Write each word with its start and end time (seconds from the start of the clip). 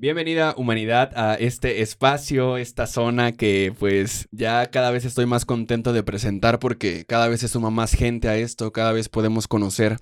Bienvenida 0.00 0.54
humanidad 0.56 1.10
a 1.16 1.34
este 1.34 1.82
espacio, 1.82 2.56
esta 2.56 2.86
zona 2.86 3.32
que 3.32 3.74
pues 3.80 4.28
ya 4.30 4.70
cada 4.70 4.92
vez 4.92 5.04
estoy 5.04 5.26
más 5.26 5.44
contento 5.44 5.92
de 5.92 6.04
presentar 6.04 6.60
porque 6.60 7.04
cada 7.04 7.26
vez 7.26 7.40
se 7.40 7.48
suma 7.48 7.70
más 7.70 7.94
gente 7.94 8.28
a 8.28 8.36
esto, 8.36 8.72
cada 8.72 8.92
vez 8.92 9.08
podemos 9.08 9.48
conocer 9.48 9.96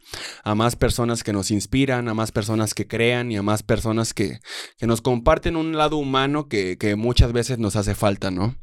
a 0.45 0.54
más 0.54 0.77
personas 0.77 1.24
que 1.24 1.32
nos 1.32 1.51
inspiran, 1.51 2.09
a 2.09 2.14
más 2.14 2.30
personas 2.30 2.74
que 2.74 2.87
crean 2.87 3.32
y 3.32 3.38
a 3.38 3.43
más 3.43 3.62
personas 3.62 4.12
que, 4.12 4.40
que 4.77 4.87
nos 4.87 5.01
comparten 5.01 5.56
un 5.56 5.79
lado 5.79 5.97
humano 5.97 6.47
que, 6.47 6.77
que 6.77 6.95
muchas 6.95 7.33
veces 7.33 7.59
nos 7.59 7.75
hace 7.75 7.95
falta, 7.95 8.31
¿no? 8.31 8.55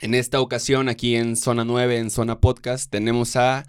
En 0.00 0.14
esta 0.14 0.40
ocasión, 0.40 0.88
aquí 0.88 1.16
en 1.16 1.34
Zona 1.34 1.64
9, 1.64 1.98
en 1.98 2.10
Zona 2.10 2.40
Podcast, 2.40 2.88
tenemos 2.88 3.34
a 3.34 3.66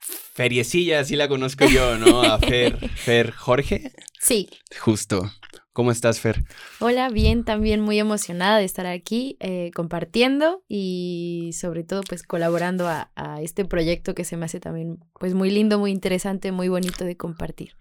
Feriecilla, 0.00 0.98
así 0.98 1.14
la 1.14 1.28
conozco 1.28 1.66
yo, 1.68 1.96
¿no? 1.96 2.22
A 2.22 2.40
Fer, 2.40 2.90
Fer 2.96 3.30
Jorge. 3.30 3.92
Sí. 4.18 4.48
Justo. 4.80 5.30
¿Cómo 5.74 5.90
estás, 5.90 6.20
Fer? 6.20 6.44
Hola, 6.78 7.08
bien, 7.08 7.42
también 7.42 7.80
muy 7.80 7.98
emocionada 7.98 8.58
de 8.58 8.64
estar 8.64 8.86
aquí 8.86 9.36
eh, 9.40 9.72
compartiendo 9.74 10.62
y 10.68 11.50
sobre 11.52 11.82
todo 11.82 12.02
pues 12.08 12.22
colaborando 12.22 12.86
a, 12.86 13.10
a, 13.16 13.42
este 13.42 13.64
proyecto 13.64 14.14
que 14.14 14.24
se 14.24 14.36
me 14.36 14.44
hace 14.44 14.60
también 14.60 15.00
pues 15.18 15.34
muy 15.34 15.50
lindo, 15.50 15.80
muy 15.80 15.90
interesante, 15.90 16.52
muy 16.52 16.68
bonito 16.68 17.04
de 17.04 17.16
compartir. 17.16 17.72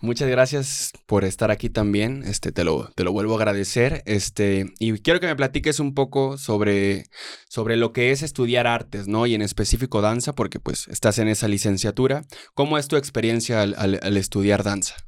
Muchas 0.00 0.30
gracias 0.30 0.92
por 1.04 1.24
estar 1.24 1.50
aquí 1.50 1.68
también. 1.68 2.22
Este, 2.24 2.50
te 2.50 2.64
lo, 2.64 2.88
te 2.94 3.04
lo 3.04 3.12
vuelvo 3.12 3.34
a 3.34 3.36
agradecer. 3.36 4.02
Este, 4.06 4.72
y 4.78 4.92
quiero 5.00 5.20
que 5.20 5.26
me 5.26 5.36
platiques 5.36 5.80
un 5.80 5.92
poco 5.92 6.38
sobre, 6.38 7.04
sobre 7.50 7.76
lo 7.76 7.92
que 7.92 8.10
es 8.10 8.22
estudiar 8.22 8.66
artes, 8.66 9.06
¿no? 9.06 9.26
Y 9.26 9.34
en 9.34 9.42
específico 9.42 10.00
danza, 10.00 10.34
porque 10.34 10.60
pues 10.60 10.88
estás 10.88 11.18
en 11.18 11.28
esa 11.28 11.46
licenciatura. 11.46 12.24
¿Cómo 12.54 12.78
es 12.78 12.88
tu 12.88 12.96
experiencia 12.96 13.60
al, 13.60 13.74
al, 13.76 14.00
al 14.00 14.16
estudiar 14.16 14.62
danza? 14.62 15.07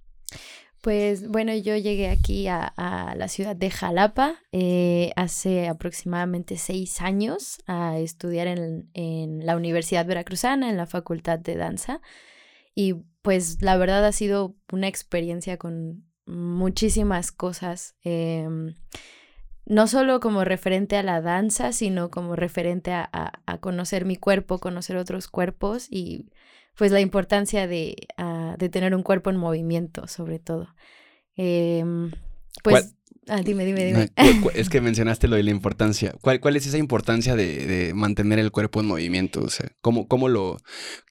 Pues 0.81 1.29
bueno, 1.29 1.55
yo 1.55 1.77
llegué 1.77 2.09
aquí 2.09 2.49
a, 2.49 2.73
la 3.17 3.29
ciudad 3.29 3.55
de 3.55 3.71
Jalapa 3.71 4.37
eh, 4.51 5.13
hace 5.15 5.69
aproximadamente 5.69 6.57
seis 6.57 7.03
años 7.03 7.59
a 7.67 7.99
estudiar 7.99 8.47
en, 8.47 8.89
en, 8.95 9.45
la 9.45 9.57
Universidad 9.57 10.07
Veracruzana, 10.07 10.71
en 10.71 10.79
la 10.79 10.87
Facultad 10.87 11.39
de 11.39 11.57
Danza. 11.57 12.01
Y 12.75 12.95
pues 13.21 13.61
la 13.61 13.77
verdad 13.77 14.07
ha 14.07 14.13
sido 14.13 14.57
una 14.73 14.89
experiencia 14.89 15.59
con 15.59 16.05
muchísimas 16.25 17.31
cosas. 17.31 17.97
Eh, 18.03 18.49
no 19.67 19.87
solo 19.87 20.19
como 20.21 20.45
referente 20.45 20.97
a 20.97 21.03
la 21.03 21.21
danza, 21.21 21.73
sino 21.73 22.11
como 22.11 22.37
referente 22.37 22.93
a, 22.93 23.09
a 23.13 23.59
conocer 23.59 24.07
mi 24.07 24.17
cuerpo, 24.17 24.59
conocer 24.59 24.97
otros 24.97 25.29
cuerpos 25.29 25.89
y 25.91 26.31
pues 26.81 26.93
la 26.93 27.01
importancia 27.03 27.67
de, 27.67 27.95
uh, 28.17 28.57
de 28.57 28.71
tener 28.71 28.95
un 28.95 29.03
cuerpo 29.03 29.29
en 29.29 29.37
movimiento, 29.37 30.07
sobre 30.07 30.39
todo. 30.39 30.75
Eh, 31.37 31.85
pues, 32.65 32.97
ah, 33.29 33.43
dime, 33.43 33.67
dime, 33.67 33.85
dime. 33.85 34.09
Es 34.55 34.71
que 34.71 34.81
mencionaste 34.81 35.29
lo 35.29 35.37
de 35.37 35.43
la 35.43 35.51
importancia. 35.51 36.15
¿Cuál, 36.23 36.41
cuál 36.41 36.57
es 36.57 36.67
esa 36.67 36.79
importancia 36.79 37.37
de, 37.37 37.67
de, 37.67 37.93
mantener 37.93 38.39
el 38.39 38.51
cuerpo 38.51 38.81
en 38.81 38.87
movimiento? 38.87 39.43
O 39.43 39.51
sea, 39.51 39.71
¿cómo, 39.83 40.09
¿cómo 40.09 40.31
lo... 40.31 40.57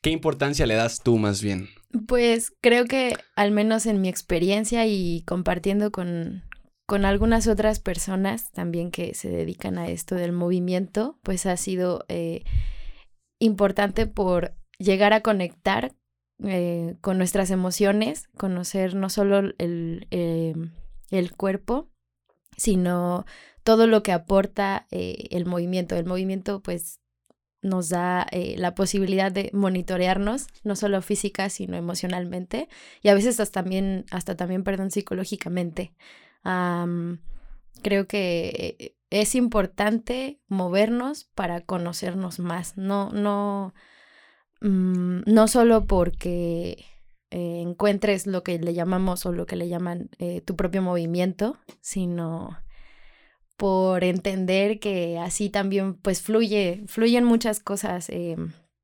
¿Qué 0.02 0.10
importancia 0.10 0.66
le 0.66 0.74
das 0.74 1.04
tú 1.04 1.20
más 1.20 1.44
bien? 1.44 1.70
Pues 2.08 2.52
creo 2.62 2.86
que 2.86 3.16
al 3.36 3.52
menos 3.52 3.86
en 3.86 4.02
mi 4.02 4.10
experiencia 4.10 4.88
y 4.88 5.22
compartiendo 5.28 5.92
con, 5.92 6.46
con 6.88 7.06
algunas 7.06 7.46
otras 7.46 7.80
personas 7.80 8.52
también 8.54 8.90
que 8.90 9.14
se 9.14 9.30
dedican 9.30 9.78
a 9.78 9.88
esto 9.88 10.16
del 10.16 10.32
movimiento, 10.32 11.20
pues 11.22 11.46
ha 11.46 11.58
sido 11.58 12.06
eh, 12.08 12.42
importante 13.38 14.08
por 14.08 14.56
llegar 14.80 15.14
a 15.14 15.22
conectar 15.22 15.94
eh, 16.44 16.96
con 17.02 17.18
nuestras 17.18 17.52
emociones, 17.52 18.30
conocer 18.38 18.96
no 18.96 19.10
solo 19.10 19.40
el, 19.58 20.08
eh, 20.10 20.56
el, 21.12 21.36
cuerpo, 21.36 21.90
sino 22.56 23.26
todo 23.64 23.88
lo 23.88 24.04
que 24.04 24.14
aporta 24.14 24.88
eh, 24.90 25.28
el 25.32 25.46
movimiento. 25.46 25.96
El 25.96 26.06
movimiento 26.06 26.62
pues 26.62 27.02
nos 27.62 27.90
da 27.90 28.26
la 28.32 28.74
posibilidad 28.74 29.34
de 29.34 29.50
monitorearnos, 29.52 30.48
no 30.64 30.78
solo 30.78 31.02
física, 31.02 31.50
sino 31.50 31.76
emocionalmente, 31.76 32.70
y 33.02 33.10
a 33.10 33.14
veces 33.14 33.38
hasta 33.42 33.62
también, 33.62 34.06
hasta 34.12 34.38
también, 34.38 34.64
perdón, 34.64 34.92
psicológicamente. 34.92 35.94
Creo 37.84 38.08
que 38.08 38.96
es 39.10 39.36
importante 39.36 40.40
movernos 40.48 41.26
para 41.36 41.60
conocernos 41.60 42.40
más, 42.40 42.78
no, 42.78 43.10
no, 43.10 43.74
Mm, 44.62 45.22
no 45.26 45.48
solo 45.48 45.86
porque 45.86 46.86
eh, 47.32 47.62
encuentres 47.62 48.28
lo 48.28 48.44
que 48.44 48.60
le 48.60 48.74
llamamos 48.74 49.26
o 49.26 49.32
lo 49.32 49.46
que 49.46 49.56
le 49.56 49.70
llaman 49.70 50.10
eh, 50.20 50.42
tu 50.42 50.56
propio 50.56 50.82
movimiento, 50.82 51.58
sino 51.82 52.58
por 53.58 54.04
entender 54.04 54.80
que 54.80 55.20
así 55.20 55.50
también 55.50 55.96
pues 55.96 56.22
fluye, 56.22 56.84
fluyen 56.88 57.26
muchas 57.26 57.60
cosas, 57.60 58.10
eh, 58.10 58.38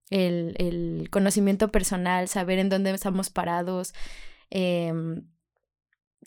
el, 0.09 0.55
el, 0.59 1.09
conocimiento 1.09 1.71
personal, 1.71 2.27
saber 2.27 2.59
en 2.59 2.69
dónde 2.69 2.91
estamos 2.91 3.29
parados, 3.29 3.93
em, 4.49 5.27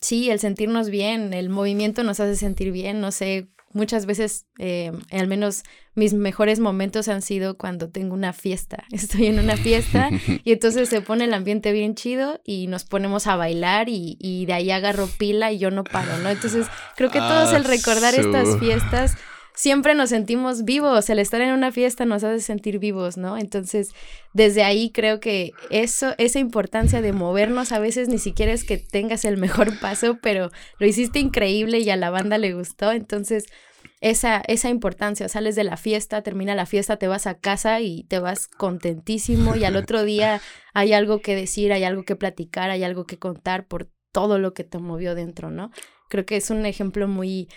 sí, 0.01 0.29
el 0.29 0.39
sentirnos 0.39 0.89
bien, 0.89 1.33
el 1.33 1.49
movimiento 1.49 2.03
nos 2.03 2.19
hace 2.19 2.35
sentir 2.35 2.71
bien, 2.71 3.01
no 3.01 3.11
sé, 3.11 3.49
muchas 3.71 4.05
veces, 4.05 4.45
eh, 4.57 4.91
al 5.11 5.27
menos 5.27 5.63
mis 5.95 6.13
mejores 6.13 6.59
momentos 6.59 7.07
han 7.07 7.21
sido 7.21 7.57
cuando 7.57 7.89
tengo 7.89 8.13
una 8.13 8.33
fiesta. 8.33 8.83
Estoy 8.91 9.27
en 9.27 9.39
una 9.39 9.57
fiesta 9.57 10.09
y 10.43 10.51
entonces 10.51 10.89
se 10.89 11.01
pone 11.01 11.25
el 11.25 11.33
ambiente 11.33 11.71
bien 11.71 11.95
chido 11.95 12.39
y 12.43 12.67
nos 12.67 12.83
ponemos 12.83 13.27
a 13.27 13.35
bailar 13.35 13.89
y, 13.89 14.17
y 14.19 14.45
de 14.45 14.53
ahí 14.53 14.71
agarro 14.71 15.07
pila 15.07 15.51
y 15.51 15.59
yo 15.59 15.71
no 15.71 15.83
paro, 15.83 16.17
¿no? 16.19 16.29
Entonces 16.29 16.67
creo 16.95 17.09
que 17.09 17.19
todos 17.19 17.53
el 17.53 17.63
recordar 17.63 18.15
estas 18.15 18.59
fiestas 18.59 19.17
siempre 19.59 19.93
nos 19.93 20.11
sentimos 20.11 20.63
vivos, 20.63 21.09
el 21.09 21.19
estar 21.19 21.41
en 21.41 21.51
una 21.51 21.73
fiesta 21.73 22.05
nos 22.05 22.23
hace 22.23 22.39
sentir 22.39 22.79
vivos, 22.79 23.17
¿no? 23.17 23.37
Entonces, 23.37 23.91
desde 24.33 24.63
ahí 24.63 24.89
creo 24.89 25.19
que 25.19 25.51
eso, 25.69 26.15
esa 26.17 26.39
importancia 26.39 27.01
de 27.01 27.11
movernos, 27.11 27.73
a 27.73 27.79
veces 27.79 28.07
ni 28.07 28.19
siquiera 28.19 28.53
es 28.53 28.63
que 28.63 28.77
tengas 28.77 29.25
el 29.25 29.35
mejor 29.35 29.77
paso, 29.81 30.17
pero 30.21 30.49
lo 30.79 30.87
hiciste 30.87 31.19
increíble 31.19 31.79
y 31.79 31.89
a 31.89 31.97
la 31.97 32.09
banda 32.09 32.37
le 32.37 32.53
gustó, 32.53 32.93
entonces 32.93 33.47
esa, 33.99 34.41
esa 34.47 34.69
importancia, 34.69 35.27
sales 35.27 35.57
de 35.57 35.65
la 35.65 35.75
fiesta, 35.75 36.21
termina 36.21 36.55
la 36.55 36.65
fiesta, 36.65 36.95
te 36.95 37.09
vas 37.09 37.27
a 37.27 37.37
casa 37.37 37.81
y 37.81 38.05
te 38.05 38.19
vas 38.19 38.47
contentísimo 38.47 39.57
y 39.57 39.65
al 39.65 39.75
otro 39.75 40.03
día 40.03 40.39
hay 40.73 40.93
algo 40.93 41.19
que 41.19 41.35
decir, 41.35 41.73
hay 41.73 41.83
algo 41.83 42.03
que 42.03 42.15
platicar, 42.15 42.69
hay 42.69 42.85
algo 42.85 43.05
que 43.05 43.19
contar 43.19 43.67
por 43.67 43.91
todo 44.13 44.39
lo 44.39 44.53
que 44.53 44.63
te 44.63 44.77
movió 44.77 45.15
dentro, 45.15 45.51
¿no? 45.51 45.69
Creo 46.07 46.25
que 46.25 46.37
es 46.37 46.49
un 46.49 46.65
ejemplo 46.65 47.09
muy, 47.09 47.49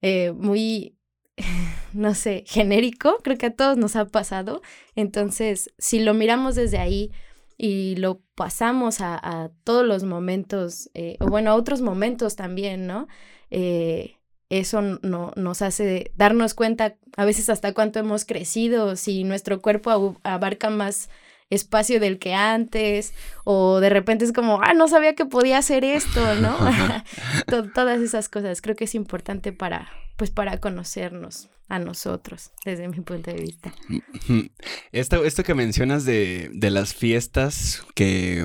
eh, 0.00 0.30
muy 0.30 0.96
no 1.92 2.14
sé, 2.14 2.44
genérico, 2.46 3.18
creo 3.22 3.38
que 3.38 3.46
a 3.46 3.54
todos 3.54 3.76
nos 3.76 3.96
ha 3.96 4.06
pasado. 4.06 4.62
Entonces, 4.96 5.70
si 5.78 6.00
lo 6.00 6.14
miramos 6.14 6.54
desde 6.54 6.78
ahí 6.78 7.12
y 7.56 7.96
lo 7.96 8.20
pasamos 8.34 9.00
a, 9.00 9.50
todos 9.64 9.86
los 9.86 10.02
momentos, 10.04 10.90
eh, 10.94 11.16
o 11.20 11.26
bueno, 11.26 11.50
a 11.50 11.54
otros 11.54 11.82
momentos 11.82 12.36
también, 12.36 12.86
¿no? 12.86 13.06
Eh, 13.50 14.16
eso 14.48 14.82
no, 14.82 15.32
nos 15.36 15.62
hace 15.62 16.10
darnos 16.16 16.54
cuenta 16.54 16.96
a 17.16 17.24
veces 17.24 17.48
hasta 17.48 17.72
cuánto 17.72 18.00
hemos 18.00 18.24
crecido, 18.24 18.96
si 18.96 19.24
nuestro 19.24 19.60
cuerpo 19.62 20.16
abarca 20.24 20.70
más 20.70 21.08
espacio 21.50 22.00
del 22.00 22.18
que 22.18 22.34
antes, 22.34 23.12
o 23.44 23.80
de 23.80 23.90
repente 23.90 24.24
es 24.24 24.32
como, 24.32 24.60
ah, 24.62 24.72
no 24.72 24.88
sabía 24.88 25.14
que 25.14 25.26
podía 25.26 25.58
hacer 25.58 25.84
esto, 25.84 26.34
¿no? 26.36 26.56
Todas 27.74 28.00
esas 28.00 28.28
cosas 28.28 28.62
creo 28.62 28.76
que 28.76 28.84
es 28.84 28.94
importante 28.94 29.52
para, 29.52 29.90
pues, 30.16 30.30
para 30.30 30.58
conocernos 30.58 31.50
a 31.68 31.78
nosotros, 31.78 32.50
desde 32.64 32.88
mi 32.88 33.00
punto 33.00 33.30
de 33.30 33.40
vista. 33.40 33.72
Esto, 34.92 35.24
esto 35.24 35.44
que 35.44 35.54
mencionas 35.54 36.04
de, 36.04 36.50
de 36.52 36.70
las 36.70 36.94
fiestas 36.94 37.84
que, 37.94 38.44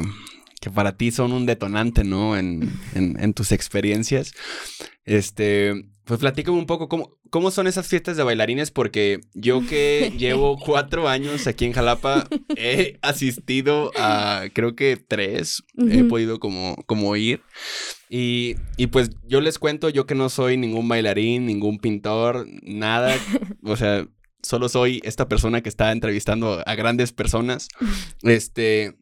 que, 0.66 0.72
para 0.72 0.98
ti 0.98 1.12
son 1.12 1.32
un 1.32 1.46
detonante, 1.46 2.04
¿no? 2.04 2.36
En, 2.36 2.74
en, 2.96 3.18
en 3.20 3.34
tus 3.34 3.52
experiencias. 3.52 4.34
Este, 5.06 5.86
pues 6.06 6.20
platícame 6.20 6.58
un 6.58 6.66
poco 6.66 6.90
cómo, 6.90 7.18
cómo 7.30 7.52
son 7.52 7.68
esas 7.68 7.88
fiestas 7.88 8.18
de 8.18 8.24
bailarines, 8.24 8.72
porque 8.72 9.20
yo 9.36 9.62
que 9.68 10.12
llevo 10.18 10.58
cuatro 10.58 11.08
años 11.08 11.46
aquí 11.46 11.66
en 11.66 11.74
Jalapa, 11.74 12.28
he 12.56 12.98
asistido 13.04 13.92
a 13.96 14.46
creo 14.54 14.76
que 14.76 14.98
tres, 14.98 15.62
uh 15.76 15.84
-huh. 15.84 16.00
he 16.00 16.04
podido 16.06 16.40
como, 16.40 16.76
como 16.88 17.16
ir. 17.16 17.42
Y, 18.10 18.56
y 18.78 18.88
pues 18.88 19.12
yo 19.28 19.42
les 19.42 19.60
cuento, 19.60 19.90
yo 19.90 20.08
que 20.08 20.16
no 20.16 20.30
soy 20.30 20.58
ningún 20.58 20.88
bailarín, 20.88 21.46
ningún 21.46 21.78
pintor, 21.78 22.48
nada, 22.64 23.16
o 23.64 23.76
sea, 23.78 24.08
solo 24.42 24.70
soy 24.70 25.02
esta 25.04 25.28
persona 25.28 25.62
que 25.62 25.70
está 25.70 25.92
entrevistando 25.92 26.64
a 26.66 26.76
grandes 26.76 27.12
personas. 27.12 27.68
Este, 28.24 28.96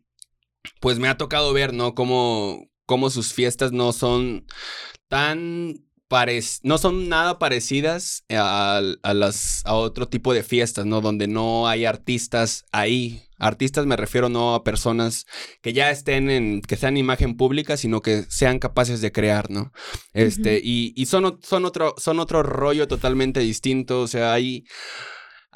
pues 0.79 0.99
me 0.99 1.07
ha 1.07 1.17
tocado 1.17 1.53
ver, 1.53 1.73
¿no? 1.73 1.95
Cómo, 1.95 2.67
cómo 2.85 3.09
sus 3.09 3.33
fiestas 3.33 3.71
no 3.71 3.93
son 3.93 4.45
tan 5.07 5.75
no 6.61 6.77
son 6.77 7.09
nada 7.09 7.39
parecidas 7.39 8.23
a, 8.29 8.79
a, 9.01 9.13
las, 9.13 9.63
a 9.65 9.73
otro 9.73 10.07
tipo 10.07 10.33
de 10.33 10.43
fiestas, 10.43 10.85
¿no? 10.85 11.01
Donde 11.01 11.27
no 11.27 11.67
hay 11.67 11.85
artistas 11.85 12.65
ahí. 12.71 13.23
Artistas 13.39 13.87
me 13.87 13.97
refiero 13.97 14.29
no 14.29 14.53
a 14.53 14.63
personas 14.63 15.25
que 15.61 15.73
ya 15.73 15.89
estén 15.89 16.29
en, 16.29 16.61
que 16.61 16.77
sean 16.77 16.97
imagen 16.97 17.35
pública, 17.35 17.77
sino 17.77 18.01
que 18.01 18.23
sean 18.29 18.59
capaces 18.59 19.01
de 19.01 19.11
crear, 19.11 19.49
¿no? 19.49 19.71
Este, 20.13 20.61
y, 20.63 20.93
y 20.95 21.07
son, 21.07 21.39
son, 21.41 21.65
otro, 21.65 21.95
son 21.97 22.19
otro 22.19 22.43
rollo 22.43 22.87
totalmente 22.87 23.39
distinto, 23.39 24.01
o 24.01 24.07
sea, 24.07 24.33
hay 24.33 24.65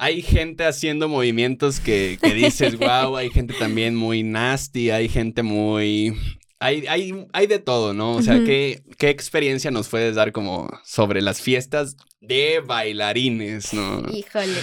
hay 0.00 0.22
gente 0.22 0.64
haciendo 0.64 1.08
movimientos 1.08 1.80
que, 1.80 2.18
que 2.22 2.32
dices, 2.32 2.78
wow, 2.78 3.16
hay 3.16 3.30
gente 3.30 3.52
también 3.54 3.96
muy 3.96 4.22
nasty, 4.22 4.90
hay 4.90 5.08
gente 5.08 5.42
muy... 5.42 6.16
Hay, 6.60 6.86
hay, 6.86 7.26
hay 7.32 7.46
de 7.46 7.58
todo, 7.58 7.94
¿no? 7.94 8.14
O 8.14 8.22
sea, 8.22 8.42
¿qué, 8.44 8.82
¿qué 8.96 9.10
experiencia 9.10 9.70
nos 9.70 9.88
puedes 9.88 10.16
dar 10.16 10.32
como 10.32 10.68
sobre 10.84 11.22
las 11.22 11.40
fiestas 11.40 11.96
de 12.20 12.60
bailarines, 12.64 13.72
no? 13.74 14.02
Híjole. 14.12 14.58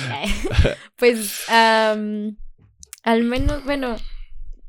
pues, 0.98 1.44
al 1.48 3.24
menos, 3.24 3.64
bueno, 3.64 3.96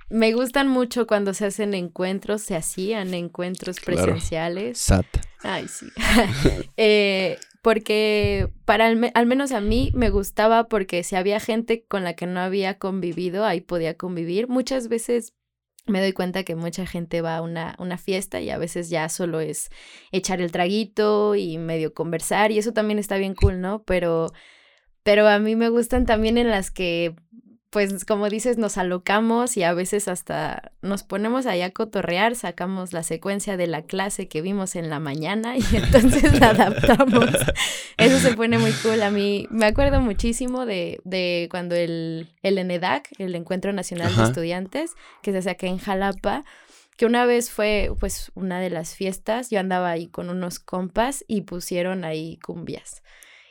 me 0.09 0.33
gustan 0.35 0.69
mucho 0.69 1.09
cuando 1.09 1.35
se 1.35 1.47
hacen 1.47 1.75
encuentros, 1.75 2.43
se 2.43 2.55
hacían 2.55 3.13
encuentros 3.13 3.81
presenciales. 3.81 4.79
Sat. 4.79 5.07
Ay, 5.43 5.67
sí. 5.69 5.87
eh, 6.77 7.39
porque 7.67 8.49
para 8.65 8.87
al, 8.87 9.27
menos 9.27 9.51
a 9.51 9.61
mí 9.61 9.91
me 9.93 10.09
gustaba 10.11 10.69
porque 10.69 11.03
si 11.03 11.17
había 11.17 11.41
gente 11.41 11.85
con 11.85 12.05
la 12.05 12.15
que 12.15 12.29
no 12.29 12.39
había 12.39 12.79
convivido, 12.79 13.45
ahí 13.45 13.61
podía 13.61 13.97
convivir. 13.97 14.47
Muchas 14.47 14.87
veces 14.87 15.35
me 15.85 16.01
doy 16.01 16.13
cuenta 16.13 16.45
que 16.45 16.55
mucha 16.55 16.87
gente 16.87 17.23
va 17.23 17.39
a 17.39 17.43
una, 17.43 17.75
una 17.81 17.99
fiesta 17.99 18.41
y 18.41 18.51
a 18.51 18.59
veces 18.59 18.89
ya 18.89 19.09
solo 19.09 19.41
es 19.41 19.69
echar 20.13 20.41
el 20.41 20.53
traguito 20.53 21.35
y 21.35 21.59
medio 21.59 21.93
conversar 21.93 22.53
y 22.53 22.59
eso 22.59 22.73
también 22.73 23.01
está 23.01 23.17
bien 23.17 23.35
cool, 23.35 23.61
¿no? 23.61 23.83
Pero, 23.83 24.29
pero 25.03 25.27
a 25.27 25.41
mí 25.41 25.57
me 25.57 25.69
gustan 25.69 26.07
también 26.07 26.39
en 26.39 26.51
las 26.51 26.71
que 26.71 27.17
pues 27.71 28.05
como 28.05 28.29
dices, 28.29 28.59
nos 28.59 28.79
alocamos 28.79 29.57
y 29.57 29.63
a 29.63 29.75
veces 29.75 30.09
hasta 30.09 30.73
nos 30.83 31.03
ponemos 31.03 31.47
ahí 31.47 31.63
a 31.63 31.73
cotorrear, 31.73 32.37
sacamos 32.37 32.93
la 32.93 33.03
secuencia 33.03 33.57
de 33.57 33.67
la 33.67 33.83
clase 33.83 34.29
que 34.29 34.41
vimos 34.41 34.77
en 34.77 34.89
la 34.89 35.01
mañana 35.01 35.57
y 35.57 35.65
entonces 35.73 36.39
la 36.41 36.51
adaptamos. 36.51 37.29
Eso 37.99 38.19
se 38.21 38.35
pone 38.35 38.59
muy 38.59 38.73
cool. 38.83 39.03
A 39.03 39.11
mí 39.11 39.47
me 39.51 39.67
acuerdo 39.67 40.01
muchísimo 40.01 40.65
de, 40.65 41.01
de 41.05 41.49
cuando 41.51 41.75
el, 41.75 42.29
el 42.43 42.59
ENEDAC, 42.59 43.09
el 43.19 43.35
Encuentro 43.35 43.73
Nacional 43.73 44.15
de 44.15 44.25
Estudiantes, 44.25 44.93
que 45.23 45.33
se 45.33 45.39
hace 45.39 45.51
acá 45.51 45.67
en 45.67 45.79
Jalapa, 45.79 46.45
que 46.97 47.05
una 47.05 47.27
vez 47.27 47.51
fue 47.51 47.91
pues 48.01 48.31
una 48.35 48.59
de 48.61 48.71
las 48.71 48.95
fiestas, 48.95 49.51
yo 49.51 49.61
andaba 49.61 49.91
ahí 49.91 50.07
con 50.07 50.31
unos 50.31 50.59
compas 50.61 51.25
y 51.29 51.43
pusieron 51.43 52.05
ahí 52.05 52.39
cumbias. 52.39 53.03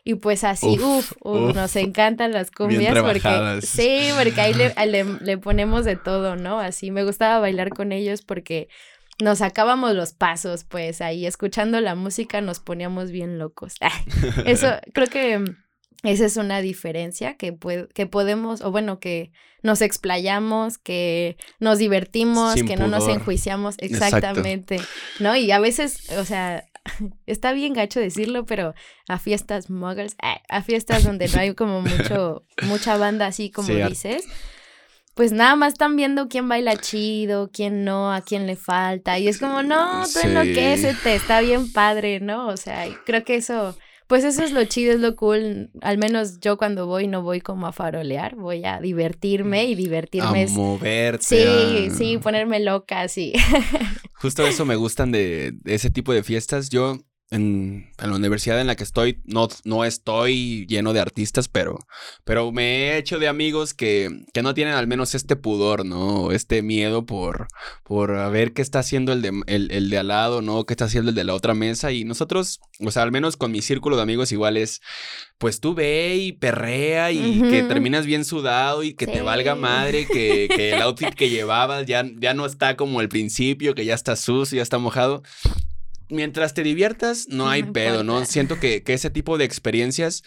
Y 0.07 0.15
pues 0.15 0.43
así, 0.43 0.77
uff, 0.79 1.13
nos 1.23 1.75
encantan 1.75 2.31
las 2.31 2.51
cumbias 2.51 2.95
porque 3.01 3.59
sí, 3.63 4.09
porque 4.15 4.39
ahí 4.39 4.53
le, 4.53 5.03
le, 5.03 5.37
ponemos 5.39 5.83
de 5.83 5.95
todo, 5.95 6.35
¿no? 6.35 6.59
Así 6.59 6.91
me 6.91 7.03
gustaba 7.03 7.39
bailar 7.39 7.69
con 7.69 7.91
ellos 7.91 8.21
porque 8.21 8.69
nos 9.19 9.39
sacábamos 9.39 9.95
los 9.95 10.13
pasos, 10.13 10.63
pues 10.63 11.01
ahí 11.01 11.25
escuchando 11.25 11.81
la 11.81 11.95
música 11.95 12.39
nos 12.39 12.59
poníamos 12.59 13.09
bien 13.09 13.39
locos. 13.39 13.77
Eso 14.45 14.67
creo 14.93 15.07
que 15.07 15.43
esa 16.03 16.25
es 16.25 16.37
una 16.37 16.61
diferencia 16.61 17.35
que, 17.35 17.57
que 17.95 18.05
podemos, 18.05 18.61
o 18.61 18.69
bueno, 18.69 18.99
que 18.99 19.31
nos 19.63 19.81
explayamos, 19.81 20.77
que 20.77 21.35
nos 21.59 21.79
divertimos, 21.79 22.61
que 22.61 22.77
no 22.77 22.87
nos 22.87 23.07
enjuiciamos 23.07 23.73
exactamente, 23.79 24.79
¿no? 25.19 25.35
Y 25.35 25.49
a 25.49 25.57
veces, 25.57 26.11
o 26.11 26.25
sea, 26.25 26.63
está 27.25 27.51
bien 27.51 27.73
gacho 27.73 27.99
decirlo, 27.99 28.45
pero 28.45 28.73
a 29.07 29.19
fiestas 29.19 29.69
muggles, 29.69 30.15
eh, 30.23 30.41
a 30.49 30.61
fiestas 30.61 31.03
donde 31.03 31.27
no 31.27 31.39
hay 31.39 31.53
como 31.55 31.81
mucho, 31.81 32.45
mucha 32.63 32.97
banda 32.97 33.27
así 33.27 33.51
como 33.51 33.69
dices, 33.69 34.25
pues 35.13 35.31
nada 35.31 35.55
más 35.55 35.73
están 35.73 35.95
viendo 35.95 36.27
quién 36.27 36.49
baila 36.49 36.75
chido, 36.75 37.49
quién 37.51 37.85
no, 37.85 38.11
a 38.11 38.21
quién 38.21 38.47
le 38.47 38.57
falta. 38.57 39.17
Y 39.17 39.29
es 39.29 39.39
como, 39.39 39.63
no, 39.63 40.03
tú 40.03 40.19
te 40.19 41.15
está 41.15 41.39
bien 41.39 41.71
padre, 41.71 42.19
¿no? 42.19 42.47
O 42.47 42.57
sea, 42.57 42.85
creo 43.05 43.23
que 43.23 43.35
eso 43.35 43.77
pues 44.07 44.23
eso 44.23 44.43
es 44.43 44.51
lo 44.51 44.63
chido, 44.65 44.93
es 44.93 44.99
lo 44.99 45.15
cool. 45.15 45.71
Al 45.81 45.97
menos 45.97 46.39
yo 46.39 46.57
cuando 46.57 46.85
voy 46.87 47.07
no 47.07 47.21
voy 47.21 47.41
como 47.41 47.67
a 47.67 47.71
farolear, 47.71 48.35
voy 48.35 48.63
a 48.65 48.79
divertirme 48.79 49.65
y 49.65 49.75
divertirme. 49.75 50.43
A 50.43 50.47
moverte. 50.47 51.23
Sí, 51.23 51.89
sí, 51.95 52.17
ponerme 52.17 52.59
loca, 52.59 53.07
sí. 53.07 53.33
Justo 54.13 54.45
eso 54.45 54.65
me 54.65 54.75
gustan 54.75 55.11
de, 55.11 55.53
de 55.53 55.75
ese 55.75 55.89
tipo 55.89 56.13
de 56.13 56.23
fiestas. 56.23 56.69
Yo 56.69 56.99
en, 57.31 57.89
la 57.97 58.15
universidad 58.15 58.61
en 58.61 58.67
la 58.67 58.75
que 58.75 58.83
estoy, 58.83 59.21
no, 59.25 59.47
no 59.63 59.83
estoy 59.83 60.65
lleno 60.67 60.93
de 60.93 60.99
artistas, 60.99 61.47
pero, 61.47 61.79
pero 62.23 62.51
me 62.51 62.63
he 62.63 62.97
hecho 62.97 63.19
de 63.19 63.27
amigos 63.27 63.73
que, 63.73 64.25
que 64.33 64.43
no 64.43 64.53
tienen 64.53 64.75
al 64.75 64.87
menos 64.87 65.15
este 65.15 65.35
pudor, 65.35 65.85
¿no? 65.85 66.31
Este 66.31 66.61
miedo 66.61 67.05
por, 67.05 67.47
por 67.83 68.31
ver 68.31 68.53
qué 68.53 68.61
está 68.61 68.79
haciendo 68.79 69.11
el 69.11 69.21
de, 69.21 69.41
el, 69.47 69.89
de 69.89 69.97
al 69.97 70.07
lado, 70.07 70.41
¿no? 70.41 70.65
¿Qué 70.65 70.73
está 70.73 70.85
haciendo 70.85 71.09
el 71.09 71.15
de 71.15 71.23
la 71.23 71.33
otra 71.33 71.53
mesa? 71.53 71.91
Y 71.91 72.03
nosotros, 72.03 72.59
o 72.79 72.91
sea, 72.91 73.03
al 73.03 73.11
menos 73.11 73.37
con 73.37 73.51
mi 73.51 73.61
círculo 73.61 73.95
de 73.95 74.03
amigos 74.03 74.31
igual 74.31 74.57
es, 74.57 74.81
pues 75.37 75.59
tú 75.59 75.73
ve 75.73 76.15
y 76.17 76.31
perrea 76.31 77.11
y 77.11 77.41
que 77.41 77.63
terminas 77.63 78.05
bien 78.05 78.23
sudado 78.23 78.83
y 78.83 78.93
que 78.93 79.07
te 79.07 79.21
valga 79.21 79.55
madre, 79.55 80.05
que, 80.05 80.47
que 80.55 80.73
el 80.73 80.81
outfit 80.81 81.13
que 81.13 81.29
llevabas 81.29 81.85
ya, 81.85 82.05
ya 82.17 82.33
no 82.33 82.45
está 82.45 82.77
como 82.77 82.99
al 82.99 83.09
principio, 83.09 83.75
que 83.75 83.85
ya 83.85 83.95
está 83.95 84.15
sucio, 84.15 84.57
ya 84.57 84.63
está 84.63 84.77
mojado 84.77 85.23
mientras 86.09 86.53
te 86.53 86.63
diviertas, 86.63 87.27
no, 87.29 87.49
hay 87.49 87.63
pedo, 87.63 88.03
¿no? 88.03 88.25
Siento 88.25 88.59
que, 88.59 88.83
ese 88.85 89.09
tipo 89.09 89.37
de 89.37 89.45
experiencias 89.45 90.23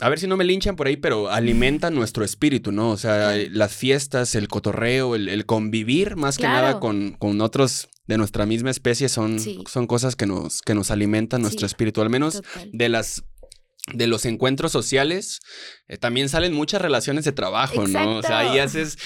a 0.00 0.08
ver 0.08 0.20
si 0.20 0.28
no 0.28 0.36
me 0.36 0.44
linchan 0.44 0.76
por 0.76 0.86
ahí, 0.86 0.96
pero 0.96 1.28
alimentan 1.28 1.92
nuestro 1.94 2.24
espíritu, 2.24 2.70
¿no? 2.70 2.90
O 2.90 2.96
sea, 2.96 3.34
las 3.50 3.74
fiestas, 3.74 4.36
el 4.36 4.46
cotorreo, 4.46 5.16
el, 5.16 5.44
convivir 5.44 6.14
más 6.14 6.38
que 6.38 6.44
nada 6.44 6.78
con, 6.78 7.16
con, 7.18 7.40
otros 7.40 7.88
de 8.06 8.16
nuestra 8.16 8.46
misma 8.46 8.70
especie 8.70 9.08
son, 9.08 9.40
son 9.40 9.86
cosas 9.88 10.14
que 10.14 10.26
nos, 10.26 10.62
que 10.62 10.74
nos 10.74 10.92
alimentan 10.92 11.42
nuestro 11.42 11.66
espíritu, 11.66 12.00
al 12.00 12.10
menos 12.10 12.42
de 12.72 12.88
las 12.88 13.24
de 13.92 14.06
los 14.06 14.24
encuentros 14.24 14.72
sociales, 14.72 15.40
eh, 15.88 15.96
también 15.96 16.28
salen 16.28 16.52
muchas 16.52 16.82
relaciones 16.82 17.24
de 17.24 17.32
trabajo, 17.32 17.86
¿no? 17.86 18.16
O 18.16 18.22
sea, 18.22 18.38
ahí 18.38 18.58
haces, 18.58 18.98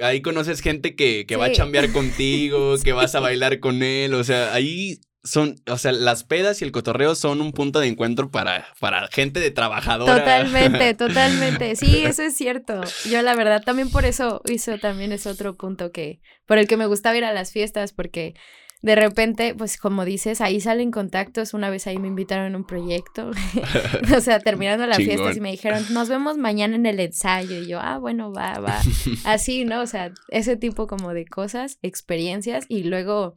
ahí 0.00 0.22
conoces 0.22 0.60
gente 0.60 0.94
que, 0.94 1.26
que 1.26 1.36
va 1.36 1.46
a 1.46 1.52
chambear 1.52 1.92
contigo, 1.92 2.74
que 2.82 2.92
vas 2.92 3.14
a 3.14 3.20
bailar 3.20 3.60
con 3.60 3.82
él, 3.82 4.14
o 4.14 4.24
sea, 4.24 4.52
ahí 4.54 5.00
son, 5.22 5.56
o 5.66 5.76
sea, 5.76 5.92
las 5.92 6.24
pedas 6.24 6.62
y 6.62 6.64
el 6.64 6.72
cotorreo 6.72 7.14
son 7.14 7.40
un 7.40 7.52
punto 7.52 7.80
de 7.80 7.88
encuentro 7.88 8.30
para, 8.30 8.68
para 8.78 9.08
gente 9.08 9.40
de 9.40 9.50
trabajadora. 9.50 10.18
Totalmente, 10.18 10.94
totalmente. 10.94 11.76
Sí, 11.76 11.98
eso 12.04 12.22
es 12.22 12.34
cierto. 12.36 12.80
Yo 13.08 13.20
la 13.22 13.36
verdad 13.36 13.62
también 13.62 13.90
por 13.90 14.04
eso 14.04 14.40
hizo 14.48 14.78
también 14.78 15.12
es 15.12 15.26
otro 15.26 15.56
punto 15.56 15.92
que, 15.92 16.20
por 16.46 16.58
el 16.58 16.66
que 16.66 16.76
me 16.76 16.86
gustaba 16.86 17.16
ir 17.16 17.24
a 17.24 17.32
las 17.32 17.52
fiestas, 17.52 17.92
porque 17.92 18.34
de 18.82 18.96
repente, 18.96 19.54
pues 19.54 19.76
como 19.76 20.04
dices, 20.04 20.40
ahí 20.40 20.60
salen 20.60 20.90
contactos. 20.90 21.52
Una 21.52 21.68
vez 21.68 21.86
ahí 21.86 21.98
me 21.98 22.08
invitaron 22.08 22.54
a 22.54 22.56
un 22.56 22.64
proyecto, 22.64 23.30
o 24.16 24.20
sea, 24.20 24.40
terminando 24.40 24.86
la 24.86 24.96
fiesta 24.96 25.32
y 25.34 25.40
me 25.40 25.50
dijeron, 25.50 25.84
nos 25.90 26.08
vemos 26.08 26.38
mañana 26.38 26.76
en 26.76 26.86
el 26.86 26.98
ensayo. 26.98 27.60
Y 27.60 27.66
yo, 27.66 27.78
ah, 27.80 27.98
bueno, 27.98 28.32
va, 28.32 28.58
va. 28.58 28.80
Así, 29.24 29.64
¿no? 29.64 29.82
O 29.82 29.86
sea, 29.86 30.12
ese 30.28 30.56
tipo 30.56 30.86
como 30.86 31.12
de 31.12 31.26
cosas, 31.26 31.78
experiencias 31.82 32.64
y 32.68 32.84
luego... 32.84 33.34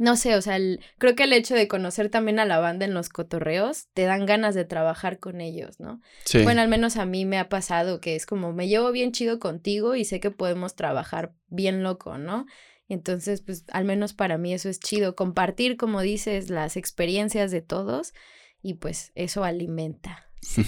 No 0.00 0.14
sé, 0.14 0.36
o 0.36 0.42
sea, 0.42 0.58
creo 0.98 1.16
que 1.16 1.24
el 1.24 1.32
hecho 1.32 1.56
de 1.56 1.66
conocer 1.66 2.08
también 2.08 2.38
a 2.38 2.44
la 2.44 2.60
banda 2.60 2.84
en 2.84 2.94
los 2.94 3.08
cotorreos 3.08 3.88
te 3.94 4.04
dan 4.04 4.26
ganas 4.26 4.54
de 4.54 4.64
trabajar 4.64 5.18
con 5.18 5.40
ellos, 5.40 5.80
¿no? 5.80 6.00
Sí. 6.24 6.44
Bueno, 6.44 6.60
al 6.60 6.68
menos 6.68 6.96
a 6.96 7.04
mí 7.04 7.24
me 7.24 7.36
ha 7.36 7.48
pasado 7.48 8.00
que 8.00 8.14
es 8.14 8.24
como 8.24 8.52
me 8.52 8.68
llevo 8.68 8.92
bien 8.92 9.10
chido 9.10 9.40
contigo 9.40 9.96
y 9.96 10.04
sé 10.04 10.20
que 10.20 10.30
podemos 10.30 10.76
trabajar 10.76 11.32
bien 11.48 11.82
loco, 11.82 12.16
¿no? 12.16 12.46
Entonces, 12.88 13.42
pues 13.42 13.64
al 13.70 13.84
menos 13.84 14.14
para 14.14 14.38
mí 14.38 14.54
eso 14.54 14.68
es 14.68 14.80
chido, 14.80 15.14
compartir, 15.14 15.76
como 15.76 16.00
dices, 16.00 16.48
las 16.48 16.76
experiencias 16.76 17.50
de 17.50 17.60
todos 17.60 18.14
y 18.62 18.74
pues 18.74 19.12
eso 19.14 19.44
alimenta. 19.44 20.26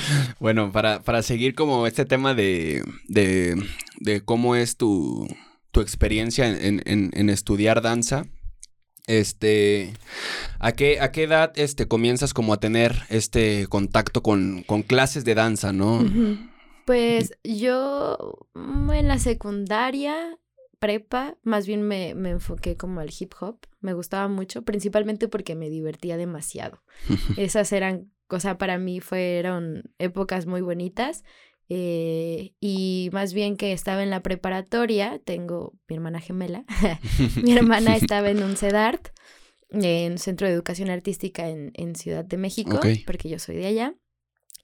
bueno, 0.40 0.72
para, 0.72 1.02
para 1.02 1.22
seguir 1.22 1.54
como 1.54 1.86
este 1.86 2.04
tema 2.04 2.34
de, 2.34 2.82
de, 3.08 3.62
de 3.98 4.20
cómo 4.22 4.56
es 4.56 4.76
tu, 4.76 5.28
tu 5.70 5.80
experiencia 5.80 6.48
en, 6.48 6.82
en, 6.86 7.10
en, 7.12 7.28
estudiar 7.28 7.82
danza, 7.82 8.24
este, 9.06 9.92
¿a 10.58 10.72
qué, 10.72 11.00
¿a 11.00 11.12
qué 11.12 11.24
edad 11.24 11.52
este, 11.56 11.86
comienzas 11.86 12.32
como 12.32 12.54
a 12.54 12.60
tener 12.60 13.02
este 13.10 13.66
contacto 13.68 14.22
con, 14.22 14.62
con 14.62 14.82
clases 14.82 15.24
de 15.24 15.34
danza, 15.34 15.72
no? 15.72 16.04
Pues 16.86 17.32
yo 17.44 18.48
mm, 18.54 18.90
en 18.92 19.08
la 19.08 19.18
secundaria 19.18 20.38
prepa, 20.78 21.36
más 21.42 21.66
bien 21.66 21.82
me, 21.82 22.14
me, 22.14 22.30
enfoqué 22.30 22.76
como 22.76 23.00
al 23.00 23.10
hip 23.18 23.32
hop. 23.40 23.58
Me 23.80 23.94
gustaba 23.94 24.28
mucho, 24.28 24.62
principalmente 24.62 25.28
porque 25.28 25.54
me 25.54 25.70
divertía 25.70 26.16
demasiado. 26.16 26.82
Esas 27.36 27.72
eran, 27.72 28.10
o 28.28 28.40
sea, 28.40 28.58
para 28.58 28.78
mí 28.78 29.00
fueron 29.00 29.90
épocas 29.98 30.46
muy 30.46 30.60
bonitas. 30.60 31.24
Eh, 31.68 32.52
y 32.60 33.10
más 33.12 33.32
bien 33.32 33.56
que 33.56 33.72
estaba 33.72 34.02
en 34.02 34.10
la 34.10 34.22
preparatoria, 34.22 35.20
tengo 35.24 35.74
mi 35.88 35.96
hermana 35.96 36.20
gemela, 36.20 36.64
mi 37.42 37.52
hermana 37.52 37.96
estaba 37.96 38.30
en 38.30 38.42
un 38.42 38.56
CEDART 38.56 39.08
en 39.70 40.18
Centro 40.18 40.46
de 40.46 40.54
Educación 40.54 40.90
Artística 40.90 41.48
en, 41.48 41.72
en 41.74 41.96
Ciudad 41.96 42.24
de 42.24 42.36
México, 42.36 42.78
porque 43.04 43.28
yo 43.28 43.40
soy 43.40 43.56
de 43.56 43.66
allá. 43.66 43.94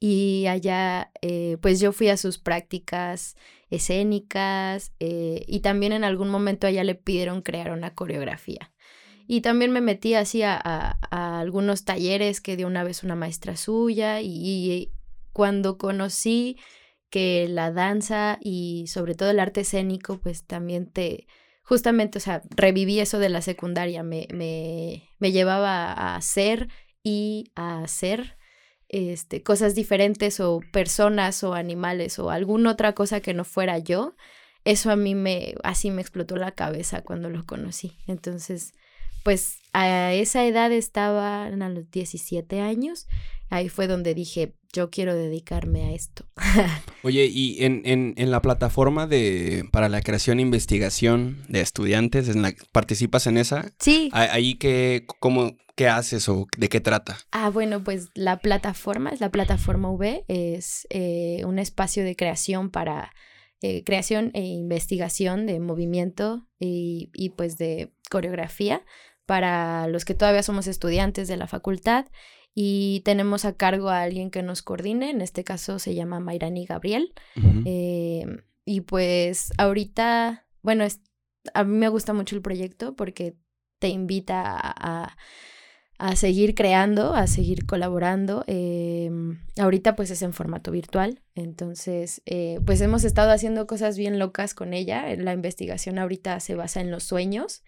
Y 0.04 0.49
allá, 0.49 1.12
eh, 1.23 1.59
pues 1.62 1.78
yo 1.78 1.92
fui 1.92 2.09
a 2.09 2.16
sus 2.16 2.37
prácticas 2.37 3.37
escénicas 3.71 4.92
eh, 4.99 5.44
y 5.47 5.61
también 5.61 5.92
en 5.92 6.02
algún 6.02 6.28
momento 6.28 6.66
allá 6.66 6.82
le 6.82 6.97
pidieron 6.97 7.40
crear 7.40 7.71
una 7.71 7.94
coreografía. 7.94 8.73
Y 9.28 9.42
también 9.42 9.71
me 9.71 9.80
metí 9.80 10.14
así 10.14 10.42
a, 10.42 10.99
algunos 11.12 11.85
talleres 11.85 12.40
que 12.40 12.56
dio 12.56 12.66
una 12.66 12.82
vez 12.82 13.04
una 13.04 13.14
maestra 13.14 13.56
suya 13.56 14.21
y, 14.21 14.90
cuando 15.32 15.78
conocí 15.78 16.59
que 17.09 17.47
la 17.49 17.71
danza 17.71 18.38
y 18.40 18.88
sobre 18.88 19.14
todo 19.14 19.30
el 19.30 19.38
arte 19.38 19.61
escénico, 19.61 20.18
pues 20.18 20.44
también 20.44 20.90
te, 20.90 21.28
justamente, 21.62 22.18
o 22.18 22.21
sea, 22.21 22.42
reviví 22.50 22.99
eso 22.99 23.21
de 23.21 23.28
la 23.28 23.40
secundaria, 23.40 24.02
me, 24.02 24.26
me, 24.35 25.09
me 25.21 25.30
llevaba 25.30 25.92
a 25.92 26.16
hacer 26.16 26.71
y 27.04 27.52
a 27.54 27.85
hacer 27.85 28.37
este, 28.92 29.42
cosas 29.42 29.75
diferentes 29.75 30.38
o 30.38 30.61
personas 30.70 31.42
o 31.42 31.54
animales 31.54 32.18
o 32.18 32.30
alguna 32.30 32.70
otra 32.70 32.94
cosa 32.94 33.20
que 33.20 33.34
no 33.34 33.44
fuera 33.44 33.78
yo, 33.78 34.14
eso 34.64 34.90
a 34.90 34.96
mí 34.96 35.14
me, 35.14 35.54
así 35.64 35.90
me 35.90 36.02
explotó 36.02 36.37
la 36.37 36.52
cabeza 36.52 37.02
cuando 37.02 37.30
lo 37.30 37.44
conocí. 37.44 37.96
Entonces, 38.06 38.75
pues 39.22 39.58
a 39.72 40.12
esa 40.12 40.44
edad 40.44 40.72
estaba 40.72 41.46
a 41.46 41.50
los 41.50 41.90
17 41.90 42.60
años, 42.60 43.06
ahí 43.48 43.68
fue 43.68 43.86
donde 43.86 44.14
dije, 44.14 44.54
yo 44.72 44.90
quiero 44.90 45.14
dedicarme 45.14 45.84
a 45.84 45.92
esto. 45.92 46.26
Oye, 47.02 47.26
y 47.26 47.64
en, 47.64 47.82
en, 47.84 48.14
en, 48.16 48.30
la 48.30 48.40
plataforma 48.40 49.06
de 49.06 49.64
para 49.70 49.88
la 49.88 50.00
creación 50.00 50.38
e 50.38 50.42
investigación 50.42 51.44
de 51.48 51.60
estudiantes, 51.60 52.28
¿en 52.28 52.42
la, 52.42 52.54
¿participas 52.72 53.26
en 53.26 53.36
esa? 53.36 53.72
Sí. 53.78 54.10
Ahí 54.12 54.54
que, 54.54 55.04
¿cómo, 55.20 55.56
¿Qué 55.74 55.88
haces 55.88 56.28
o 56.28 56.46
de 56.56 56.68
qué 56.68 56.80
trata? 56.80 57.18
Ah, 57.30 57.48
bueno, 57.48 57.82
pues 57.82 58.08
la 58.14 58.40
plataforma 58.40 59.10
es 59.10 59.20
la 59.20 59.30
plataforma 59.30 59.90
V, 59.90 60.24
es 60.28 60.86
eh, 60.90 61.42
un 61.46 61.58
espacio 61.58 62.04
de 62.04 62.14
creación 62.14 62.70
para 62.70 63.12
eh, 63.62 63.82
creación 63.84 64.30
e 64.34 64.42
investigación 64.42 65.46
de 65.46 65.60
movimiento 65.60 66.46
y, 66.58 67.10
y, 67.14 67.30
pues 67.30 67.56
de 67.56 67.92
coreografía 68.10 68.84
para 69.32 69.88
los 69.88 70.04
que 70.04 70.12
todavía 70.12 70.42
somos 70.42 70.66
estudiantes 70.66 71.26
de 71.26 71.38
la 71.38 71.46
facultad 71.46 72.04
y 72.54 73.00
tenemos 73.06 73.46
a 73.46 73.56
cargo 73.56 73.88
a 73.88 74.02
alguien 74.02 74.30
que 74.30 74.42
nos 74.42 74.60
coordine, 74.60 75.08
en 75.08 75.22
este 75.22 75.42
caso 75.42 75.78
se 75.78 75.94
llama 75.94 76.20
Mayrani 76.20 76.66
Gabriel. 76.66 77.14
Eh, 77.64 78.26
y 78.66 78.82
pues 78.82 79.54
ahorita, 79.56 80.44
bueno, 80.60 80.84
a 81.54 81.64
mí 81.64 81.74
me 81.78 81.88
gusta 81.88 82.12
mucho 82.12 82.36
el 82.36 82.42
proyecto 82.42 82.94
porque 82.94 83.34
te 83.78 83.88
invita 83.88 84.42
a 84.54 85.16
a 86.02 86.16
seguir 86.16 86.56
creando, 86.56 87.14
a 87.14 87.28
seguir 87.28 87.64
colaborando. 87.64 88.42
Em, 88.48 89.38
ahorita 89.56 89.94
pues 89.94 90.10
es 90.10 90.20
en 90.22 90.32
formato 90.32 90.72
virtual, 90.72 91.20
entonces 91.36 92.22
eh, 92.26 92.58
pues 92.66 92.80
hemos 92.80 93.04
estado 93.04 93.30
haciendo 93.30 93.68
cosas 93.68 93.96
bien 93.96 94.18
locas 94.18 94.52
con 94.52 94.74
ella. 94.74 95.04
La 95.14 95.32
investigación 95.32 96.00
ahorita 96.00 96.40
se 96.40 96.56
basa 96.56 96.80
en 96.80 96.90
los 96.90 97.04
sueños. 97.04 97.62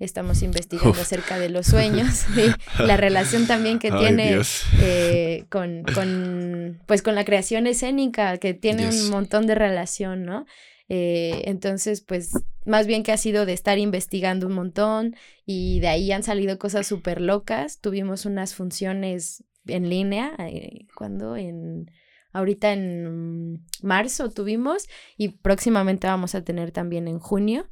Estamos 0.00 0.42
investigando 0.42 0.98
acerca 1.00 1.38
de 1.38 1.50
los 1.50 1.66
sueños, 1.66 2.24
y 2.78 2.82
la 2.82 2.96
relación 2.96 3.46
también 3.46 3.78
que 3.78 3.92
tiene 3.92 4.40
eh, 4.80 5.44
con, 5.50 5.84
con, 5.94 6.80
pues 6.86 7.02
con 7.02 7.14
la 7.14 7.26
creación 7.26 7.66
escénica, 7.66 8.38
que 8.38 8.54
tiene 8.54 8.88
un 8.88 9.10
montón 9.10 9.46
de 9.46 9.54
relación, 9.54 10.24
¿no? 10.24 10.46
Eh, 10.88 11.42
entonces, 11.44 12.00
pues 12.00 12.32
más 12.64 12.86
bien 12.86 13.02
que 13.02 13.12
ha 13.12 13.16
sido 13.18 13.44
de 13.44 13.52
estar 13.52 13.78
investigando 13.78 14.46
un 14.46 14.54
montón 14.54 15.16
y 15.44 15.80
de 15.80 15.88
ahí 15.88 16.10
han 16.12 16.22
salido 16.22 16.58
cosas 16.58 16.86
súper 16.86 17.20
locas. 17.20 17.80
Tuvimos 17.80 18.24
unas 18.24 18.54
funciones 18.54 19.44
en 19.66 19.88
línea, 19.88 20.34
eh, 20.38 20.86
cuando 20.94 21.36
en... 21.36 21.90
Ahorita 22.32 22.72
en 22.72 23.66
marzo 23.82 24.30
tuvimos 24.30 24.86
y 25.16 25.30
próximamente 25.30 26.06
vamos 26.06 26.36
a 26.36 26.44
tener 26.44 26.70
también 26.70 27.08
en 27.08 27.18
junio 27.18 27.68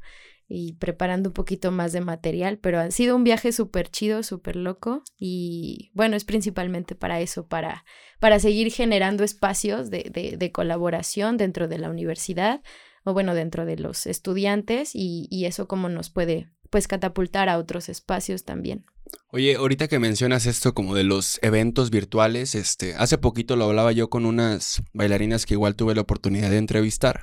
y 0.48 0.72
preparando 0.74 1.28
un 1.28 1.34
poquito 1.34 1.70
más 1.70 1.92
de 1.92 2.00
material, 2.00 2.58
pero 2.58 2.80
ha 2.80 2.90
sido 2.90 3.14
un 3.14 3.22
viaje 3.22 3.52
súper 3.52 3.90
chido, 3.90 4.22
súper 4.22 4.56
loco 4.56 5.02
y 5.18 5.90
bueno, 5.94 6.16
es 6.16 6.24
principalmente 6.24 6.94
para 6.94 7.20
eso, 7.20 7.46
para, 7.46 7.84
para 8.18 8.38
seguir 8.38 8.72
generando 8.72 9.24
espacios 9.24 9.90
de, 9.90 10.10
de, 10.12 10.36
de 10.38 10.52
colaboración 10.52 11.36
dentro 11.36 11.68
de 11.68 11.78
la 11.78 11.90
universidad, 11.90 12.62
o 13.04 13.12
bueno, 13.12 13.34
dentro 13.34 13.66
de 13.66 13.76
los 13.76 14.06
estudiantes 14.06 14.90
y, 14.94 15.28
y 15.30 15.44
eso 15.44 15.68
cómo 15.68 15.88
nos 15.88 16.10
puede 16.10 16.48
pues 16.70 16.88
catapultar 16.88 17.48
a 17.48 17.58
otros 17.58 17.88
espacios 17.88 18.44
también. 18.44 18.84
Oye, 19.30 19.56
ahorita 19.56 19.88
que 19.88 19.98
mencionas 19.98 20.44
esto 20.46 20.74
como 20.74 20.94
de 20.94 21.04
los 21.04 21.38
eventos 21.42 21.90
virtuales, 21.90 22.54
este, 22.54 22.94
hace 22.94 23.16
poquito 23.16 23.56
lo 23.56 23.64
hablaba 23.64 23.92
yo 23.92 24.10
con 24.10 24.26
unas 24.26 24.82
bailarinas 24.92 25.46
que 25.46 25.54
igual 25.54 25.76
tuve 25.76 25.94
la 25.94 26.02
oportunidad 26.02 26.50
de 26.50 26.58
entrevistar 26.58 27.20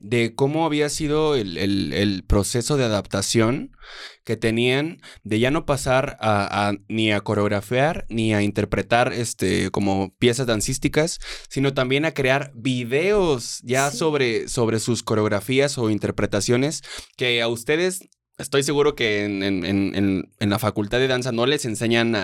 de 0.00 0.34
cómo 0.34 0.66
había 0.66 0.88
sido 0.88 1.36
el, 1.36 2.24
proceso 2.26 2.76
de 2.76 2.84
adaptación 2.84 3.76
que 4.24 4.36
tenían 4.36 5.00
de 5.22 5.38
ya 5.38 5.50
no 5.50 5.66
pasar 5.66 6.16
a, 6.20 6.74
ni 6.88 7.12
a 7.12 7.20
coreografiar 7.20 8.06
ni 8.08 8.34
a 8.34 8.42
interpretar 8.42 9.12
este, 9.12 9.70
como 9.70 10.14
piezas 10.18 10.46
dancísticas, 10.46 11.20
sino 11.48 11.74
también 11.74 12.04
a 12.04 12.12
crear 12.12 12.52
videos 12.54 13.60
ya 13.62 13.90
sobre, 13.90 14.48
sobre 14.48 14.80
sus 14.80 15.02
coreografías 15.02 15.78
o 15.78 15.90
interpretaciones 15.90 16.82
que 17.16 17.42
a 17.42 17.48
ustedes 17.48 18.08
Estoy 18.40 18.62
seguro 18.62 18.94
que 18.94 19.24
en, 19.24 19.42
en, 19.42 20.30
la 20.38 20.58
facultad 20.58 20.98
de 20.98 21.08
danza 21.08 21.30
no 21.30 21.44
les 21.46 21.64
enseñan 21.66 22.16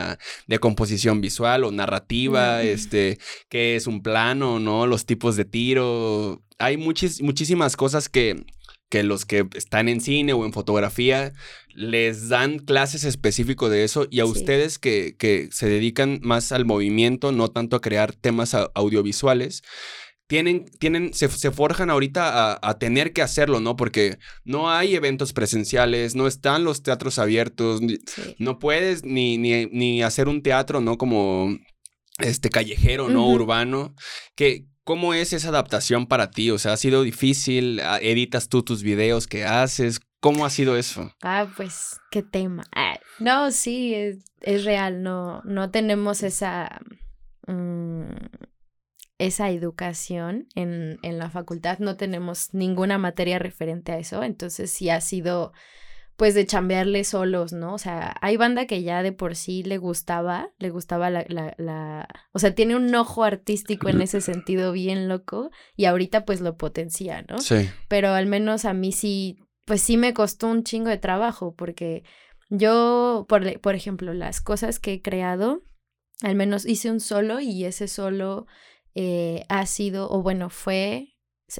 de 0.47 0.59
composición 0.59 1.21
visual 1.21 1.65
o 1.65 1.73
narrativa, 1.73 2.63
este, 2.63 3.19
qué 3.49 3.77
es 3.77 3.87
un 3.87 4.03
plano, 4.03 4.59
¿no? 4.59 4.87
Los 4.87 5.05
tipos 5.05 5.37
de 5.37 5.45
tiro, 5.45 6.43
hay 6.59 6.79
muchísimas 6.79 7.77
cosas 7.77 8.09
que, 8.09 8.47
que 8.89 9.03
los 9.03 9.27
que 9.27 9.47
están 9.55 9.89
en 9.89 10.01
cine 10.01 10.33
o 10.33 10.47
en 10.47 10.53
fotografía 10.53 11.33
les 11.75 12.29
dan 12.31 12.61
clases 12.61 13.05
específicas 13.05 13.71
de 13.71 13.85
eso 13.85 14.07
y 14.11 14.21
a 14.21 14.25
ustedes 14.25 14.79
que, 14.79 15.17
que, 15.19 15.49
se 15.53 15.69
dedican 15.69 16.21
más 16.23 16.51
al 16.53 16.65
movimiento, 16.65 17.33
no 17.33 17.49
tanto 17.49 17.77
a 17.77 17.83
crear 17.83 18.15
temas 18.15 18.55
audiovisuales, 18.75 19.63
tienen, 20.27 20.65
tienen, 20.79 21.15
se, 21.15 21.29
se 21.29 21.51
forjan 21.51 21.91
ahorita 21.91 22.53
a, 22.53 22.59
a, 22.63 22.79
tener 22.79 23.13
que 23.13 23.23
hacerlo, 23.23 23.61
¿no? 23.61 23.77
Porque 23.77 24.19
no 24.45 24.71
hay 24.71 24.95
eventos 24.95 25.33
presenciales, 25.33 26.15
no 26.15 26.27
están 26.27 26.65
los 26.65 26.83
teatros 26.83 27.19
abiertos, 27.19 27.81
no 28.39 28.59
puedes 28.59 29.05
ni, 29.05 29.39
ni, 29.39 29.67
ni, 29.67 30.03
hacer 30.03 30.29
un 30.29 30.43
teatro, 30.43 30.81
¿no? 30.81 30.99
Como 30.99 31.57
este 32.19 32.51
callejero, 32.51 33.09
¿no? 33.09 33.29
Urbano. 33.29 33.95
Que, 34.35 34.67
¿Cómo 34.85 35.15
es 35.15 35.33
esa 35.33 35.49
adaptación 35.49 36.07
para 36.07 36.31
ti? 36.31 36.51
O 36.53 36.59
sea, 36.59 36.75
¿ha 36.75 36.77
sido 36.77 37.03
difícil? 37.03 37.81
Ah, 37.81 37.99
¿Editas 38.01 38.49
tú 38.49 38.63
tus 38.63 38.85
videos 38.85 39.27
que 39.27 39.45
haces? 39.45 40.01
¿Cómo 40.21 40.47
ha 40.47 40.51
sido 40.51 40.77
eso? 40.77 41.13
Ah, 41.23 41.49
pues, 41.57 42.01
qué 42.11 42.23
tema. 42.23 42.65
Ah, 42.75 42.99
no, 43.19 43.51
sí, 43.51 43.95
es, 43.95 44.65
real, 44.65 45.03
no, 45.03 45.43
no 45.45 45.71
tenemos 45.71 46.23
esa, 46.23 46.81
mm, 47.49 48.05
esa 49.19 49.51
educación 49.51 50.49
en, 50.55 50.99
en 51.03 51.19
la 51.19 51.31
facultad, 51.31 51.79
no 51.79 51.97
tenemos 51.97 52.53
ninguna 52.53 52.99
materia 52.99 53.39
referente 53.39 53.93
a 53.93 53.99
eso, 53.99 54.23
entonces 54.23 54.71
sí 54.71 54.91
ha 54.91 55.01
sido 55.01 55.53
pues 56.17 56.35
de 56.35 56.47
chambearle 56.47 57.05
solos, 57.05 57.53
¿no? 57.53 57.75
O 57.75 57.79
sea, 57.79 58.17
hay 58.23 58.39
banda 58.39 58.67
que 58.67 58.83
ya 58.83 59.03
de 59.03 59.13
por 59.13 59.37
sí 59.37 59.63
le 59.63 59.77
gustaba, 59.77 60.51
le 60.59 60.71
gustaba 60.71 61.11
la, 61.11 61.27
la, 61.29 61.55
la, 61.59 62.09
o 62.33 62.39
sea, 62.39 62.55
tiene 62.55 62.75
un 62.75 62.95
ojo 62.95 63.23
artístico 63.23 63.91
en 63.91 64.01
ese 64.01 64.23
sentido 64.23 64.73
bien 64.73 65.09
loco 65.09 65.51
y 65.77 65.85
ahorita 65.85 66.25
pues 66.25 66.41
lo 66.41 66.57
potencia, 66.57 67.23
¿no? 67.29 67.39
Sí. 67.39 67.69
Pero 67.89 68.11
al 68.11 68.25
menos 68.27 68.65
a 68.65 68.73
mí 68.73 68.93
sí, 68.93 69.39
pues 69.67 69.83
sí 69.83 69.99
me 69.99 70.15
costó 70.15 70.49
un 70.49 70.65
chingo 70.65 70.89
de 70.89 70.97
trabajo 70.97 71.55
porque 71.55 72.03
yo, 72.49 73.27
por, 73.29 73.61
por 73.61 73.75
ejemplo, 73.75 74.15
las 74.15 74.41
cosas 74.41 74.79
que 74.79 74.95
he 74.95 75.03
creado, 75.03 75.65
al 76.23 76.35
menos 76.35 76.65
hice 76.65 76.91
un 76.91 77.01
solo 77.01 77.41
y 77.41 77.65
ese 77.67 77.89
solo 77.89 78.47
eh, 78.97 79.45
ha 79.49 79.67
sido, 79.67 80.11
o 80.11 80.23
bueno, 80.23 80.51
fue 80.51 81.17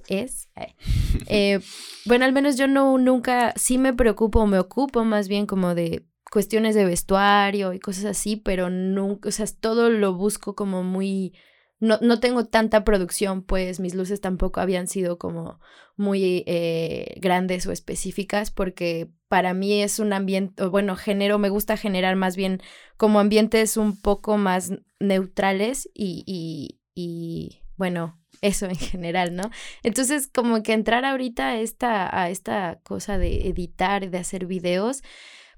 es. 0.09 0.49
Eh, 0.57 0.75
eh, 1.29 1.61
bueno, 2.05 2.25
al 2.25 2.33
menos 2.33 2.57
yo 2.57 2.67
no 2.67 2.99
nunca, 2.99 3.53
sí 3.57 3.79
me 3.79 3.93
preocupo, 3.93 4.47
me 4.47 4.59
ocupo 4.59 5.05
más 5.05 5.29
bien 5.29 5.47
como 5.47 5.75
de 5.75 6.07
cuestiones 6.31 6.75
de 6.75 6.85
vestuario 6.85 7.73
y 7.73 7.79
cosas 7.79 8.07
así, 8.07 8.37
pero 8.37 8.69
nunca, 8.69 9.29
o 9.29 9.33
sea, 9.33 9.47
todo 9.61 9.91
lo 9.91 10.15
busco 10.15 10.55
como 10.55 10.83
muy, 10.83 11.35
no, 11.79 11.99
no 12.03 12.21
tengo 12.21 12.47
tanta 12.47 12.85
producción, 12.85 13.43
pues 13.43 13.81
mis 13.81 13.95
luces 13.95 14.21
tampoco 14.21 14.61
habían 14.61 14.89
sido 14.89 15.19
como 15.19 15.61
muy 15.97 16.43
eh, 16.47 17.15
grandes 17.21 17.67
o 17.67 17.73
específicas, 17.73 18.51
porque 18.51 19.09
para 19.29 19.55
mí 19.55 19.83
es 19.83 19.99
un 19.99 20.13
ambiente, 20.13 20.67
bueno, 20.67 20.97
genero, 20.97 21.39
me 21.39 21.49
gusta 21.49 21.77
generar 21.77 22.17
más 22.17 22.37
bien 22.37 22.61
como 22.97 23.21
ambientes 23.21 23.77
un 23.77 24.01
poco 24.01 24.37
más 24.37 24.73
neutrales 24.99 25.89
y, 25.95 26.25
y, 26.27 26.76
y 26.97 27.61
bueno, 27.77 28.19
eso 28.41 28.67
en 28.67 28.75
general, 28.77 29.37
¿no? 29.37 29.51
Entonces, 29.85 30.29
como 30.33 30.63
que 30.63 30.73
entrar 30.73 31.05
ahorita 31.05 31.51
a 31.51 31.61
esta, 31.61 32.21
a 32.21 32.31
esta 32.31 32.81
cosa 32.83 33.19
de 33.19 33.49
editar, 33.49 34.11
de 34.11 34.19
hacer 34.19 34.47
videos, 34.47 35.03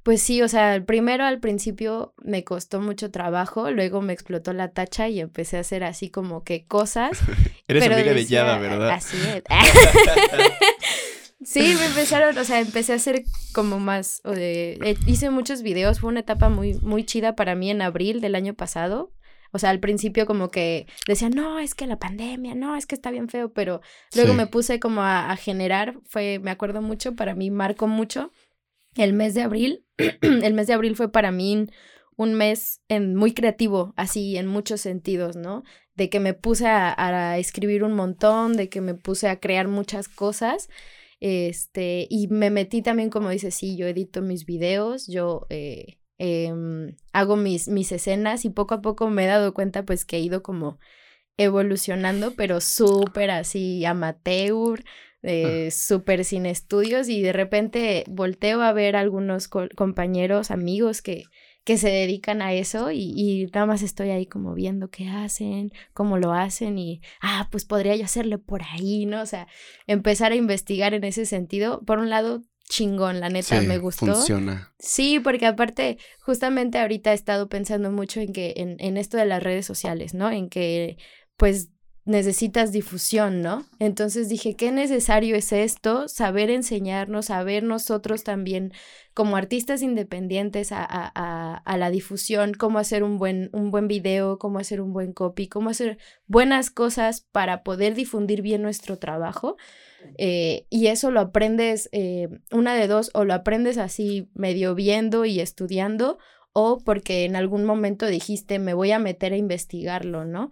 Pues 0.02 0.22
sí, 0.22 0.42
o 0.42 0.48
sea, 0.48 0.82
primero 0.86 1.24
al 1.24 1.38
principio 1.40 2.14
me 2.22 2.42
costó 2.44 2.80
mucho 2.80 3.10
trabajo, 3.10 3.70
luego 3.70 4.00
me 4.00 4.14
explotó 4.14 4.52
la 4.54 4.72
tacha 4.72 5.08
y 5.08 5.20
empecé 5.20 5.58
a 5.58 5.60
hacer 5.60 5.84
así 5.84 6.10
como 6.10 6.44
que 6.44 6.66
cosas. 6.66 7.18
Eres 7.68 7.84
amiga 7.84 8.14
de 8.14 8.24
Yada, 8.24 8.58
¿verdad? 8.58 8.90
Así 8.90 9.16
es. 9.18 9.42
Sí, 11.44 11.60
me 11.78 11.86
empezaron, 11.86 12.36
o 12.36 12.44
sea, 12.44 12.58
empecé 12.58 12.92
a 12.92 12.96
hacer 12.96 13.22
como 13.52 13.78
más, 13.78 14.20
o 14.24 14.32
de, 14.32 14.72
eh, 14.84 14.96
hice 15.06 15.30
muchos 15.30 15.62
videos, 15.62 16.00
fue 16.00 16.10
una 16.10 16.20
etapa 16.20 16.48
muy, 16.48 16.74
muy 16.82 17.04
chida 17.04 17.36
para 17.36 17.54
mí 17.54 17.70
en 17.70 17.80
abril 17.80 18.20
del 18.20 18.34
año 18.34 18.54
pasado. 18.54 19.12
O 19.50 19.58
sea, 19.58 19.70
al 19.70 19.80
principio 19.80 20.26
como 20.26 20.50
que 20.50 20.86
decía, 21.06 21.30
no, 21.30 21.58
es 21.58 21.74
que 21.74 21.86
la 21.86 21.98
pandemia, 21.98 22.54
no, 22.54 22.76
es 22.76 22.86
que 22.86 22.94
está 22.94 23.10
bien 23.10 23.28
feo, 23.28 23.52
pero 23.52 23.80
luego 24.14 24.34
me 24.34 24.46
puse 24.46 24.78
como 24.78 25.02
a, 25.02 25.30
a, 25.30 25.36
generar, 25.36 25.98
fue, 26.04 26.38
me 26.38 26.50
acuerdo 26.50 26.82
mucho, 26.82 27.14
para 27.14 27.34
mí 27.34 27.50
marcó 27.50 27.86
mucho 27.86 28.30
el 28.96 29.12
mes 29.12 29.34
de 29.34 29.42
abril. 29.42 29.84
el 30.20 30.54
mes 30.54 30.66
de 30.66 30.74
abril 30.74 30.96
fue 30.96 31.10
para 31.10 31.32
mí 31.32 31.66
un 32.16 32.34
mes 32.34 32.82
en, 32.88 33.14
muy 33.14 33.32
creativo, 33.32 33.94
así 33.96 34.36
en 34.36 34.46
muchos 34.46 34.80
sentidos, 34.80 35.36
¿no? 35.36 35.62
De 35.94 36.10
que 36.10 36.20
me 36.20 36.34
puse 36.34 36.66
a, 36.66 36.94
a 36.96 37.38
escribir 37.38 37.84
un 37.84 37.94
montón, 37.94 38.56
de 38.56 38.68
que 38.68 38.80
me 38.80 38.94
puse 38.94 39.28
a 39.28 39.38
crear 39.38 39.68
muchas 39.68 40.08
cosas. 40.08 40.68
Este, 41.20 42.06
y 42.10 42.28
me 42.28 42.50
metí 42.50 42.82
también, 42.82 43.10
como 43.10 43.30
dice, 43.30 43.50
sí, 43.50 43.76
yo 43.76 43.86
edito 43.86 44.22
mis 44.22 44.46
videos, 44.46 45.06
yo 45.06 45.46
eh, 45.50 45.97
em, 46.18 46.96
hago 47.12 47.36
mis, 47.36 47.68
mis 47.68 47.92
escenas 47.92 48.44
y 48.44 48.50
poco 48.50 48.74
a 48.74 48.80
poco 48.82 49.08
me 49.10 49.24
he 49.24 49.28
dado 49.28 49.54
cuenta 49.54 49.84
pues 49.84 50.04
que 50.04 50.16
he 50.16 50.20
ido 50.20 50.42
como 50.42 50.78
evolucionando, 51.36 52.34
pero 52.34 52.60
súper 52.60 53.30
así 53.30 53.84
amateur, 53.84 54.80
ah. 54.80 54.84
eh, 55.22 55.70
súper 55.70 56.24
sin 56.24 56.46
estudios 56.46 57.08
y 57.08 57.22
de 57.22 57.32
repente 57.32 58.04
volteo 58.08 58.62
a 58.62 58.72
ver 58.72 58.96
algunos 58.96 59.48
compañeros, 59.48 60.50
amigos 60.50 61.02
que 61.02 61.24
que 61.68 61.76
se 61.76 61.90
dedican 61.90 62.40
a 62.40 62.54
eso 62.54 62.92
y, 62.92 63.12
y, 63.14 63.44
nada 63.52 63.66
más 63.66 63.82
estoy 63.82 64.08
ahí 64.08 64.24
como 64.24 64.54
viendo 64.54 64.88
qué 64.88 65.06
hacen, 65.10 65.70
cómo 65.92 66.16
lo 66.16 66.32
hacen 66.32 66.78
y, 66.78 67.02
ah, 67.20 67.46
pues 67.50 67.66
podría 67.66 67.94
yo 67.94 68.06
hacerle 68.06 68.38
por 68.38 68.62
ahí, 68.62 69.04
¿no? 69.04 69.20
O 69.20 69.26
sea, 69.26 69.48
empezar 69.86 70.32
a 70.32 70.36
investigar 70.36 70.94
en 70.94 71.04
ese 71.04 71.26
sentido. 71.26 71.82
Por 71.84 71.98
un 71.98 72.08
lado, 72.08 72.42
chingón, 72.68 73.20
la 73.20 73.28
neta, 73.28 73.60
me 73.62 73.78
gustó. 73.78 74.06
Funciona. 74.06 74.72
Sí, 74.78 75.20
porque 75.20 75.46
aparte, 75.46 75.98
justamente 76.20 76.78
ahorita 76.78 77.12
he 77.12 77.14
estado 77.14 77.48
pensando 77.48 77.90
mucho 77.90 78.20
en 78.20 78.32
que, 78.32 78.54
en, 78.56 78.76
en 78.78 78.96
esto 78.96 79.16
de 79.16 79.26
las 79.26 79.42
redes 79.42 79.66
sociales, 79.66 80.14
¿no? 80.14 80.30
En 80.30 80.48
que, 80.48 80.98
pues, 81.36 81.70
necesitas 82.08 82.72
difusión, 82.72 83.42
¿no? 83.42 83.66
Entonces 83.78 84.30
dije, 84.30 84.56
qué 84.56 84.72
necesario 84.72 85.36
es 85.36 85.52
esto, 85.52 86.08
saber 86.08 86.48
enseñarnos, 86.48 87.26
saber 87.26 87.62
nosotros 87.64 88.24
también 88.24 88.72
como 89.12 89.36
artistas 89.36 89.82
independientes 89.82 90.72
a, 90.72 90.86
a, 90.88 91.54
a, 91.54 91.76
la 91.76 91.90
difusión, 91.90 92.54
cómo 92.54 92.78
hacer 92.78 93.02
un 93.02 93.18
buen, 93.18 93.50
un 93.52 93.70
buen 93.70 93.88
video, 93.88 94.38
cómo 94.38 94.58
hacer 94.58 94.80
un 94.80 94.94
buen 94.94 95.12
copy, 95.12 95.48
cómo 95.48 95.68
hacer 95.68 95.98
buenas 96.26 96.70
cosas 96.70 97.26
para 97.30 97.62
poder 97.62 97.94
difundir 97.94 98.40
bien 98.40 98.62
nuestro 98.62 98.98
trabajo. 98.98 99.58
Eh, 100.16 100.66
y 100.70 100.88
eso 100.88 101.10
lo 101.10 101.20
aprendes, 101.20 101.88
eh, 101.92 102.28
una 102.52 102.74
de 102.74 102.86
dos, 102.86 103.10
o 103.14 103.24
lo 103.24 103.34
aprendes 103.34 103.78
así 103.78 104.28
medio 104.34 104.74
viendo 104.74 105.24
y 105.24 105.40
estudiando, 105.40 106.18
o 106.52 106.78
porque 106.84 107.24
en 107.24 107.36
algún 107.36 107.64
momento 107.64 108.06
dijiste, 108.06 108.58
me 108.58 108.74
voy 108.74 108.92
a 108.92 108.98
meter 108.98 109.32
a 109.32 109.36
investigarlo, 109.36 110.24
¿no? 110.24 110.50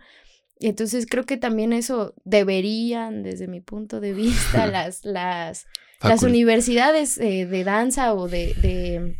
Entonces 0.61 1.07
creo 1.07 1.25
que 1.25 1.37
también 1.37 1.73
eso 1.73 2.15
deberían, 2.25 3.23
desde 3.23 3.47
mi 3.47 3.61
punto 3.61 4.01
de 4.01 4.13
vista, 4.13 4.67
las, 4.67 5.05
las, 5.05 5.67
las 6.03 6.23
universidades 6.23 7.19
eh, 7.19 7.47
de 7.47 7.65
danza 7.65 8.15
o 8.15 8.29
de, 8.29 8.55
de, 8.55 9.17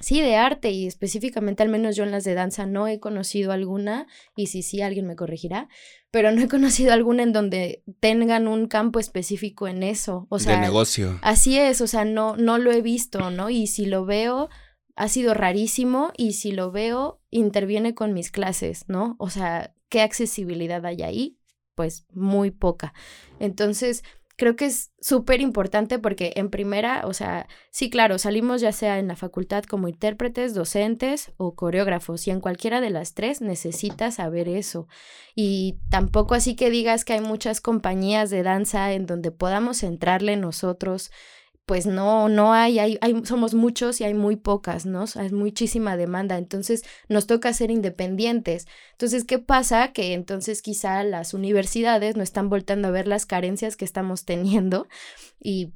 sí, 0.00 0.20
de 0.20 0.36
arte 0.36 0.70
y 0.70 0.86
específicamente 0.86 1.62
al 1.62 1.68
menos 1.68 1.96
yo 1.96 2.04
en 2.04 2.10
las 2.10 2.24
de 2.24 2.34
danza 2.34 2.66
no 2.66 2.88
he 2.88 2.98
conocido 2.98 3.52
alguna 3.52 4.06
y 4.36 4.46
si 4.46 4.62
sí, 4.62 4.82
alguien 4.82 5.06
me 5.06 5.16
corregirá, 5.16 5.68
pero 6.10 6.32
no 6.32 6.42
he 6.42 6.48
conocido 6.48 6.92
alguna 6.92 7.22
en 7.22 7.32
donde 7.32 7.82
tengan 8.00 8.48
un 8.48 8.66
campo 8.66 8.98
específico 8.98 9.68
en 9.68 9.82
eso, 9.82 10.26
o 10.28 10.38
sea, 10.38 10.56
de 10.56 10.60
negocio. 10.62 11.18
Así 11.22 11.58
es, 11.58 11.80
o 11.80 11.86
sea, 11.86 12.04
no, 12.04 12.36
no 12.36 12.58
lo 12.58 12.72
he 12.72 12.82
visto, 12.82 13.30
¿no? 13.30 13.50
Y 13.50 13.66
si 13.66 13.86
lo 13.86 14.04
veo, 14.04 14.48
ha 14.96 15.08
sido 15.08 15.34
rarísimo 15.34 16.12
y 16.16 16.32
si 16.32 16.52
lo 16.52 16.72
veo, 16.72 17.20
interviene 17.30 17.94
con 17.94 18.12
mis 18.12 18.30
clases, 18.30 18.84
¿no? 18.88 19.16
O 19.18 19.30
sea, 19.30 19.74
¿qué 19.88 20.00
accesibilidad 20.00 20.84
hay 20.84 21.02
ahí? 21.02 21.38
Pues 21.74 22.06
muy 22.12 22.50
poca. 22.50 22.92
Entonces, 23.38 24.02
creo 24.40 24.56
que 24.56 24.64
es 24.64 24.90
súper 25.02 25.42
importante 25.42 25.98
porque 25.98 26.32
en 26.36 26.48
primera, 26.48 27.02
o 27.04 27.12
sea, 27.12 27.46
sí, 27.70 27.90
claro, 27.90 28.16
salimos 28.18 28.62
ya 28.62 28.72
sea 28.72 28.98
en 28.98 29.06
la 29.06 29.14
facultad 29.14 29.64
como 29.64 29.86
intérpretes, 29.86 30.54
docentes 30.54 31.30
o 31.36 31.54
coreógrafos 31.54 32.26
y 32.26 32.30
en 32.30 32.40
cualquiera 32.40 32.80
de 32.80 32.88
las 32.88 33.12
tres 33.12 33.42
necesitas 33.42 34.14
saber 34.14 34.48
eso. 34.48 34.88
Y 35.34 35.78
tampoco 35.90 36.34
así 36.34 36.56
que 36.56 36.70
digas 36.70 37.04
que 37.04 37.12
hay 37.12 37.20
muchas 37.20 37.60
compañías 37.60 38.30
de 38.30 38.42
danza 38.42 38.94
en 38.94 39.04
donde 39.04 39.30
podamos 39.30 39.82
entrarle 39.82 40.38
nosotros 40.38 41.10
pues 41.70 41.86
no, 41.86 42.28
no 42.28 42.52
hay, 42.52 42.80
hay, 42.80 42.98
hay, 43.00 43.24
somos 43.24 43.54
muchos 43.54 44.00
y 44.00 44.04
hay 44.04 44.12
muy 44.12 44.34
pocas, 44.34 44.86
¿no? 44.86 45.04
hay 45.14 45.30
muchísima 45.30 45.96
demanda, 45.96 46.36
entonces 46.36 46.82
nos 47.08 47.28
toca 47.28 47.52
ser 47.52 47.70
independientes. 47.70 48.66
Entonces, 48.90 49.22
¿qué 49.22 49.38
pasa? 49.38 49.92
Que 49.92 50.14
entonces 50.14 50.62
quizá 50.62 51.04
las 51.04 51.32
universidades 51.32 52.16
no 52.16 52.24
están 52.24 52.48
voltando 52.48 52.88
a 52.88 52.90
ver 52.90 53.06
las 53.06 53.24
carencias 53.24 53.76
que 53.76 53.84
estamos 53.84 54.24
teniendo 54.24 54.88
y 55.38 55.72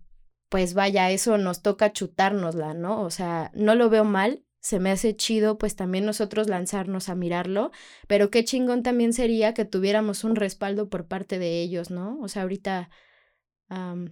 pues 0.49 0.75
vaya, 0.75 1.13
eso 1.13 1.39
nos 1.39 1.63
toca 1.63 1.93
chutárnosla, 1.93 2.75
¿no? 2.75 3.03
O 3.03 3.11
sea, 3.11 3.53
no 3.55 3.77
lo 3.77 3.89
veo 3.89 4.03
mal, 4.03 4.43
se 4.59 4.81
me 4.81 4.91
hace 4.91 5.15
chido 5.15 5.59
pues 5.59 5.77
también 5.77 6.05
nosotros 6.05 6.49
lanzarnos 6.49 7.09
a 7.09 7.15
mirarlo, 7.15 7.71
pero 8.09 8.31
qué 8.31 8.43
chingón 8.43 8.83
también 8.83 9.13
sería 9.13 9.55
que 9.55 9.65
tuviéramos 9.65 10.25
un 10.25 10.35
respaldo 10.35 10.89
por 10.89 11.07
parte 11.07 11.39
de 11.39 11.63
ellos, 11.63 11.93
¿no? 11.93 12.19
O 12.21 12.27
sea, 12.27 12.43
ahorita 12.43 12.91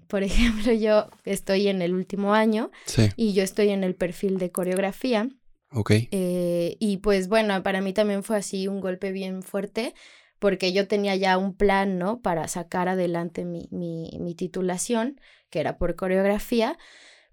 por 0.08 0.22
ejemplo, 0.22 0.72
yo 0.72 1.08
estoy 1.24 1.68
en 1.68 1.82
el 1.82 1.94
último 1.94 2.34
año 2.34 2.70
y 3.16 3.32
yo 3.32 3.42
estoy 3.42 3.70
en 3.70 3.84
el 3.84 3.94
perfil 3.94 4.38
de 4.38 4.50
coreografía. 4.50 5.28
Ok. 5.70 5.90
Eh, 6.10 6.76
y 6.78 6.98
pues 6.98 7.28
bueno, 7.28 7.62
para 7.62 7.80
mí 7.80 7.92
también 7.92 8.22
fue 8.22 8.36
así 8.36 8.68
un 8.68 8.80
golpe 8.80 9.10
bien 9.10 9.42
fuerte 9.42 9.94
porque 10.38 10.72
yo 10.72 10.88
tenía 10.88 11.14
ya 11.14 11.38
un 11.38 11.54
plan, 11.54 11.98
¿no? 11.98 12.20
Para 12.20 12.48
sacar 12.48 12.88
adelante 12.88 13.44
mi, 13.44 13.68
mi, 13.70 14.10
mi 14.20 14.34
titulación, 14.34 15.20
que 15.50 15.60
era 15.60 15.78
por 15.78 15.94
coreografía, 15.94 16.76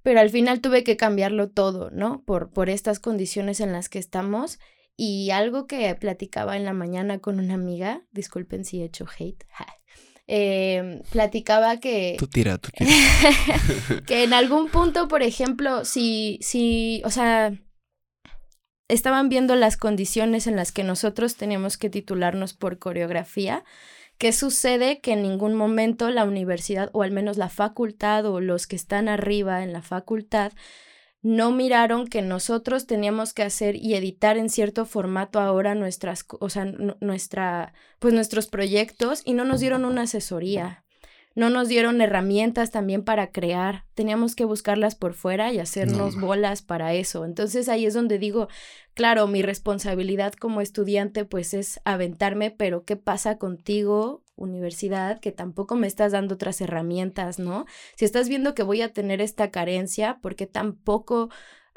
pero 0.03 0.19
al 0.19 0.29
final 0.29 0.61
tuve 0.61 0.83
que 0.83 0.95
cambiarlo 0.95 1.49
todo, 1.49 1.89
¿no? 1.89 2.23
Por, 2.23 2.51
por 2.51 2.69
estas 2.69 2.99
condiciones 2.99 3.61
en 3.61 3.71
las 3.71 3.89
que 3.89 3.99
estamos. 3.99 4.59
Y 4.95 5.31
algo 5.31 5.65
que 5.65 5.95
platicaba 5.95 6.57
en 6.57 6.65
la 6.65 6.73
mañana 6.73 7.19
con 7.19 7.39
una 7.39 7.53
amiga, 7.53 8.03
disculpen 8.11 8.65
si 8.65 8.81
he 8.81 8.85
hecho 8.85 9.05
hate, 9.17 9.45
eh, 10.31 11.01
platicaba 11.11 11.79
que... 11.79 12.15
Tú 12.19 12.27
tira, 12.27 12.59
tú 12.59 12.69
tira. 12.69 12.91
que 14.05 14.23
en 14.23 14.33
algún 14.33 14.69
punto, 14.69 15.07
por 15.07 15.23
ejemplo, 15.23 15.83
si, 15.85 16.37
si, 16.41 17.01
o 17.03 17.09
sea, 17.09 17.51
estaban 18.87 19.27
viendo 19.27 19.55
las 19.55 19.75
condiciones 19.75 20.45
en 20.45 20.55
las 20.55 20.71
que 20.71 20.83
nosotros 20.83 21.35
teníamos 21.35 21.77
que 21.77 21.89
titularnos 21.89 22.53
por 22.53 22.77
coreografía, 22.77 23.63
¿Qué 24.19 24.33
sucede? 24.33 24.99
Que 24.99 25.13
en 25.13 25.21
ningún 25.21 25.55
momento 25.55 26.09
la 26.09 26.25
universidad, 26.25 26.89
o 26.91 27.03
al 27.03 27.11
menos 27.11 27.37
la 27.37 27.47
facultad, 27.47 28.25
o 28.25 28.41
los 28.41 28.67
que 28.67 28.75
están 28.75 29.07
arriba 29.07 29.63
en 29.63 29.71
la 29.71 29.81
facultad, 29.81 30.51
no 31.21 31.51
miraron 31.51 32.07
que 32.07 32.21
nosotros 32.21 32.87
teníamos 32.87 33.33
que 33.33 33.43
hacer 33.43 33.75
y 33.75 33.95
editar 33.95 34.37
en 34.37 34.49
cierto 34.49 34.85
formato 34.85 35.39
ahora 35.39 35.75
nuestras, 35.75 36.25
o 36.39 36.49
sea, 36.49 36.65
nuestra, 37.01 37.73
pues 37.99 38.13
nuestros 38.13 38.47
proyectos 38.47 39.21
y 39.25 39.33
no 39.33 39.43
nos 39.43 39.59
dieron 39.59 39.85
una 39.85 40.03
asesoría. 40.03 40.83
No 41.35 41.49
nos 41.49 41.67
dieron 41.67 42.01
herramientas 42.01 42.71
también 42.71 43.03
para 43.03 43.31
crear. 43.31 43.85
Teníamos 43.93 44.35
que 44.35 44.45
buscarlas 44.45 44.95
por 44.95 45.13
fuera 45.13 45.53
y 45.53 45.59
hacernos 45.59 46.19
bolas 46.19 46.61
para 46.61 46.93
eso. 46.93 47.23
Entonces 47.23 47.69
ahí 47.69 47.85
es 47.85 47.93
donde 47.93 48.17
digo, 48.17 48.49
claro, 48.93 49.27
mi 49.27 49.41
responsabilidad 49.41 50.33
como 50.33 50.59
estudiante 50.59 51.25
pues 51.25 51.53
es 51.53 51.79
aventarme, 51.85 52.51
pero 52.51 52.83
¿qué 52.83 52.95
pasa 52.95 53.37
contigo 53.37 54.23
universidad 54.39 55.19
que 55.19 55.31
tampoco 55.31 55.75
me 55.75 55.87
estás 55.87 56.11
dando 56.11 56.35
otras 56.35 56.61
herramientas, 56.61 57.39
¿no? 57.39 57.65
Si 57.95 58.05
estás 58.05 58.29
viendo 58.29 58.55
que 58.55 58.63
voy 58.63 58.81
a 58.81 58.93
tener 58.93 59.21
esta 59.21 59.51
carencia, 59.51 60.19
¿por 60.21 60.35
qué 60.35 60.47
tampoco 60.47 61.29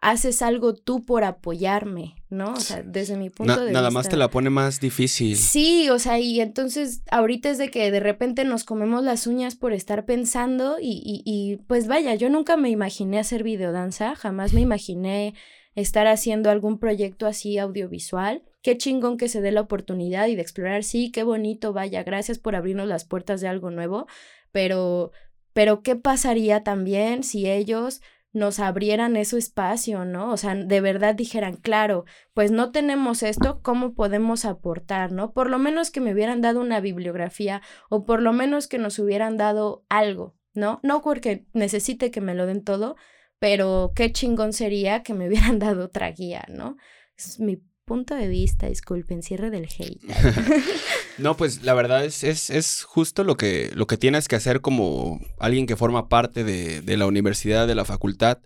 haces 0.02 0.42
algo 0.42 0.74
tú 0.74 1.04
por 1.04 1.22
apoyarme, 1.22 2.16
¿no? 2.28 2.54
O 2.54 2.60
sea, 2.60 2.82
desde 2.82 3.16
mi 3.16 3.30
punto 3.30 3.54
de 3.54 3.66
vista. 3.66 3.72
Nada 3.72 3.90
más 3.90 4.08
te 4.08 4.16
la 4.16 4.28
pone 4.28 4.50
más 4.50 4.80
difícil. 4.80 5.36
Sí, 5.36 5.88
o 5.90 5.98
sea, 6.00 6.18
y 6.18 6.40
entonces 6.40 7.02
ahorita 7.10 7.50
es 7.50 7.58
de 7.58 7.70
que 7.70 7.90
de 7.92 8.00
repente 8.00 8.44
nos 8.44 8.64
comemos 8.64 9.04
las 9.04 9.28
uñas 9.28 9.54
por 9.54 9.72
estar 9.72 10.04
pensando 10.04 10.78
y, 10.80 11.00
y, 11.04 11.22
y 11.24 11.58
pues 11.68 11.86
vaya, 11.86 12.16
yo 12.16 12.28
nunca 12.30 12.56
me 12.56 12.68
imaginé 12.68 13.20
hacer 13.20 13.44
videodanza, 13.44 14.16
jamás 14.16 14.52
me 14.52 14.60
imaginé 14.60 15.34
estar 15.76 16.08
haciendo 16.08 16.50
algún 16.50 16.78
proyecto 16.80 17.26
así 17.26 17.58
audiovisual 17.58 18.42
qué 18.62 18.78
chingón 18.78 19.16
que 19.16 19.28
se 19.28 19.40
dé 19.40 19.52
la 19.52 19.60
oportunidad 19.60 20.28
y 20.28 20.36
de 20.36 20.42
explorar, 20.42 20.84
sí, 20.84 21.10
qué 21.10 21.24
bonito, 21.24 21.72
vaya, 21.72 22.02
gracias 22.04 22.38
por 22.38 22.56
abrirnos 22.56 22.88
las 22.88 23.04
puertas 23.04 23.40
de 23.40 23.48
algo 23.48 23.70
nuevo, 23.70 24.06
pero, 24.52 25.12
pero 25.52 25.82
¿qué 25.82 25.96
pasaría 25.96 26.62
también 26.62 27.24
si 27.24 27.50
ellos 27.50 28.00
nos 28.32 28.60
abrieran 28.60 29.16
ese 29.16 29.36
espacio, 29.36 30.04
¿no? 30.04 30.32
O 30.32 30.36
sea, 30.36 30.54
de 30.54 30.80
verdad 30.80 31.14
dijeran, 31.14 31.56
claro, 31.56 32.06
pues 32.32 32.50
no 32.50 32.70
tenemos 32.72 33.22
esto, 33.22 33.60
¿cómo 33.62 33.94
podemos 33.94 34.44
aportar, 34.44 35.12
¿no? 35.12 35.32
Por 35.32 35.50
lo 35.50 35.58
menos 35.58 35.90
que 35.90 36.00
me 36.00 36.14
hubieran 36.14 36.40
dado 36.40 36.60
una 36.60 36.80
bibliografía 36.80 37.60
o 37.90 38.06
por 38.06 38.22
lo 38.22 38.32
menos 38.32 38.68
que 38.68 38.78
nos 38.78 38.98
hubieran 38.98 39.36
dado 39.36 39.84
algo, 39.90 40.34
¿no? 40.54 40.80
No 40.82 41.02
porque 41.02 41.44
necesite 41.52 42.10
que 42.10 42.22
me 42.22 42.34
lo 42.34 42.46
den 42.46 42.64
todo, 42.64 42.96
pero 43.38 43.92
qué 43.94 44.12
chingón 44.12 44.54
sería 44.54 45.02
que 45.02 45.12
me 45.14 45.28
hubieran 45.28 45.58
dado 45.58 45.84
otra 45.84 46.10
guía, 46.10 46.44
¿no? 46.48 46.76
Es 47.18 47.38
mi 47.38 47.60
punto 47.84 48.14
de 48.14 48.28
vista, 48.28 48.66
disculpen, 48.66 49.22
cierre 49.22 49.50
del 49.50 49.66
hate. 49.66 50.00
no, 51.18 51.36
pues 51.36 51.62
la 51.62 51.74
verdad 51.74 52.04
es, 52.04 52.24
es, 52.24 52.50
es, 52.50 52.84
justo 52.84 53.24
lo 53.24 53.36
que, 53.36 53.70
lo 53.74 53.86
que 53.86 53.96
tienes 53.96 54.28
que 54.28 54.36
hacer 54.36 54.60
como 54.60 55.20
alguien 55.38 55.66
que 55.66 55.76
forma 55.76 56.08
parte 56.08 56.44
de, 56.44 56.80
de 56.80 56.96
la 56.96 57.06
universidad, 57.06 57.66
de 57.66 57.74
la 57.74 57.84
facultad. 57.84 58.38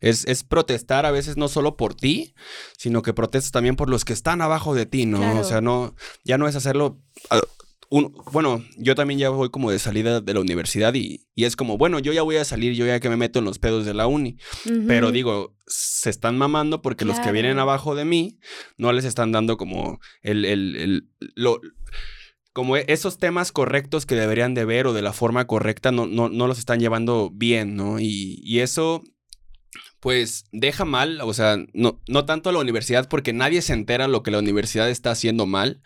Es, 0.00 0.26
es, 0.26 0.44
protestar 0.44 1.06
a 1.06 1.10
veces 1.10 1.36
no 1.36 1.48
solo 1.48 1.76
por 1.76 1.94
ti, 1.94 2.34
sino 2.76 3.02
que 3.02 3.14
protestas 3.14 3.52
también 3.52 3.76
por 3.76 3.88
los 3.88 4.04
que 4.04 4.12
están 4.12 4.42
abajo 4.42 4.74
de 4.74 4.86
ti, 4.86 5.06
¿no? 5.06 5.40
O 5.40 5.44
sea, 5.44 5.60
no, 5.60 5.94
ya 6.24 6.36
no 6.36 6.46
es 6.46 6.56
hacerlo 6.56 7.00
bueno, 8.32 8.64
yo 8.76 8.94
también 8.94 9.20
ya 9.20 9.28
voy 9.28 9.50
como 9.50 9.70
de 9.70 9.78
salida 9.78 10.20
de 10.20 10.34
la 10.34 10.40
universidad 10.40 10.94
y, 10.94 11.26
es 11.36 11.54
como, 11.54 11.78
bueno, 11.78 11.98
yo 11.98 12.12
ya 12.12 12.22
voy 12.22 12.36
a 12.36 12.44
salir, 12.44 12.74
yo 12.74 12.86
ya 12.86 12.98
que 12.98 13.08
me 13.08 13.16
meto 13.16 13.38
en 13.38 13.44
los 13.44 13.58
pedos 13.58 13.84
de 13.84 13.94
la 13.94 14.06
uni. 14.06 14.36
Pero 14.86 15.12
digo, 15.12 15.54
se 15.66 16.10
están 16.10 16.36
mamando 16.36 16.82
porque 16.82 17.04
los 17.04 17.20
que 17.20 17.32
vienen 17.32 17.58
abajo 17.58 17.94
de 17.94 18.04
mí 18.04 18.38
no 18.76 18.92
les 18.92 19.04
están 19.04 19.32
dando 19.32 19.56
como 19.56 20.00
el, 20.22 20.44
el, 20.44 20.76
el 20.76 21.08
lo, 21.34 21.60
como 22.52 22.76
esos 22.76 23.18
temas 23.18 23.52
correctos 23.52 24.06
que 24.06 24.14
deberían 24.14 24.54
de 24.54 24.64
ver 24.64 24.86
o 24.86 24.92
de 24.92 25.02
la 25.02 25.12
forma 25.12 25.46
correcta 25.46 25.92
no, 25.92 26.06
no, 26.06 26.28
no 26.28 26.46
los 26.46 26.58
están 26.58 26.80
llevando 26.80 27.30
bien, 27.32 27.76
¿no? 27.76 28.00
Y, 28.00 28.40
y 28.42 28.60
eso 28.60 29.02
pues 30.04 30.44
deja 30.52 30.84
mal, 30.84 31.22
o 31.22 31.32
sea, 31.32 31.56
no, 31.72 31.98
no 32.08 32.26
tanto 32.26 32.50
a 32.50 32.52
la 32.52 32.58
universidad 32.58 33.08
porque 33.08 33.32
nadie 33.32 33.62
se 33.62 33.72
entera 33.72 34.06
lo 34.06 34.22
que 34.22 34.30
la 34.30 34.38
universidad 34.38 34.90
está 34.90 35.12
haciendo 35.12 35.46
mal, 35.46 35.80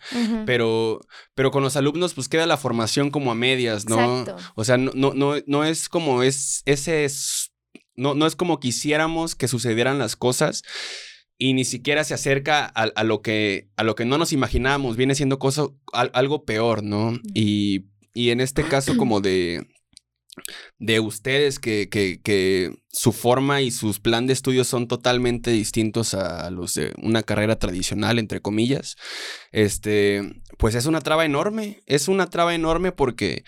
pero, 0.45 0.99
pero 1.35 1.51
con 1.51 1.63
los 1.63 1.77
alumnos 1.77 2.15
pues 2.15 2.27
queda 2.27 2.45
la 2.45 2.57
formación 2.57 3.11
como 3.11 3.31
a 3.31 3.35
medias, 3.35 3.87
¿no? 3.87 4.25
O 4.55 4.65
sea, 4.65 4.75
no, 4.75 4.91
no, 4.93 5.13
no, 5.13 5.35
no 5.47 5.63
es 5.63 5.87
como 5.87 6.21
es, 6.21 6.63
ese 6.65 7.05
es, 7.05 7.53
no, 7.95 8.13
no 8.13 8.27
es 8.27 8.35
como 8.35 8.59
quisiéramos 8.59 9.35
que 9.35 9.47
sucedieran 9.47 9.99
las 9.99 10.17
cosas 10.17 10.63
y 11.37 11.53
ni 11.53 11.63
siquiera 11.63 12.03
se 12.03 12.13
acerca 12.13 12.65
a, 12.65 13.03
lo, 13.05 13.21
que, 13.21 13.69
a 13.77 13.85
lo 13.85 13.95
que 13.95 14.03
no 14.03 14.17
nos 14.17 14.33
imaginábamos, 14.33 14.97
viene 14.97 15.15
siendo 15.15 15.39
cosa, 15.39 15.67
algo 15.93 16.43
peor, 16.43 16.83
¿no? 16.83 17.17
Y, 17.33 17.85
y 18.13 18.31
en 18.31 18.41
este 18.41 18.65
caso 18.65 18.97
como 18.97 19.21
de 19.21 19.65
de 20.77 20.99
ustedes 20.99 21.59
que, 21.59 21.89
que, 21.89 22.19
que, 22.21 22.73
su 22.91 23.11
forma 23.11 23.61
y 23.61 23.69
sus 23.69 23.99
plan 23.99 24.25
de 24.25 24.33
estudio 24.33 24.63
son 24.63 24.87
totalmente 24.87 25.51
distintos 25.51 26.15
a 26.15 26.49
los 26.49 26.73
de 26.73 26.91
una 27.01 27.21
carrera 27.21 27.57
tradicional, 27.59 28.17
entre 28.17 28.41
comillas, 28.41 28.95
este, 29.51 30.41
pues 30.57 30.73
es 30.73 30.87
una 30.87 30.99
traba 31.01 31.23
enorme, 31.23 31.81
es 31.85 32.07
una 32.07 32.29
traba 32.29 32.55
enorme 32.55 32.91
porque 32.91 33.43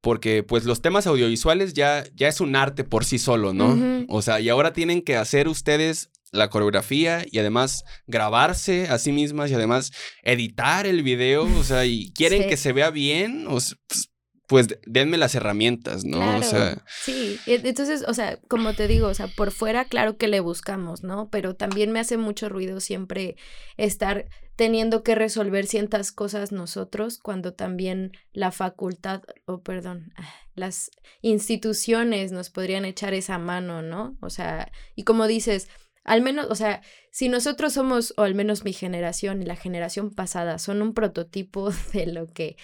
porque 0.00 0.42
pues 0.42 0.64
los 0.64 0.80
temas 0.80 1.06
audiovisuales 1.06 1.74
ya, 1.74 2.04
ya 2.14 2.28
es 2.28 2.40
un 2.40 2.56
arte 2.56 2.84
por 2.84 3.04
sí 3.04 3.18
solo, 3.18 3.52
¿no? 3.52 4.06
O 4.08 4.22
sea, 4.22 4.40
y 4.40 4.48
ahora 4.48 4.72
tienen 4.72 5.02
que 5.02 5.16
hacer 5.16 5.46
ustedes 5.46 6.10
la 6.32 6.48
coreografía 6.48 7.24
y 7.30 7.38
además 7.38 7.84
grabarse 8.06 8.88
a 8.88 8.98
sí 8.98 9.12
mismas 9.12 9.50
y 9.50 9.54
además 9.54 9.92
editar 10.22 10.86
el 10.86 11.02
video, 11.02 11.44
o 11.58 11.64
sea, 11.64 11.84
y 11.86 12.12
quieren 12.12 12.48
que 12.48 12.56
se 12.56 12.72
vea 12.72 12.90
bien, 12.90 13.46
o 13.48 13.60
sea, 13.60 13.76
pues, 13.88 14.09
pues 14.50 14.66
denme 14.84 15.16
las 15.16 15.36
herramientas, 15.36 16.04
¿no? 16.04 16.38
o 16.38 16.42
sea. 16.42 16.82
Sí, 17.04 17.38
entonces, 17.46 18.04
o 18.08 18.12
sea, 18.14 18.36
como 18.48 18.74
te 18.74 18.88
digo, 18.88 19.06
o 19.06 19.14
sea, 19.14 19.28
por 19.28 19.52
fuera, 19.52 19.84
claro 19.84 20.16
que 20.16 20.26
le 20.26 20.40
buscamos, 20.40 21.04
¿no? 21.04 21.30
Pero 21.30 21.54
también 21.54 21.92
me 21.92 22.00
hace 22.00 22.16
mucho 22.16 22.48
ruido 22.48 22.80
siempre 22.80 23.36
estar 23.76 24.26
teniendo 24.56 25.04
que 25.04 25.14
resolver 25.14 25.68
ciertas 25.68 26.10
cosas 26.10 26.50
nosotros 26.50 27.18
cuando 27.18 27.54
también 27.54 28.10
la 28.32 28.50
facultad, 28.50 29.22
o 29.44 29.62
perdón, 29.62 30.12
las 30.56 30.90
instituciones 31.22 32.32
nos 32.32 32.50
podrían 32.50 32.84
echar 32.84 33.14
esa 33.14 33.38
mano, 33.38 33.82
¿no? 33.82 34.16
O 34.20 34.30
sea, 34.30 34.72
y 34.96 35.04
como 35.04 35.28
dices, 35.28 35.68
al 36.02 36.22
menos, 36.22 36.48
o 36.50 36.56
sea, 36.56 36.82
si 37.12 37.28
nosotros 37.28 37.72
somos, 37.72 38.14
o 38.16 38.22
al 38.22 38.34
menos 38.34 38.64
mi 38.64 38.72
generación 38.72 39.42
y 39.42 39.44
la 39.44 39.54
generación 39.54 40.10
pasada, 40.10 40.58
son 40.58 40.82
un 40.82 40.92
prototipo 40.92 41.70
de 41.92 42.06
lo 42.06 42.26
que 42.26 42.56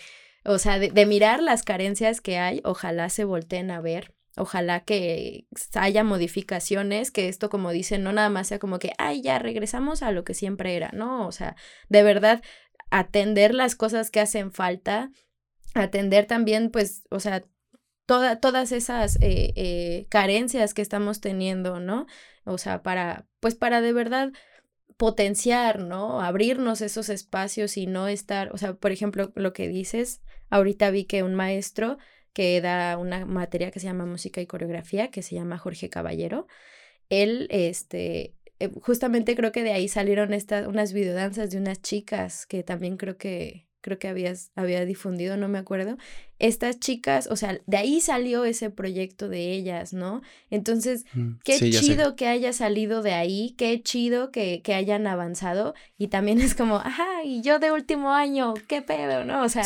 o 0.46 0.58
sea, 0.58 0.78
de, 0.78 1.06
mirar 1.06 1.42
las 1.42 1.62
carencias 1.62 2.20
que 2.20 2.38
hay, 2.38 2.60
ojalá 2.64 3.08
se 3.08 3.24
volteen 3.24 3.70
a 3.70 3.80
ver 3.80 4.14
ojalá 4.36 4.80
que 4.80 5.46
haya 5.74 6.04
modificaciones, 6.04 7.10
que 7.10 7.28
esto, 7.28 7.48
como 7.48 7.70
dicen, 7.70 8.02
no 8.02 8.12
nada 8.12 8.28
más 8.28 8.48
sea 8.48 8.58
como 8.58 8.78
que, 8.78 8.92
ay, 8.98 9.22
ya 9.22 9.38
regresamos 9.38 10.02
a 10.02 10.12
lo 10.12 10.24
que 10.24 10.34
siempre 10.34 10.76
era, 10.76 10.90
¿no? 10.92 11.26
O 11.26 11.32
sea, 11.32 11.56
de 11.88 12.02
verdad, 12.02 12.42
atender 12.90 13.54
las 13.54 13.74
cosas 13.76 14.10
que 14.10 14.20
hacen 14.20 14.52
falta, 14.52 15.10
atender 15.74 16.26
también, 16.26 16.70
pues, 16.70 17.04
o 17.10 17.18
sea, 17.18 17.44
toda, 18.04 18.38
todas 18.38 18.72
esas 18.72 19.16
eh, 19.16 19.52
eh, 19.56 20.06
carencias 20.10 20.74
que 20.74 20.82
estamos 20.82 21.20
teniendo, 21.20 21.80
¿no? 21.80 22.06
O 22.44 22.58
sea, 22.58 22.82
para, 22.82 23.26
pues, 23.40 23.54
para 23.54 23.80
de 23.80 23.92
verdad 23.92 24.32
potenciar, 24.96 25.80
¿no? 25.80 26.22
Abrirnos 26.22 26.80
esos 26.80 27.08
espacios 27.08 27.76
y 27.76 27.86
no 27.86 28.08
estar, 28.08 28.52
o 28.52 28.58
sea, 28.58 28.74
por 28.74 28.92
ejemplo, 28.92 29.32
lo 29.34 29.52
que 29.52 29.68
dices, 29.68 30.22
ahorita 30.50 30.90
vi 30.90 31.04
que 31.04 31.22
un 31.22 31.34
maestro 31.34 31.98
que 32.32 32.60
da 32.60 32.98
una 32.98 33.24
materia 33.26 33.70
que 33.70 33.80
se 33.80 33.86
llama 33.86 34.06
música 34.06 34.40
y 34.40 34.46
coreografía, 34.46 35.10
que 35.10 35.22
se 35.22 35.34
llama 35.34 35.58
Jorge 35.58 35.88
Caballero, 35.90 36.46
él, 37.08 37.46
este, 37.50 38.34
eh, 38.58 38.70
justamente 38.82 39.36
creo 39.36 39.52
que 39.52 39.62
de 39.62 39.72
ahí 39.72 39.88
salieron 39.88 40.32
estas, 40.32 40.66
unas 40.66 40.92
videodanzas 40.92 41.50
de 41.50 41.58
unas 41.58 41.80
chicas 41.82 42.46
que 42.46 42.62
también 42.62 42.96
creo 42.96 43.16
que 43.16 43.65
creo 43.86 44.00
que 44.00 44.08
habías, 44.08 44.50
había 44.56 44.84
difundido, 44.84 45.36
no 45.36 45.46
me 45.46 45.58
acuerdo. 45.58 45.96
Estas 46.40 46.80
chicas, 46.80 47.28
o 47.30 47.36
sea, 47.36 47.60
de 47.66 47.76
ahí 47.76 48.00
salió 48.00 48.44
ese 48.44 48.68
proyecto 48.68 49.28
de 49.28 49.52
ellas, 49.52 49.92
¿no? 49.92 50.22
Entonces, 50.50 51.04
mm, 51.14 51.34
qué 51.44 51.70
chido 51.70 52.16
que 52.16 52.26
haya 52.26 52.52
salido 52.52 53.00
de 53.02 53.12
ahí, 53.12 53.54
qué 53.56 53.80
chido 53.80 54.32
que, 54.32 54.60
que 54.60 54.74
hayan 54.74 55.06
avanzado. 55.06 55.74
Y 55.96 56.08
también 56.08 56.40
es 56.40 56.56
como, 56.56 56.78
ajá, 56.78 57.22
y 57.24 57.42
yo 57.42 57.60
de 57.60 57.70
último 57.70 58.10
año, 58.10 58.54
qué 58.66 58.82
pedo, 58.82 59.24
¿no? 59.24 59.44
O 59.44 59.48
sea, 59.48 59.62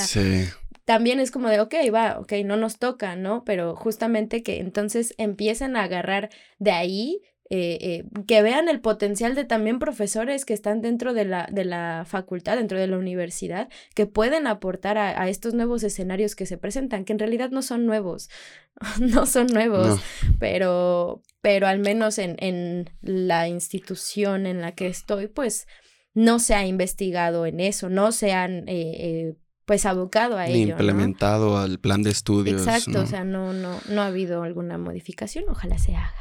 también 0.84 1.18
es 1.18 1.30
como 1.30 1.48
de, 1.48 1.60
ok, 1.60 1.74
va, 1.94 2.18
ok, 2.18 2.34
no 2.44 2.58
nos 2.58 2.78
toca, 2.78 3.16
¿no? 3.16 3.42
Pero 3.44 3.74
justamente 3.74 4.42
que 4.42 4.58
entonces 4.60 5.14
empiecen 5.16 5.76
a 5.76 5.84
agarrar 5.84 6.28
de 6.58 6.72
ahí 6.72 7.22
eh, 7.52 7.78
eh, 7.80 8.04
que 8.28 8.42
vean 8.42 8.68
el 8.68 8.80
potencial 8.80 9.34
de 9.34 9.44
también 9.44 9.80
profesores 9.80 10.44
que 10.44 10.54
están 10.54 10.80
dentro 10.82 11.14
de 11.14 11.24
la, 11.24 11.48
de 11.50 11.64
la 11.64 12.04
facultad, 12.06 12.56
dentro 12.56 12.78
de 12.78 12.86
la 12.86 12.96
universidad, 12.96 13.68
que 13.96 14.06
pueden 14.06 14.46
aportar 14.46 14.98
a, 14.98 15.28
estos 15.28 15.52
nuevos 15.52 15.82
escenarios 15.82 16.36
que 16.36 16.46
se 16.46 16.58
presentan, 16.58 17.04
que 17.04 17.12
en 17.12 17.18
realidad 17.18 17.50
no 17.50 17.62
son 17.62 17.86
nuevos, 17.86 18.30
no 19.00 19.26
son 19.26 19.48
nuevos, 19.48 19.98
pero, 20.38 21.22
pero 21.40 21.66
al 21.66 21.80
menos 21.80 22.18
en, 22.18 22.36
en 22.38 22.88
la 23.02 23.48
institución 23.48 24.46
en 24.46 24.60
la 24.60 24.76
que 24.76 24.86
estoy, 24.86 25.26
pues 25.26 25.66
no 26.14 26.38
se 26.38 26.54
ha 26.54 26.64
investigado 26.64 27.46
en 27.46 27.58
eso, 27.58 27.88
no 27.88 28.12
se 28.12 28.32
han... 28.32 28.64
Eh, 28.68 29.34
pues 29.64 29.86
abocado 29.86 30.36
a 30.36 30.48
ello. 30.48 30.70
Implementado 30.70 31.56
al 31.56 31.78
plan 31.78 32.02
de 32.02 32.10
estudios. 32.10 32.60
Exacto, 32.60 33.02
o 33.02 33.06
sea, 33.06 33.22
no, 33.22 33.52
no, 33.52 33.78
no 33.88 34.02
ha 34.02 34.06
habido 34.06 34.42
alguna 34.42 34.78
modificación, 34.78 35.44
ojalá 35.48 35.78
se 35.78 35.94
haga. 35.94 36.12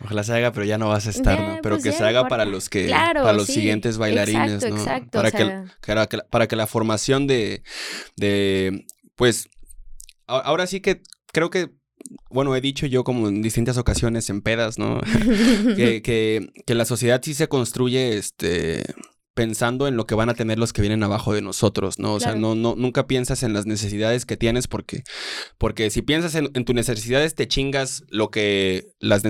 Ojalá 0.00 0.22
se 0.22 0.32
haga, 0.32 0.52
pero 0.52 0.64
ya 0.64 0.78
no 0.78 0.88
vas 0.88 1.06
a 1.06 1.10
estar, 1.10 1.40
¿no? 1.40 1.58
Pero 1.62 1.76
pues 1.76 1.84
que 1.84 1.92
se 1.92 2.04
haga 2.04 2.28
para 2.28 2.44
los 2.44 2.68
que, 2.68 2.88
para 2.88 3.32
los 3.32 3.46
siguientes 3.46 3.98
bailarines, 3.98 4.62
¿no? 4.68 4.76
Exacto, 4.76 5.10
para, 5.18 5.30
que, 6.06 6.18
para 6.30 6.46
que 6.46 6.56
la 6.56 6.66
formación 6.66 7.26
de, 7.26 7.62
de, 8.16 8.86
pues, 9.16 9.48
ahora 10.26 10.66
sí 10.66 10.80
que 10.80 11.02
creo 11.32 11.50
que 11.50 11.70
bueno, 12.30 12.54
he 12.54 12.60
dicho 12.60 12.86
yo 12.86 13.04
como 13.04 13.28
en 13.28 13.42
distintas 13.42 13.76
ocasiones 13.76 14.30
en 14.30 14.40
pedas, 14.40 14.78
¿no? 14.78 15.00
que, 15.76 16.00
que, 16.02 16.52
que, 16.64 16.74
la 16.74 16.84
sociedad 16.84 17.20
sí 17.22 17.34
se 17.34 17.48
construye, 17.48 18.16
este, 18.16 18.84
pensando 19.38 19.86
en 19.86 19.96
lo 19.96 20.04
que 20.04 20.16
van 20.16 20.30
a 20.30 20.34
tener 20.34 20.58
los 20.58 20.72
que 20.72 20.80
vienen 20.80 21.04
abajo 21.04 21.32
de 21.32 21.42
nosotros, 21.42 22.00
¿no? 22.00 22.14
O 22.14 22.18
sea, 22.18 22.34
no, 22.34 22.56
no, 22.56 22.74
nunca 22.74 23.06
piensas 23.06 23.44
en 23.44 23.52
las 23.52 23.66
necesidades 23.66 24.26
que 24.26 24.36
tienes 24.36 24.66
porque, 24.66 25.04
porque 25.58 25.90
si 25.90 26.02
piensas 26.02 26.34
en, 26.34 26.48
tus 26.64 26.74
necesidades 26.74 27.36
te 27.36 27.46
chingas 27.46 28.02
lo 28.08 28.32
que 28.32 28.88
las 28.98 29.22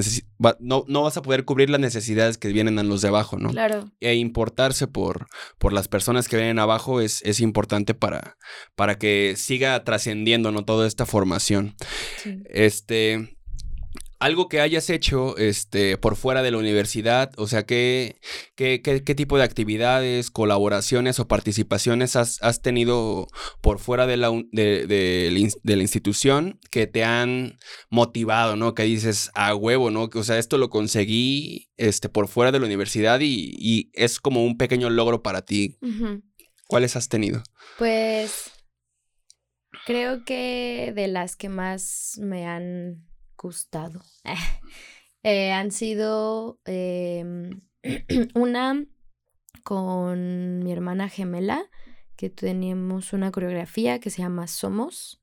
no, 0.60 0.86
no 0.88 1.02
vas 1.02 1.18
a 1.18 1.20
poder 1.20 1.44
cubrir 1.44 1.68
las 1.68 1.80
necesidades 1.80 2.38
que 2.38 2.48
vienen 2.48 2.78
a 2.78 2.84
los 2.84 3.02
de 3.02 3.08
abajo, 3.08 3.36
¿no? 3.36 3.50
Claro. 3.50 3.90
E 4.00 4.14
importarse 4.14 4.86
por, 4.86 5.26
por 5.58 5.74
las 5.74 5.88
personas 5.88 6.26
que 6.26 6.36
vienen 6.36 6.58
abajo 6.58 7.02
es, 7.02 7.20
es 7.26 7.40
importante 7.40 7.92
para, 7.92 8.38
para 8.76 8.96
que 8.96 9.34
siga 9.36 9.84
trascendiendo, 9.84 10.52
¿no? 10.52 10.64
Toda 10.64 10.86
esta 10.86 11.04
formación. 11.04 11.74
Este, 12.46 13.37
algo 14.18 14.48
que 14.48 14.60
hayas 14.60 14.90
hecho 14.90 15.36
este, 15.36 15.96
por 15.96 16.16
fuera 16.16 16.42
de 16.42 16.50
la 16.50 16.58
universidad, 16.58 17.32
o 17.36 17.46
sea, 17.46 17.64
¿qué, 17.64 18.20
qué, 18.56 18.82
qué, 18.82 19.04
qué 19.04 19.14
tipo 19.14 19.38
de 19.38 19.44
actividades, 19.44 20.30
colaboraciones 20.30 21.20
o 21.20 21.28
participaciones 21.28 22.16
has, 22.16 22.42
has 22.42 22.60
tenido 22.60 23.28
por 23.60 23.78
fuera 23.78 24.06
de 24.06 24.16
la, 24.16 24.30
de, 24.50 24.86
de, 24.86 25.52
de, 25.62 25.76
la 25.76 25.82
institución 25.82 26.58
que 26.70 26.86
te 26.86 27.04
han 27.04 27.58
motivado, 27.90 28.56
¿no? 28.56 28.74
Que 28.74 28.84
dices, 28.84 29.30
a 29.34 29.54
huevo, 29.54 29.90
¿no? 29.90 30.08
O 30.12 30.22
sea, 30.24 30.38
esto 30.38 30.58
lo 30.58 30.68
conseguí 30.68 31.70
este, 31.76 32.08
por 32.08 32.26
fuera 32.28 32.50
de 32.50 32.58
la 32.58 32.66
universidad 32.66 33.20
y, 33.20 33.54
y 33.58 33.90
es 33.94 34.18
como 34.18 34.44
un 34.44 34.56
pequeño 34.56 34.90
logro 34.90 35.22
para 35.22 35.42
ti. 35.42 35.78
¿Cuáles 36.66 36.96
has 36.96 37.08
tenido? 37.08 37.42
Pues 37.78 38.50
creo 39.86 40.24
que 40.24 40.92
de 40.94 41.08
las 41.08 41.36
que 41.36 41.48
más 41.48 42.18
me 42.20 42.46
han 42.46 43.07
gustado. 43.38 44.02
Eh, 45.24 45.50
han 45.50 45.72
sido 45.72 46.60
em, 46.64 47.60
una 48.34 48.86
con 49.64 50.62
mi 50.62 50.72
hermana 50.72 51.08
gemela, 51.08 51.68
que 52.16 52.30
tenemos 52.30 53.12
una 53.12 53.32
coreografía 53.32 53.98
que 53.98 54.10
se 54.10 54.22
llama 54.22 54.46
Somos. 54.46 55.20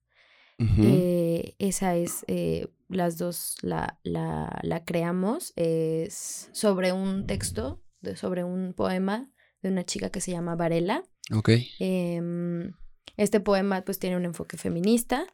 Eh, 0.59 1.55
esa 1.59 1.95
es, 1.95 2.23
eh, 2.27 2.67
las 2.89 3.17
dos 3.17 3.57
la, 3.61 3.99
la, 4.03 4.59
la, 4.63 4.83
creamos. 4.83 5.53
Es 5.55 6.49
sobre 6.51 6.91
un 6.91 7.25
texto, 7.25 7.81
de, 8.01 8.15
sobre 8.17 8.43
un 8.43 8.73
poema 8.73 9.31
de 9.61 9.69
una 9.69 9.85
chica 9.85 10.09
que 10.09 10.21
se 10.21 10.31
llama 10.31 10.55
Varela. 10.55 11.03
Ok. 11.33 11.49
Em, 11.79 12.73
este 13.17 13.39
poema 13.39 13.81
pues 13.81 13.97
tiene 13.97 14.17
un 14.17 14.25
enfoque 14.25 14.57
feminista 14.57 15.25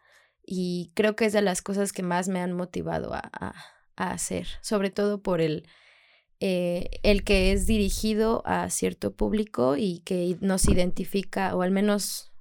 y 0.53 0.91
creo 0.95 1.15
que 1.15 1.23
es 1.23 1.31
de 1.31 1.41
las 1.41 1.61
cosas 1.61 1.93
que 1.93 2.03
más 2.03 2.27
me 2.27 2.41
han 2.41 2.51
motivado 2.51 3.13
a, 3.13 3.31
a, 3.31 3.53
hacer, 3.95 4.47
sobre 4.59 4.89
todo 4.89 5.21
por 5.21 5.39
el, 5.39 5.65
eh, 6.41 6.89
el 7.03 7.23
que 7.23 7.53
es 7.53 7.67
dirigido 7.67 8.43
a 8.45 8.69
cierto 8.69 9.15
público 9.15 9.77
y 9.77 9.99
que 9.99 10.35
nos 10.41 10.67
identifica, 10.67 11.55
o 11.55 11.61
al 11.61 11.71
menos 11.71 12.33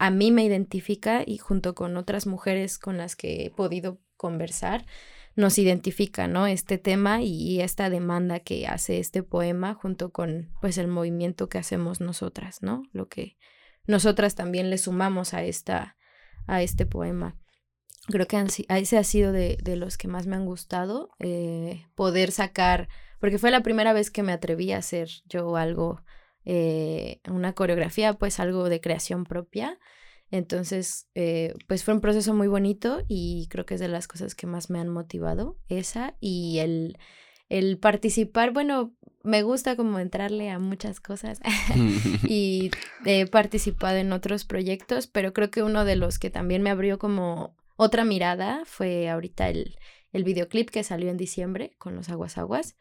a 0.00 0.10
mí 0.10 0.32
me 0.32 0.44
identifica 0.44 1.22
y 1.24 1.38
junto 1.38 1.76
con 1.76 1.96
otras 1.96 2.26
mujeres 2.26 2.78
con 2.78 2.98
las 2.98 3.14
que 3.14 3.44
he 3.44 3.50
podido 3.50 4.00
conversar, 4.16 4.84
nos 5.36 5.56
identifica, 5.58 6.26
¿no? 6.26 6.48
Este 6.48 6.78
tema 6.78 7.22
y 7.22 7.60
esta 7.60 7.90
demanda 7.90 8.40
que 8.40 8.66
hace 8.66 8.98
este 8.98 9.22
poema 9.22 9.74
junto 9.74 10.10
con, 10.10 10.50
pues, 10.60 10.78
el 10.78 10.88
movimiento 10.88 11.48
que 11.48 11.58
hacemos 11.58 12.00
nosotras, 12.00 12.60
¿no? 12.60 12.82
Lo 12.90 13.06
que 13.08 13.36
nosotras 13.86 14.34
también 14.34 14.68
le 14.68 14.78
sumamos 14.78 15.32
a 15.32 15.44
esta, 15.44 15.96
a 16.46 16.62
este 16.62 16.86
poema. 16.86 17.36
Creo 18.08 18.26
que 18.26 18.44
ese 18.68 18.98
ha 18.98 19.04
sido 19.04 19.32
de, 19.32 19.58
de, 19.62 19.76
los 19.76 19.98
que 19.98 20.06
más 20.06 20.26
me 20.26 20.36
han 20.36 20.46
gustado, 20.46 21.10
eh, 21.18 21.86
poder 21.94 22.30
sacar, 22.30 22.88
porque 23.18 23.38
fue 23.38 23.50
la 23.50 23.62
primera 23.62 23.92
vez 23.92 24.10
que 24.10 24.22
me 24.22 24.32
atreví 24.32 24.70
a 24.72 24.78
hacer 24.78 25.08
yo 25.26 25.56
algo, 25.56 26.02
eh, 26.44 27.20
una 27.28 27.52
coreografía, 27.54 28.12
pues 28.14 28.38
algo 28.38 28.68
de 28.68 28.80
creación 28.80 29.24
propia. 29.24 29.78
Entonces, 30.30 31.08
eh, 31.14 31.54
pues 31.66 31.84
fue 31.84 31.94
un 31.94 32.00
proceso 32.00 32.34
muy 32.34 32.48
bonito 32.48 33.02
y 33.08 33.48
creo 33.48 33.66
que 33.66 33.74
es 33.74 33.80
de 33.80 33.88
las 33.88 34.08
cosas 34.08 34.34
que 34.34 34.46
más 34.46 34.70
me 34.70 34.80
han 34.80 34.88
motivado, 34.88 35.58
esa 35.68 36.16
y 36.20 36.58
el, 36.58 36.98
el 37.48 37.78
participar, 37.78 38.52
bueno, 38.52 38.94
me 39.22 39.42
gusta 39.42 39.76
como 39.76 39.98
entrarle 39.98 40.50
a 40.50 40.58
muchas 40.58 41.00
cosas 41.00 41.40
y 42.28 42.70
he 43.04 43.26
participado 43.26 43.96
en 43.96 44.12
otros 44.12 44.44
proyectos, 44.44 45.06
pero 45.06 45.32
creo 45.32 45.50
que 45.50 45.62
uno 45.62 45.84
de 45.84 45.96
los 45.96 46.18
que 46.18 46.30
también 46.30 46.62
me 46.62 46.70
abrió 46.70 46.98
como 46.98 47.56
otra 47.76 48.04
mirada 48.04 48.62
fue 48.64 49.08
ahorita 49.08 49.48
el, 49.48 49.76
el 50.12 50.24
videoclip 50.24 50.70
que 50.70 50.84
salió 50.84 51.10
en 51.10 51.16
diciembre 51.16 51.72
con 51.78 51.94
los 51.94 52.08
Aguas 52.08 52.38
Aguas. 52.38 52.76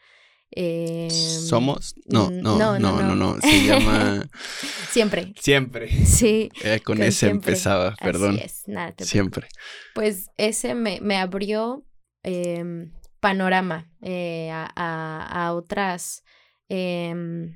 Em, 0.51 1.09
¿Somos? 1.09 1.95
No, 2.05 2.29
no, 2.29 2.57
no, 2.57 2.79
no, 2.79 3.01
no, 3.01 3.15
no, 3.15 3.41
se 3.41 3.65
llama... 3.65 4.29
siempre. 4.91 5.33
Siempre. 5.39 6.05
Sí. 6.05 6.49
Eh, 6.63 6.79
con, 6.81 7.01
ese 7.01 7.29
empezaba, 7.29 7.95
perdón. 7.95 8.35
Así 8.35 8.43
es, 8.45 8.67
nada, 8.67 8.93
siempre. 8.99 9.47
Pues 9.95 10.27
ese 10.37 10.75
me, 10.75 11.01
me 11.01 11.17
abrió 11.17 11.83
eh, 12.23 12.87
panorama 13.25 13.89
eh, 14.03 14.51
a, 14.51 14.67
a, 14.75 15.53
otras, 15.55 16.23
eh, 16.69 17.55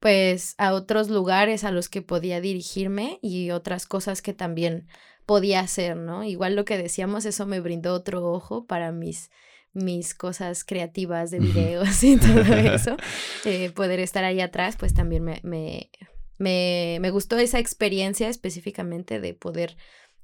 pues 0.00 0.56
a 0.58 0.72
otros 0.72 1.10
lugares 1.10 1.62
a 1.62 1.70
los 1.70 1.88
que 1.88 2.02
podía 2.02 2.40
dirigirme 2.40 3.20
y 3.22 3.52
otras 3.52 3.86
cosas 3.86 4.20
que 4.20 4.32
también 4.32 4.88
podía 5.26 5.60
hacer, 5.60 5.96
¿no? 5.96 6.24
Igual 6.24 6.56
lo 6.56 6.64
que 6.64 6.76
decíamos, 6.76 7.24
eso 7.24 7.46
me 7.46 7.60
brindó 7.60 7.94
otro 7.94 8.28
ojo 8.32 8.66
para 8.66 8.90
mis 8.90 9.30
mis 9.74 10.12
cosas 10.12 10.64
creativas 10.64 11.30
de 11.30 11.38
videos 11.38 12.02
y 12.02 12.16
todo 12.16 12.40
eso, 12.40 12.96
eh, 13.44 13.70
poder 13.70 14.00
estar 14.00 14.24
ahí 14.24 14.40
atrás, 14.40 14.74
pues 14.76 14.92
también 14.92 15.22
me, 15.22 15.40
me, 15.44 15.88
me, 16.36 16.98
me 17.00 17.10
gustó 17.10 17.38
esa 17.38 17.60
experiencia 17.60 18.28
específicamente 18.28 19.20
de 19.20 19.34
poder 19.34 19.76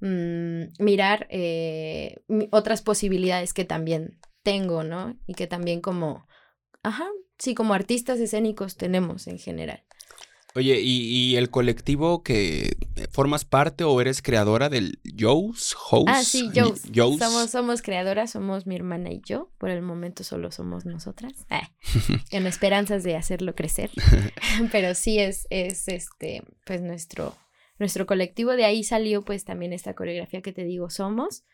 Mm, 0.05 0.65
mirar 0.81 1.27
eh, 1.31 2.21
otras 2.51 2.83
posibilidades 2.83 3.55
que 3.55 3.65
también 3.65 4.21
tengo, 4.43 4.85
¿no? 4.85 5.19
Y 5.27 5.33
que 5.33 5.47
también 5.47 5.81
como, 5.81 6.27
ajá, 6.83 7.07
sí, 7.39 7.55
como 7.55 7.73
artistas 7.73 8.21
escénicos 8.21 8.77
tenemos 8.77 9.27
en 9.29 9.39
general. 9.39 9.83
Oye, 10.55 10.79
¿y, 10.83 11.35
el 11.37 11.49
colectivo 11.49 12.23
que 12.23 12.77
formas 13.11 13.47
parte 13.47 13.83
o 13.83 13.99
eres 13.99 14.21
creadora 14.21 14.69
del 14.69 15.01
Joe's 15.19 15.75
House? 15.91 16.05
Ah, 16.07 16.23
sí, 16.23 16.51
Joe's. 16.55 16.83
Somos, 17.19 17.51
somos 17.51 17.81
creadoras, 17.81 18.31
somos 18.31 18.67
mi 18.67 18.77
hermana 18.77 19.11
y 19.11 19.23
yo. 19.25 19.51
Por 19.57 19.71
el 19.71 19.81
momento 19.81 20.23
solo 20.23 20.53
somos 20.53 20.85
nosotras. 20.85 21.33
Ah, 21.49 21.71
con 22.31 22.47
esperanzas 22.47 23.05
de 23.05 23.17
hacerlo 23.17 23.55
crecer. 23.55 23.91
Pero 24.71 24.95
sí 24.95 25.19
es, 25.19 25.47
es 25.49 25.89
este, 25.89 26.43
pues 26.67 26.83
nuestro, 26.83 27.35
nuestro 27.79 28.07
colectivo. 28.07 28.53
De 28.53 28.65
ahí 28.65 28.85
salió 28.85 29.23
pues 29.23 29.45
también 29.45 29.73
esta 29.73 29.95
coreografía 29.95 30.43
que 30.43 30.53
te 30.53 30.65
digo, 30.65 30.91
Somos. 30.91 31.45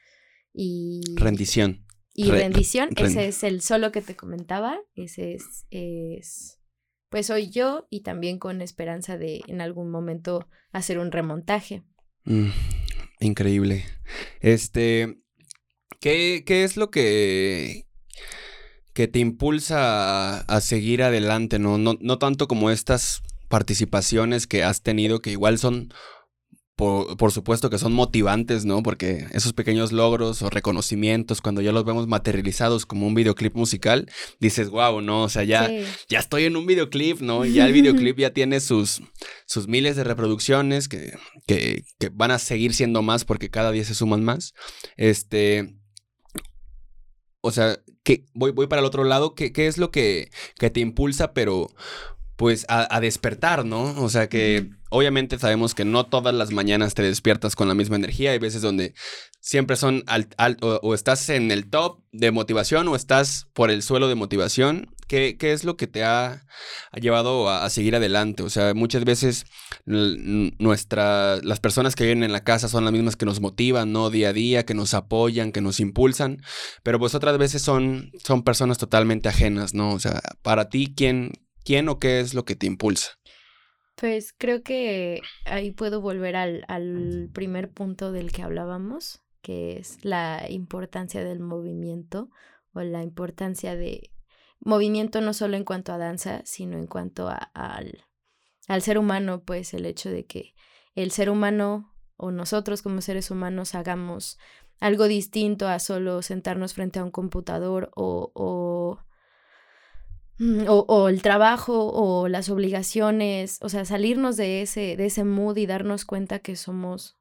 Y... 0.52 1.00
Rendición. 1.16 1.86
Y 2.12 2.30
rendición, 2.30 2.90
ese 2.96 3.28
es 3.28 3.44
el 3.44 3.62
solo 3.62 3.92
que 3.92 4.02
te 4.02 4.16
comentaba, 4.16 4.78
ese 4.94 5.34
es, 5.34 5.66
es, 5.70 6.58
pues 7.08 7.26
soy 7.26 7.50
yo 7.50 7.86
y 7.88 8.00
también 8.00 8.38
con 8.38 8.62
esperanza 8.62 9.16
de 9.16 9.42
en 9.46 9.60
algún 9.60 9.90
momento 9.90 10.48
hacer 10.72 10.98
un 10.98 11.12
remontaje. 11.12 11.84
Mm, 12.24 12.50
increíble. 13.20 13.84
Este, 14.40 15.20
¿qué, 16.00 16.42
¿qué, 16.44 16.64
es 16.64 16.76
lo 16.76 16.90
que, 16.90 17.86
que 18.92 19.06
te 19.06 19.20
impulsa 19.20 20.40
a, 20.40 20.40
a 20.40 20.60
seguir 20.60 21.04
adelante? 21.04 21.58
¿no? 21.60 21.78
No, 21.78 21.96
no 22.00 22.18
tanto 22.18 22.48
como 22.48 22.70
estas 22.70 23.22
participaciones 23.50 24.46
que 24.46 24.62
has 24.62 24.80
tenido 24.80 25.20
que 25.20 25.32
igual 25.32 25.58
son 25.58 25.92
por, 26.76 27.30
supuesto 27.30 27.68
que 27.68 27.78
son 27.78 27.92
motivantes, 27.92 28.64
¿no? 28.64 28.82
Porque 28.82 29.26
esos 29.32 29.52
pequeños 29.52 29.92
logros 29.92 30.40
o 30.40 30.48
reconocimientos, 30.48 31.42
cuando 31.42 31.60
ya 31.60 31.72
los 31.72 31.84
vemos 31.84 32.06
materializados 32.06 32.86
como 32.86 33.06
un 33.06 33.14
videoclip 33.14 33.54
musical, 33.54 34.10
dices, 34.38 34.70
wow, 34.70 35.02
¿no? 35.02 35.24
O 35.24 35.28
sea, 35.28 35.44
ya, 35.44 35.70
ya 36.08 36.18
estoy 36.18 36.44
en 36.44 36.56
un 36.56 36.64
videoclip, 36.66 37.20
¿no? 37.20 37.44
Y 37.44 37.52
ya 37.52 37.66
el 37.66 37.72
videoclip 37.74 38.18
ya 38.18 38.32
tiene 38.32 38.60
sus, 38.60 39.02
sus 39.46 39.68
miles 39.68 39.94
de 39.96 40.04
reproducciones 40.04 40.88
que, 40.88 41.12
que, 41.46 41.84
que 41.98 42.08
van 42.08 42.30
a 42.30 42.38
seguir 42.38 42.72
siendo 42.72 43.02
más 43.02 43.26
porque 43.26 43.50
cada 43.50 43.72
día 43.72 43.84
se 43.84 43.94
suman 43.94 44.24
más. 44.24 44.54
Este. 44.96 45.74
O 47.42 47.50
sea, 47.50 47.78
que 48.04 48.24
voy, 48.32 48.52
voy 48.52 48.68
para 48.68 48.80
el 48.80 48.86
otro 48.86 49.04
lado. 49.04 49.34
¿Qué, 49.34 49.52
qué 49.52 49.66
es 49.66 49.76
lo 49.76 49.90
que, 49.90 50.30
que 50.58 50.70
te 50.70 50.80
impulsa, 50.80 51.34
pero 51.34 51.68
pues 52.40 52.64
a, 52.70 53.00
despertar, 53.00 53.66
¿no? 53.66 54.02
O 54.02 54.08
sea 54.08 54.30
que 54.30 54.70
obviamente 54.88 55.38
sabemos 55.38 55.74
que 55.74 55.84
no 55.84 56.06
todas 56.06 56.34
las 56.34 56.52
mañanas 56.52 56.94
te 56.94 57.02
despiertas 57.02 57.54
con 57.54 57.68
la 57.68 57.74
misma 57.74 57.96
energía. 57.96 58.30
Hay 58.30 58.38
veces 58.38 58.62
donde 58.62 58.94
siempre 59.40 59.76
son 59.76 60.04
o, 60.62 60.94
estás 60.94 61.28
en 61.28 61.50
el 61.50 61.68
top 61.68 62.00
de 62.12 62.30
motivación 62.30 62.88
o 62.88 62.96
estás 62.96 63.48
por 63.52 63.70
el 63.70 63.82
suelo 63.82 64.08
de 64.08 64.14
motivación. 64.14 64.88
¿Qué, 65.06 65.36
qué 65.38 65.52
es 65.52 65.64
lo 65.64 65.76
que 65.76 65.86
te 65.86 66.02
ha, 66.02 66.46
llevado 66.98 67.50
a, 67.50 67.68
seguir 67.68 67.94
adelante? 67.94 68.42
O 68.42 68.48
sea, 68.48 68.72
muchas 68.72 69.04
veces 69.04 69.44
nuestra, 69.84 71.42
las 71.42 71.60
personas 71.60 71.94
que 71.94 72.06
vienen 72.06 72.24
en 72.24 72.32
la 72.32 72.42
casa 72.42 72.68
son 72.68 72.84
las 72.84 72.94
mismas 72.94 73.16
que 73.16 73.26
nos 73.26 73.42
motivan, 73.42 73.92
¿no? 73.92 74.08
Día 74.08 74.30
a 74.30 74.32
día, 74.32 74.64
que 74.64 74.72
nos 74.72 74.94
apoyan, 74.94 75.52
que 75.52 75.60
nos 75.60 75.78
impulsan, 75.78 76.38
pero 76.82 76.98
pues 76.98 77.14
otras 77.14 77.36
veces 77.36 77.60
son, 77.60 78.12
son 78.24 78.44
personas 78.44 78.78
totalmente 78.78 79.28
ajenas, 79.28 79.74
¿no? 79.74 79.92
O 79.92 80.00
sea, 80.00 80.22
para 80.40 80.70
ti, 80.70 80.94
¿quién, 80.96 81.32
¿Quién 81.64 81.88
o 81.88 81.98
qué 81.98 82.20
es 82.20 82.34
lo 82.34 82.44
que 82.44 82.56
te 82.56 82.66
impulsa? 82.66 83.18
Pues 83.96 84.32
creo 84.36 84.62
que 84.62 85.20
ahí 85.44 85.72
puedo 85.72 86.00
volver 86.00 86.36
al, 86.36 87.30
primer 87.34 87.70
punto 87.70 88.12
del 88.12 88.32
que 88.32 88.42
hablábamos, 88.42 89.22
que 89.42 89.78
es 89.78 89.98
la 90.02 90.46
importancia 90.48 91.22
del 91.22 91.40
movimiento 91.40 92.30
o 92.72 92.80
la 92.80 93.02
importancia 93.02 93.76
de 93.76 94.10
movimiento 94.60 95.20
no 95.20 95.34
solo 95.34 95.56
en 95.56 95.64
cuanto 95.64 95.92
a 95.92 95.98
danza, 95.98 96.42
sino 96.44 96.78
en 96.78 96.86
cuanto 96.86 97.28
al, 97.28 98.04
al 98.68 98.82
ser 98.82 98.98
humano, 98.98 99.42
pues 99.44 99.74
el 99.74 99.86
hecho 99.86 100.10
de 100.10 100.24
que 100.24 100.54
el 100.94 101.10
ser 101.10 101.30
humano 101.30 101.92
o 102.16 102.30
nosotros 102.30 102.82
como 102.82 103.00
seres 103.00 103.30
humanos 103.30 103.74
hagamos 103.74 104.38
algo 104.80 105.08
distinto 105.08 105.68
a 105.68 105.78
solo 105.78 106.22
sentarnos 106.22 106.74
frente 106.74 106.98
a 106.98 107.04
un 107.04 107.10
computador 107.10 107.90
o, 107.94 108.32
o, 108.34 108.98
o, 110.68 110.84
o, 110.88 111.08
el 111.08 111.20
trabajo 111.22 111.90
o 111.92 112.28
las 112.28 112.48
obligaciones, 112.48 113.58
o 113.60 113.68
sea, 113.68 113.84
salirnos 113.84 114.36
de 114.36 114.62
ese, 114.62 114.96
de 114.96 115.06
ese 115.06 115.24
mood 115.24 115.56
y 115.58 115.66
darnos 115.66 116.04
cuenta 116.04 116.38
que 116.38 116.56
somos 116.56 117.18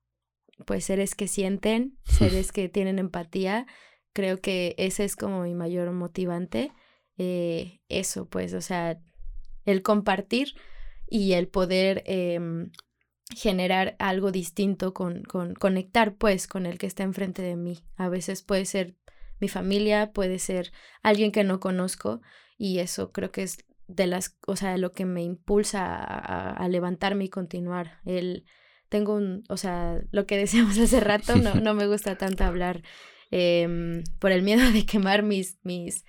pues 0.66 0.86
seres 0.86 1.16
que 1.16 1.28
sienten, 1.28 1.98
seres 2.06 2.52
que 2.52 2.70
tienen 2.70 3.00
empatía. 3.00 3.68
Creo 4.14 4.40
que 4.40 4.76
ese 4.78 5.04
es 5.04 5.16
como 5.16 5.44
mi 5.44 5.54
mayor 5.54 5.92
motivante. 5.92 6.72
Eh, 7.18 7.82
eso, 7.90 8.28
pues, 8.30 8.54
o 8.54 8.62
sea, 8.62 9.00
el 9.66 9.82
compartir 9.82 10.54
y 11.08 11.34
el 11.34 11.48
poder 11.48 12.04
eh, 12.06 12.40
generar 13.36 13.96
algo 14.00 14.32
distinto 14.32 14.94
con, 14.94 15.24
con 15.24 15.54
conectar 15.54 16.16
pues 16.16 16.48
con 16.48 16.66
el 16.66 16.78
que 16.78 16.88
está 16.88 17.04
enfrente 17.04 17.42
de 17.42 17.56
mí. 17.56 17.84
A 17.96 18.10
veces 18.10 18.42
puede 18.42 18.66
ser 18.66 18.96
mi 19.40 19.50
familia, 19.50 20.12
puede 20.14 20.40
ser 20.40 20.72
alguien 21.02 21.32
que 21.32 21.44
no 21.44 21.60
conozco 21.60 22.22
y 22.60 22.80
eso 22.80 23.12
creo 23.12 23.32
que 23.32 23.42
es 23.42 23.58
de 23.88 24.06
las, 24.06 24.38
o 24.46 24.56
sea, 24.56 24.78
lo 24.78 24.92
que 24.92 25.06
me 25.06 25.24
impulsa 25.24 25.96
a, 25.96 26.52
a 26.52 26.68
levantarme 26.68 27.24
y 27.24 27.30
continuar. 27.30 28.00
El, 28.06 28.46
tengo 28.90 29.16
un, 29.16 29.44
o 29.50 29.58
sea, 29.58 30.02
lo 30.12 30.28
que 30.28 30.38
decíamos 30.44 30.78
hace 30.78 31.00
rato, 31.00 31.36
no, 31.38 31.56
no 31.56 31.74
me 31.74 31.88
gusta 31.88 32.18
tanto 32.18 32.44
hablar 32.44 32.84
eh, 33.32 34.04
por 34.20 34.32
el 34.32 34.42
miedo 34.42 34.72
de 34.72 34.86
quemar 34.86 35.24
mis, 35.24 35.58
mis 35.64 36.04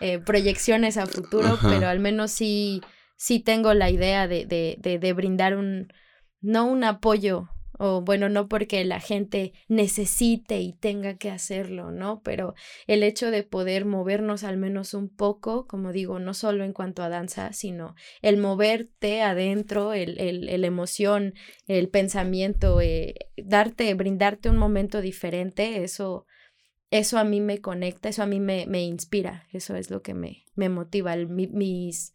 eh, 0.00 0.18
proyecciones 0.18 0.96
a 0.96 1.06
futuro, 1.06 1.48
Ajá. 1.48 1.68
pero 1.68 1.88
al 1.88 1.98
menos 1.98 2.30
sí, 2.30 2.82
sí 3.16 3.40
tengo 3.40 3.74
la 3.74 3.90
idea 3.90 4.28
de, 4.28 4.46
de, 4.46 4.76
de, 4.78 4.98
de 4.98 5.12
brindar 5.12 5.56
un, 5.56 5.92
no 6.40 6.66
un 6.66 6.84
apoyo 6.84 7.48
o 7.78 8.00
bueno, 8.00 8.28
no 8.28 8.48
porque 8.48 8.84
la 8.84 9.00
gente 9.00 9.52
necesite 9.68 10.60
y 10.60 10.72
tenga 10.72 11.16
que 11.16 11.30
hacerlo, 11.30 11.90
¿no? 11.90 12.22
Pero 12.22 12.54
el 12.86 13.02
hecho 13.02 13.30
de 13.30 13.42
poder 13.42 13.84
movernos 13.84 14.44
al 14.44 14.56
menos 14.56 14.94
un 14.94 15.08
poco, 15.08 15.66
como 15.66 15.92
digo, 15.92 16.18
no 16.18 16.34
solo 16.34 16.64
en 16.64 16.72
cuanto 16.72 17.02
a 17.02 17.08
danza, 17.08 17.52
sino 17.52 17.94
el 18.22 18.38
moverte 18.38 19.22
adentro, 19.22 19.92
el, 19.92 20.18
el, 20.18 20.48
el 20.48 20.64
emoción, 20.64 21.34
el 21.66 21.88
pensamiento, 21.88 22.80
eh, 22.80 23.14
darte, 23.36 23.92
brindarte 23.94 24.48
un 24.48 24.56
momento 24.56 25.00
diferente, 25.00 25.82
eso, 25.82 26.26
eso 26.90 27.18
a 27.18 27.24
mí 27.24 27.40
me 27.40 27.60
conecta, 27.60 28.08
eso 28.08 28.22
a 28.22 28.26
mí 28.26 28.40
me, 28.40 28.66
me 28.66 28.82
inspira, 28.82 29.46
eso 29.52 29.76
es 29.76 29.90
lo 29.90 30.02
que 30.02 30.14
me, 30.14 30.44
me 30.54 30.68
motiva, 30.68 31.16
mis, 31.16 32.14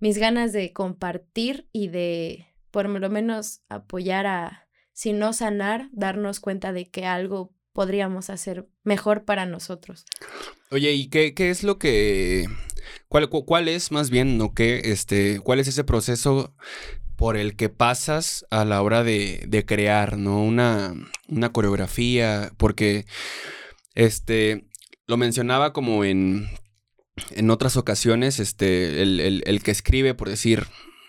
mis 0.00 0.18
ganas 0.18 0.52
de 0.52 0.72
compartir 0.72 1.68
y 1.72 1.88
de 1.88 2.46
por 2.70 2.88
lo 2.88 3.08
menos 3.08 3.62
apoyar 3.68 4.26
a, 4.26 4.65
si 4.96 5.12
no 5.12 5.34
sanar, 5.34 5.90
darnos 5.92 6.40
cuenta 6.40 6.72
de 6.72 6.86
que 6.86 7.04
algo 7.04 7.52
podríamos 7.74 8.30
hacer 8.30 8.66
mejor 8.82 9.26
para 9.26 9.44
nosotros. 9.44 10.06
Oye, 10.70 10.92
¿y 10.92 11.08
qué, 11.08 11.34
qué 11.34 11.50
es 11.50 11.62
lo 11.62 11.78
que, 11.78 12.46
cuál, 13.08 13.28
cuál 13.28 13.68
es 13.68 13.92
más 13.92 14.08
bien, 14.08 14.38
no 14.38 14.54
qué, 14.54 14.80
este, 14.86 15.40
cuál 15.40 15.60
es 15.60 15.68
ese 15.68 15.84
proceso 15.84 16.54
por 17.14 17.36
el 17.36 17.56
que 17.56 17.68
pasas 17.68 18.46
a 18.50 18.64
la 18.64 18.80
hora 18.80 19.04
de, 19.04 19.44
de 19.46 19.66
crear, 19.66 20.16
¿no? 20.16 20.42
Una, 20.42 20.94
una 21.28 21.52
coreografía, 21.52 22.52
porque, 22.56 23.04
este, 23.94 24.66
lo 25.06 25.18
mencionaba 25.18 25.74
como 25.74 26.04
en, 26.06 26.48
en 27.32 27.50
otras 27.50 27.76
ocasiones, 27.76 28.40
este, 28.40 29.02
el, 29.02 29.20
el, 29.20 29.42
el 29.44 29.62
que 29.62 29.72
escribe, 29.72 30.14
por 30.14 30.30
decir, 30.30 30.64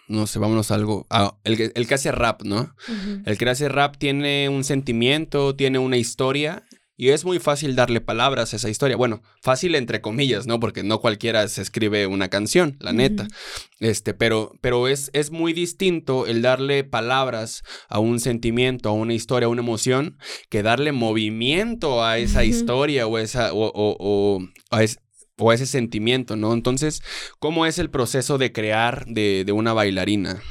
no 0.07 0.27
sé, 0.27 0.39
vámonos 0.39 0.71
a 0.71 0.75
algo. 0.75 1.05
El, 1.43 1.57
que, 1.57 1.71
el 1.75 1.87
que 1.87 1.93
hace 1.93 2.11
rap, 2.11 2.43
¿no? 2.43 2.73
Uh 2.87 2.91
-huh. 2.91 3.21
El 3.25 3.37
que 3.37 3.49
hace 3.49 3.69
rap 3.69 3.97
tiene 3.97 4.49
un 4.49 4.63
sentimiento, 4.63 5.55
tiene 5.55 5.79
una 5.79 5.97
historia. 5.97 6.63
Y 6.99 7.09
es 7.09 7.25
muy 7.25 7.37
fácil 7.37 7.75
darle 7.75 8.01
palabras 8.01 8.53
a 8.53 8.55
esa 8.55 8.69
historia. 8.69 8.97
Bueno, 8.97 9.21
fácil 9.43 9.75
entre 9.75 10.01
comillas, 10.01 10.47
¿no? 10.47 10.59
Porque 10.59 10.81
no 10.81 10.99
cualquiera 10.99 11.47
se 11.47 11.61
escribe 11.61 12.07
una 12.07 12.29
canción, 12.29 12.75
la 12.79 12.91
neta. 12.91 13.23
Uh 13.23 13.27
-huh. 13.27 13.33
Este, 13.81 14.15
pero, 14.15 14.53
pero 14.61 14.87
es, 14.87 15.11
es 15.13 15.29
muy 15.29 15.53
distinto 15.53 16.25
el 16.25 16.41
darle 16.41 16.83
palabras 16.83 17.61
a 17.87 17.99
un 17.99 18.19
sentimiento, 18.19 18.89
a 18.89 18.93
una 18.93 19.13
historia, 19.13 19.45
a 19.45 19.49
una 19.49 19.61
emoción, 19.61 20.17
que 20.49 20.63
darle 20.63 20.91
movimiento 20.91 22.03
a 22.03 22.17
esa 22.17 22.39
uh 22.39 22.41
-huh. 22.41 22.47
historia 22.47 23.05
o, 23.05 23.19
esa, 23.19 23.53
o, 23.53 23.67
o, 23.67 23.95
o 23.99 24.39
a, 24.71 24.81
es, 24.81 24.97
o 25.37 25.53
ese 25.53 25.65
sentimiento, 25.65 26.35
¿no? 26.35 26.53
Entonces, 26.53 27.01
¿cómo 27.39 27.65
es 27.65 27.79
el 27.79 27.89
proceso 27.89 28.37
de 28.37 28.51
crear 28.51 29.05
de, 29.05 29.43
de 29.45 29.51
una 29.51 29.73
bailarina? 29.73 30.41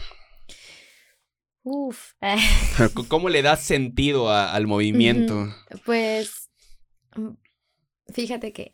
Uf. 1.63 2.13
¿Cómo 3.09 3.29
le 3.29 3.43
das 3.43 3.61
sentido 3.61 4.31
a, 4.31 4.55
al 4.55 4.69
movimiento? 4.69 5.49
Pues, 5.85 6.51
mm, 7.17 7.31
fíjate 8.13 8.53
que 8.53 8.71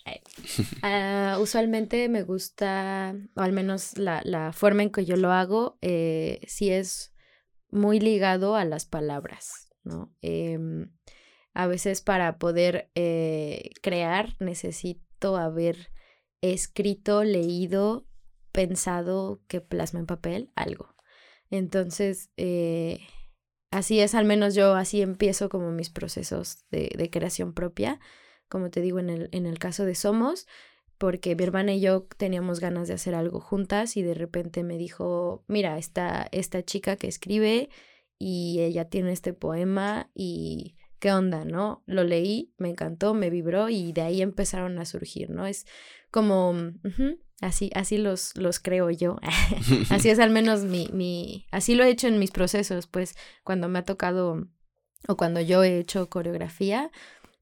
uh, 0.83 1.41
usualmente 1.41 2.11
me 2.11 2.23
gusta, 2.23 3.15
o 3.35 3.41
al 3.41 3.53
menos 3.53 3.97
la, 3.97 4.21
la, 4.25 4.53
forma 4.53 4.83
en 4.83 4.91
que 4.91 5.07
yo 5.07 5.17
lo 5.17 5.33
hago, 5.33 5.79
eh, 5.81 6.41
sí 6.47 6.71
es 6.71 7.15
muy 7.71 7.99
ligado 7.99 8.57
a 8.57 8.67
las 8.67 8.85
palabras, 8.85 9.71
¿no? 9.85 10.15
Eh, 10.21 10.59
a 11.55 11.67
veces 11.67 12.03
para 12.03 12.39
poder 12.39 12.91
eh, 12.95 13.71
crear 13.83 14.37
necesito 14.39 15.37
haber 15.37 15.92
escrito, 16.43 17.25
leído, 17.25 18.07
pensado 18.53 19.41
que 19.49 19.61
plasma 19.61 20.01
en 20.01 20.07
papel 20.07 20.51
algo. 20.55 20.95
Entonces, 21.51 22.31
eh, 22.37 23.01
así 23.71 24.01
es, 24.01 24.15
al 24.15 24.27
menos 24.27 24.55
yo 24.55 24.75
así 24.75 25.01
empiezo 25.01 25.49
como 25.49 25.71
mis 25.71 25.91
procesos 25.91 26.67
de, 26.71 26.91
de, 26.97 27.11
creación 27.11 27.55
propia, 27.55 28.01
como 28.49 28.71
te 28.71 28.81
digo 28.81 28.99
en 28.99 29.09
el, 29.09 29.29
en 29.33 29.47
el 29.47 29.59
caso 29.59 29.85
de 29.85 29.95
Somos, 29.95 30.47
porque 30.99 31.35
mi 31.35 31.43
hermana 31.43 31.73
y 31.73 31.81
yo 31.81 32.07
teníamos 32.17 32.61
ganas 32.61 32.87
de 32.89 32.95
hacer 32.95 33.15
algo 33.15 33.41
juntas 33.41 33.97
y 33.97 34.03
de 34.03 34.15
repente 34.15 34.63
me 34.63 34.77
dijo, 34.77 35.45
mira, 35.49 35.79
esta, 35.79 36.29
esta 36.33 36.63
chica 36.63 36.97
que 36.97 37.09
escribe 37.09 37.71
y 38.19 38.61
ella 38.61 38.89
tiene 38.89 39.13
este 39.13 39.33
poema 39.33 40.11
y 40.15 40.77
qué 41.03 41.11
onda, 41.13 41.45
¿no? 41.45 41.83
Lo 41.87 42.05
leí, 42.05 42.55
me 42.59 42.71
encantó, 42.71 43.13
me 43.13 43.29
vibró 43.29 43.69
y 43.69 43.93
de 43.93 44.03
ahí 44.03 44.23
empezaron 44.23 44.79
a 44.79 44.85
surgir, 44.85 45.31
¿no? 45.31 45.47
Es 45.49 45.67
como, 46.13 46.51
uh 46.51 46.73
-huh, 46.85 47.19
así, 47.41 47.73
así 47.75 47.99
los, 47.99 48.37
los 48.37 48.61
creo 48.61 48.89
yo. 48.89 49.17
así 49.91 50.11
es 50.11 50.21
al 50.21 50.31
menos 50.31 50.63
mi, 50.63 50.89
mi, 50.93 51.45
así 51.51 51.75
lo 51.75 51.83
he 51.83 51.91
hecho 51.91 52.07
en 52.07 52.21
mis 52.21 52.31
procesos, 52.31 52.87
pues 52.87 53.17
cuando 53.43 53.69
me 53.69 53.81
ha 53.81 53.85
tocado 53.85 54.47
o 55.09 55.17
cuando 55.17 55.41
yo 55.41 55.65
he 55.65 55.81
hecho 55.81 56.09
coreografía, 56.09 56.93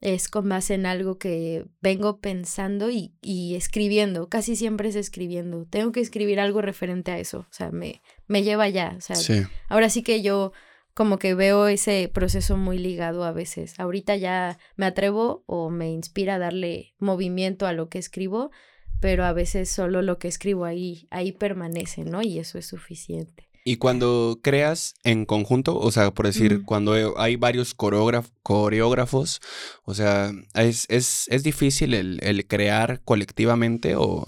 es 0.00 0.30
con 0.30 0.48
base 0.48 0.72
en 0.72 0.86
algo 0.86 1.18
que 1.18 1.66
vengo 1.82 2.18
pensando 2.18 2.90
y, 2.90 3.12
y, 3.20 3.56
escribiendo, 3.56 4.30
casi 4.30 4.56
siempre 4.56 4.88
es 4.88 4.96
escribiendo. 4.96 5.66
Tengo 5.66 5.92
que 5.92 6.00
escribir 6.00 6.40
algo 6.40 6.62
referente 6.62 7.10
a 7.10 7.18
eso, 7.18 7.40
o 7.40 7.52
sea, 7.52 7.70
me, 7.70 8.00
me 8.26 8.42
lleva 8.42 8.70
ya, 8.70 8.94
o 8.96 9.02
sea, 9.02 9.16
sí. 9.16 9.42
ahora 9.68 9.90
sí 9.90 10.02
que 10.02 10.22
yo 10.22 10.52
como 11.00 11.18
que 11.18 11.34
veo 11.34 11.66
ese 11.66 12.10
proceso 12.12 12.58
muy 12.58 12.76
ligado 12.76 13.24
a 13.24 13.32
veces. 13.32 13.72
Ahorita 13.80 14.16
ya 14.16 14.58
me 14.76 14.84
atrevo 14.84 15.44
o 15.46 15.70
me 15.70 15.90
inspira 15.90 16.34
a 16.34 16.38
darle 16.38 16.92
movimiento 16.98 17.66
a 17.66 17.72
lo 17.72 17.88
que 17.88 17.98
escribo, 17.98 18.50
pero 19.00 19.24
a 19.24 19.32
veces 19.32 19.70
solo 19.70 20.02
lo 20.02 20.18
que 20.18 20.28
escribo 20.28 20.66
ahí, 20.66 21.08
ahí 21.08 21.32
permanece, 21.32 22.04
¿no? 22.04 22.20
Y 22.20 22.38
eso 22.38 22.58
es 22.58 22.66
suficiente. 22.66 23.48
Y 23.64 23.76
cuando 23.76 24.40
creas 24.42 24.92
en 25.02 25.24
conjunto, 25.24 25.78
o 25.78 25.90
sea, 25.90 26.10
por 26.10 26.26
decir, 26.26 26.58
mm. 26.58 26.64
cuando 26.66 27.18
hay 27.18 27.36
varios 27.36 27.72
coreógrafos, 27.72 29.40
o 29.84 29.94
sea, 29.94 30.32
¿es, 30.52 30.84
es, 30.90 31.28
es 31.30 31.42
difícil 31.42 31.94
el, 31.94 32.18
el, 32.22 32.46
crear 32.46 33.00
colectivamente 33.06 33.96
o, 33.96 34.26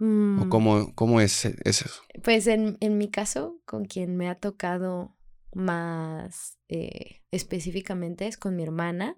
mm. 0.00 0.42
o 0.42 0.48
cómo, 0.48 0.92
cómo 0.96 1.20
es 1.20 1.44
eso? 1.44 1.88
Pues 2.24 2.48
en, 2.48 2.78
en 2.80 2.98
mi 2.98 3.08
caso, 3.12 3.60
con 3.64 3.84
quien 3.84 4.16
me 4.16 4.28
ha 4.28 4.34
tocado 4.34 5.14
más 5.54 6.58
eh, 6.68 7.22
específicamente 7.30 8.26
es 8.26 8.36
con 8.36 8.56
mi 8.56 8.62
hermana 8.62 9.16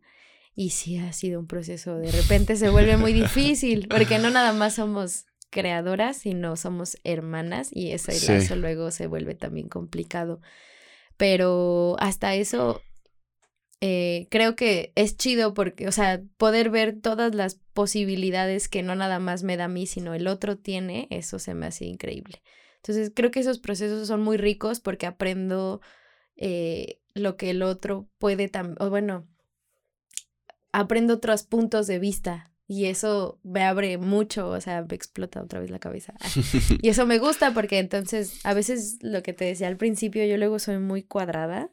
y 0.55 0.71
sí 0.71 0.99
ha 0.99 1.13
sido 1.13 1.41
un 1.41 1.47
proceso, 1.47 1.97
de 1.97 2.13
repente 2.13 2.57
se 2.57 2.69
vuelve 2.69 2.97
muy 2.97 3.13
difícil 3.13 3.89
porque 3.89 4.19
no 4.19 4.31
nada 4.31 4.53
más 4.53 4.75
somos 4.75 5.27
creadoras, 5.51 6.17
sino 6.17 6.57
somos 6.57 6.97
hermanas 7.05 7.69
y 7.73 7.93
ese 7.93 8.13
sí. 8.13 8.33
lazo 8.33 8.57
luego 8.57 8.91
se 8.91 9.07
vuelve 9.07 9.35
también 9.35 9.69
complicado. 9.69 10.41
Pero 11.17 11.97
hasta 12.01 12.35
eso 12.35 12.81
eh, 13.81 14.29
creo 14.31 14.57
que 14.57 14.93
es 14.95 15.17
chido 15.17 15.55
porque, 15.55 15.89
o 15.89 15.93
sea, 15.93 16.23
poder 16.37 16.71
ver 16.71 17.01
todas 17.01 17.35
las 17.35 17.57
posibilidades 17.75 18.69
que 18.69 18.83
no 18.83 18.95
nada 18.95 19.19
más 19.19 19.43
me 19.43 19.57
da 19.57 19.65
a 19.65 19.69
mí, 19.69 19.87
sino 19.87 20.15
el 20.15 20.27
otro 20.27 20.57
tiene, 20.57 21.07
eso 21.11 21.39
se 21.39 21.55
me 21.55 21.67
hace 21.67 21.85
increíble. 21.85 22.43
Entonces 22.77 23.13
creo 23.15 23.31
que 23.31 23.41
esos 23.41 23.59
procesos 23.59 24.09
son 24.09 24.23
muy 24.23 24.37
ricos 24.37 24.81
porque 24.81 25.07
aprendo 25.07 25.81
eh, 26.37 27.01
lo 27.15 27.37
que 27.37 27.51
el 27.51 27.63
otro 27.63 28.09
puede 28.19 28.49
también, 28.49 28.77
o 28.81 28.91
bueno, 28.91 29.27
aprendo 30.73 31.15
otros 31.15 31.43
puntos 31.45 31.87
de 31.87 31.99
vista 31.99 32.53
y 32.67 32.87
eso 32.87 33.39
me 33.43 33.65
abre 33.65 33.99
mucho, 33.99 34.49
o 34.49 34.61
sea, 34.61 34.83
me 34.89 34.95
explota 34.95 35.43
otra 35.43 35.61
vez 35.61 35.71
la 35.71 35.79
cabeza. 35.79 36.15
y 36.81 36.89
eso 36.89 37.07
me 37.07 37.19
gusta 37.19 37.53
porque 37.53 37.79
entonces 37.79 38.41
a 38.45 38.55
veces 38.55 38.99
lo 39.03 39.23
que 39.23 39.35
te 39.35 39.45
decía 39.45 39.69
al 39.69 39.77
principio, 39.77 40.25
yo 40.25 40.39
luego 40.39 40.59
soy 40.59 40.79
muy 40.79 41.03
cuadrada 41.03 41.71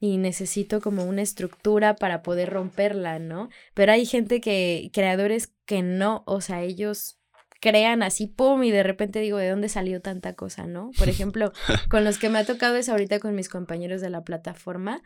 y 0.00 0.16
necesito 0.18 0.80
como 0.80 1.04
una 1.04 1.22
estructura 1.22 1.96
para 1.96 2.22
poder 2.22 2.50
romperla, 2.50 3.18
¿no? 3.18 3.48
Pero 3.74 3.92
hay 3.92 4.06
gente 4.06 4.40
que, 4.40 4.90
creadores 4.92 5.52
que 5.64 5.82
no, 5.82 6.22
o 6.26 6.40
sea, 6.40 6.62
ellos 6.62 7.17
crean 7.60 8.02
así, 8.02 8.26
pum, 8.26 8.62
y 8.62 8.70
de 8.70 8.82
repente 8.82 9.20
digo, 9.20 9.38
¿de 9.38 9.50
dónde 9.50 9.68
salió 9.68 10.00
tanta 10.00 10.34
cosa, 10.34 10.66
no? 10.66 10.90
Por 10.98 11.08
ejemplo, 11.08 11.52
con 11.88 12.04
los 12.04 12.18
que 12.18 12.28
me 12.28 12.38
ha 12.38 12.44
tocado 12.44 12.76
es 12.76 12.88
ahorita 12.88 13.18
con 13.18 13.34
mis 13.34 13.48
compañeros 13.48 14.00
de 14.00 14.10
la 14.10 14.22
plataforma, 14.22 15.02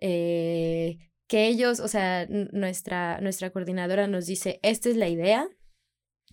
eh, 0.00 0.98
que 1.26 1.46
ellos, 1.46 1.80
o 1.80 1.88
sea, 1.88 2.26
nuestra, 2.28 3.20
nuestra 3.20 3.50
coordinadora 3.50 4.06
nos 4.06 4.26
dice, 4.26 4.58
esta 4.62 4.88
es 4.88 4.96
la 4.96 5.08
idea, 5.08 5.48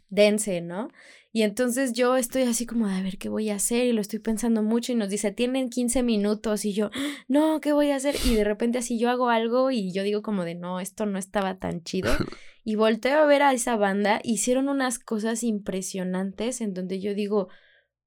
dense, 0.10 0.62
¿no? 0.62 0.90
Y 1.32 1.44
entonces 1.44 1.94
yo 1.94 2.16
estoy 2.16 2.44
así 2.44 2.66
como 2.66 2.88
de 2.88 2.96
a 2.96 3.02
ver 3.04 3.20
qué 3.20 3.30
voy 3.30 3.52
a 3.52 3.56
hacer 3.56 3.86
y 3.86 3.92
lo 3.92 4.02
estoy 4.02 4.18
pensando 4.18 4.64
mucho 4.64 4.92
y 4.92 4.96
nos 4.96 5.10
dice, 5.10 5.32
tienen 5.32 5.70
15 5.70 6.02
minutos 6.02 6.66
y 6.66 6.74
yo, 6.74 6.90
no, 7.28 7.62
¿qué 7.62 7.74
voy 7.74 7.92
a 7.92 7.98
hacer? 7.98 8.16
Y 8.26 8.34
de 8.34 8.44
repente 8.44 8.80
así 8.80 8.98
yo 8.98 9.10
hago 9.10 9.30
algo 9.30 9.70
y 9.70 9.92
yo 9.94 10.02
digo 10.02 10.24
como 10.24 10.46
de, 10.46 10.56
no, 10.56 10.80
esto 10.80 11.06
no 11.06 11.20
estaba 11.20 11.60
tan 11.60 11.84
chido. 11.84 12.12
Y 12.68 12.76
volteo 12.76 13.20
a 13.20 13.26
ver 13.26 13.44
a 13.44 13.54
esa 13.54 13.78
banda, 13.78 14.20
hicieron 14.26 14.68
unas 14.68 15.00
cosas 15.00 15.42
impresionantes 15.42 16.60
en 16.60 16.74
donde 16.74 17.00
yo 17.00 17.14
digo, 17.14 17.48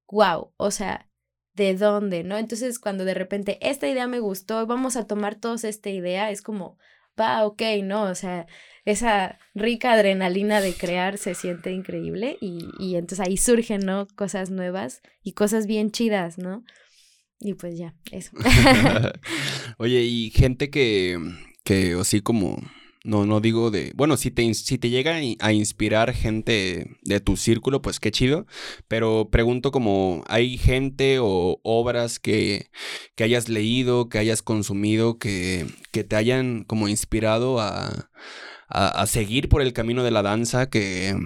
wow, 0.06 0.52
o 0.58 0.70
sea, 0.70 1.08
¿de 1.54 1.74
dónde? 1.74 2.24
¿No? 2.24 2.36
Entonces 2.36 2.78
cuando 2.78 3.06
de 3.06 3.14
repente 3.14 3.56
esta 3.62 3.88
idea 3.88 4.06
me 4.06 4.20
gustó, 4.20 4.66
vamos 4.66 4.96
a 4.96 5.06
tomar 5.06 5.36
todos 5.36 5.64
esta 5.64 5.88
idea, 5.88 6.30
es 6.30 6.42
como, 6.42 6.76
va, 7.18 7.46
ok, 7.46 7.62
¿no? 7.84 8.02
O 8.02 8.14
sea, 8.14 8.46
esa 8.84 9.38
rica 9.54 9.92
adrenalina 9.92 10.60
de 10.60 10.74
crear 10.74 11.16
se 11.16 11.34
siente 11.34 11.72
increíble 11.72 12.36
y, 12.42 12.68
y 12.78 12.96
entonces 12.96 13.26
ahí 13.26 13.38
surgen, 13.38 13.80
¿no? 13.80 14.08
Cosas 14.14 14.50
nuevas 14.50 15.00
y 15.22 15.32
cosas 15.32 15.66
bien 15.66 15.90
chidas, 15.90 16.36
¿no? 16.36 16.64
Y 17.38 17.54
pues 17.54 17.78
ya, 17.78 17.94
eso. 18.12 18.32
Oye, 19.78 20.02
y 20.02 20.28
gente 20.28 20.68
que, 20.68 21.18
que 21.64 21.94
así 21.98 22.20
como 22.20 22.58
no, 23.02 23.24
no 23.24 23.40
digo 23.40 23.70
de. 23.70 23.92
Bueno, 23.96 24.16
si 24.16 24.30
te, 24.30 24.52
si 24.54 24.78
te 24.78 24.90
llega 24.90 25.16
a 25.40 25.52
inspirar 25.52 26.12
gente 26.12 26.98
de 27.02 27.20
tu 27.20 27.36
círculo, 27.36 27.80
pues 27.80 27.98
qué 27.98 28.10
chido. 28.10 28.46
Pero 28.88 29.30
pregunto 29.30 29.72
como, 29.72 30.22
¿hay 30.28 30.58
gente 30.58 31.18
o 31.20 31.60
obras 31.62 32.18
que, 32.18 32.70
que 33.14 33.24
hayas 33.24 33.48
leído, 33.48 34.08
que 34.08 34.18
hayas 34.18 34.42
consumido, 34.42 35.18
que, 35.18 35.66
que 35.92 36.04
te 36.04 36.16
hayan 36.16 36.64
como 36.64 36.88
inspirado 36.88 37.60
a, 37.60 38.10
a, 38.68 39.06
seguir 39.06 39.48
por 39.48 39.62
el 39.62 39.72
camino 39.72 40.04
de 40.04 40.10
la 40.10 40.22
danza, 40.22 40.68
que, 40.68 41.16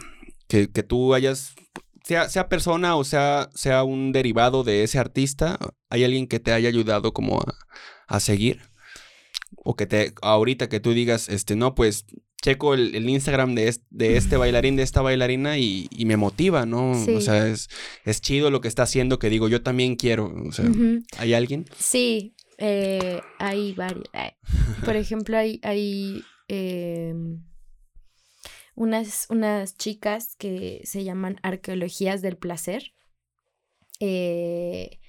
que, 0.48 0.70
que 0.70 0.82
tú 0.84 1.14
hayas 1.14 1.54
sea, 2.04 2.28
sea, 2.28 2.48
persona 2.48 2.96
o 2.96 3.04
sea, 3.04 3.50
sea 3.54 3.82
un 3.82 4.12
derivado 4.12 4.62
de 4.62 4.84
ese 4.84 4.98
artista, 4.98 5.58
¿hay 5.90 6.04
alguien 6.04 6.28
que 6.28 6.40
te 6.40 6.52
haya 6.52 6.68
ayudado 6.68 7.12
como 7.12 7.40
a, 7.40 7.54
a 8.06 8.20
seguir? 8.20 8.73
O 9.56 9.76
que 9.76 9.86
te, 9.86 10.14
ahorita 10.22 10.68
que 10.68 10.80
tú 10.80 10.92
digas, 10.92 11.28
este, 11.28 11.56
no, 11.56 11.74
pues 11.74 12.06
checo 12.44 12.74
el, 12.74 13.08
Instagram 13.08 13.54
de, 13.54 13.74
de 13.88 14.18
este 14.18 14.36
bailarín, 14.36 14.76
de 14.76 14.82
esta 14.82 15.00
bailarina 15.00 15.56
y, 15.56 15.88
me 16.04 16.18
motiva, 16.18 16.66
¿no? 16.66 16.90
O 16.90 17.20
sea, 17.22 17.46
es, 17.48 17.70
es 18.04 18.20
chido 18.20 18.50
lo 18.50 18.60
que 18.60 18.68
está 18.68 18.82
haciendo 18.82 19.18
que 19.18 19.30
digo, 19.30 19.48
yo 19.48 19.62
también 19.62 19.96
quiero, 19.96 20.30
o 20.46 20.52
sea, 20.52 20.66
¿hay 21.16 21.32
alguien? 21.32 21.64
Sí, 21.78 22.34
eh, 22.58 23.22
hay 23.38 23.72
varios. 23.72 24.04
Por 24.84 24.94
ejemplo, 24.96 25.38
hay, 25.38 25.58
hay 25.62 26.22
em, 26.48 27.42
unas, 28.74 29.26
unas 29.30 29.78
chicas 29.78 30.36
que 30.36 30.82
se 30.84 31.02
llaman 31.02 31.38
Arqueologías 31.42 32.20
del 32.20 32.36
Placer. 32.36 32.92
Eh, 34.00 35.00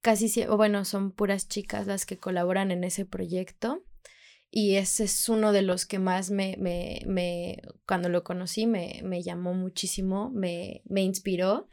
casi, 0.00 0.44
bueno, 0.46 0.84
son 0.84 1.12
puras 1.12 1.48
chicas 1.48 1.86
las 1.86 2.04
que 2.04 2.18
colaboran 2.18 2.72
en 2.72 2.82
ese 2.82 3.04
proyecto 3.04 3.84
y 4.50 4.74
ese 4.76 5.04
es 5.04 5.28
uno 5.28 5.52
de 5.52 5.62
los 5.62 5.86
que 5.86 5.98
más 5.98 6.30
me, 6.30 6.56
me, 6.58 7.02
me 7.06 7.62
cuando 7.86 8.08
lo 8.08 8.24
conocí, 8.24 8.66
me, 8.66 9.00
me 9.04 9.22
llamó 9.22 9.54
muchísimo, 9.54 10.30
me, 10.30 10.82
me 10.86 11.02
inspiró, 11.02 11.68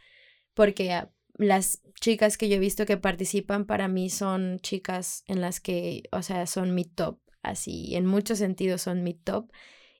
porque 0.53 1.05
las 1.33 1.81
chicas 1.99 2.37
que 2.37 2.49
yo 2.49 2.55
he 2.55 2.59
visto 2.59 2.85
que 2.85 2.97
participan 2.97 3.65
para 3.65 3.87
mí 3.87 4.09
son 4.09 4.59
chicas 4.59 5.23
en 5.27 5.41
las 5.41 5.59
que, 5.59 6.03
o 6.11 6.21
sea, 6.21 6.45
son 6.45 6.75
mi 6.75 6.85
top, 6.85 7.19
así, 7.41 7.95
en 7.95 8.05
muchos 8.05 8.37
sentidos 8.37 8.83
son 8.83 9.03
mi 9.03 9.15
top, 9.15 9.51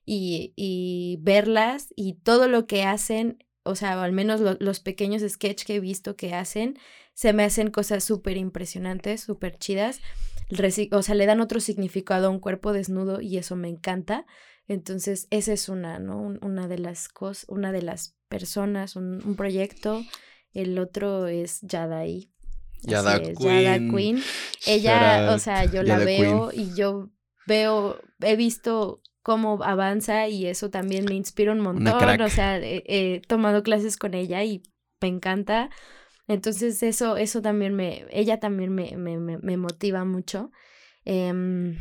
y, 0.04 0.54
y 0.56 1.18
verlas 1.20 1.92
y 1.96 2.14
todo 2.14 2.46
lo 2.46 2.66
que 2.66 2.84
hacen, 2.84 3.44
o 3.64 3.74
sea, 3.74 4.02
al 4.02 4.12
menos 4.12 4.40
los 4.60 4.80
pequeños 4.80 5.22
sketches 5.28 5.66
que 5.66 5.74
he 5.74 5.80
visto 5.80 6.16
que 6.16 6.32
hacen, 6.32 6.78
se 7.12 7.32
me 7.32 7.42
hacen 7.42 7.70
cosas 7.72 8.04
súper 8.04 8.36
impresionantes, 8.36 9.20
súper 9.20 9.58
chidas 9.58 10.00
o 10.92 11.02
sea, 11.02 11.14
le 11.14 11.26
dan 11.26 11.40
otro 11.40 11.60
significado 11.60 12.28
a 12.28 12.30
un 12.30 12.40
cuerpo 12.40 12.72
desnudo 12.72 13.20
y 13.20 13.38
eso 13.38 13.56
me 13.56 13.68
encanta. 13.68 14.26
Entonces, 14.66 15.28
esa 15.30 15.52
es 15.52 15.68
una, 15.68 15.98
¿no? 15.98 16.20
una 16.42 16.68
de 16.68 16.78
las 16.78 17.08
cosas, 17.08 17.46
una 17.48 17.72
de 17.72 17.82
las 17.82 18.16
personas, 18.28 18.96
un, 18.96 19.34
proyecto. 19.36 20.02
El 20.52 20.78
otro 20.78 21.26
es 21.26 21.60
Yadai. 21.62 22.30
Yada 22.82 23.20
Queen. 23.20 23.90
Queen. 23.90 24.22
Ella, 24.66 25.32
o 25.34 25.38
sea, 25.38 25.64
yo 25.64 25.82
la 25.82 25.98
veo 25.98 26.50
y 26.52 26.74
yo 26.74 27.10
veo, 27.46 28.00
he 28.20 28.36
visto 28.36 29.02
cómo 29.22 29.62
avanza 29.62 30.28
y 30.28 30.46
eso 30.46 30.70
también 30.70 31.04
me 31.04 31.14
inspira 31.14 31.52
un 31.52 31.60
montón. 31.60 32.20
O 32.20 32.28
sea, 32.28 32.58
he 32.60 33.20
tomado 33.26 33.62
clases 33.62 33.96
con 33.96 34.14
ella 34.14 34.44
y 34.44 34.62
me 35.00 35.08
encanta. 35.08 35.70
Entonces 36.28 36.82
eso, 36.82 37.16
eso 37.16 37.42
también 37.42 37.74
me, 37.74 38.06
ella 38.10 38.38
también 38.38 38.74
me, 38.74 38.96
me, 38.96 39.18
me 39.18 39.56
motiva 39.56 40.04
mucho. 40.04 40.52
Em, 41.04 41.78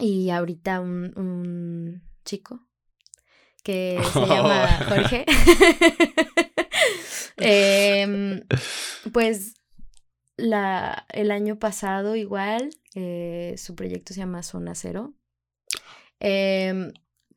y 0.00 0.30
ahorita 0.30 0.80
un, 0.80 1.12
un 1.16 2.02
chico 2.24 2.66
que 3.62 4.00
se 4.12 4.26
llama 4.26 4.66
Jorge. 4.88 5.26
Em, 7.40 8.42
pues 9.12 9.54
la, 10.36 11.06
el 11.10 11.30
año 11.30 11.58
pasado 11.58 12.16
igual, 12.16 12.70
eh, 12.96 13.54
su 13.58 13.76
proyecto 13.76 14.12
se 14.12 14.20
llama 14.20 14.42
Zona 14.42 14.74
Cero. 14.74 15.14
Eh, 16.18 16.92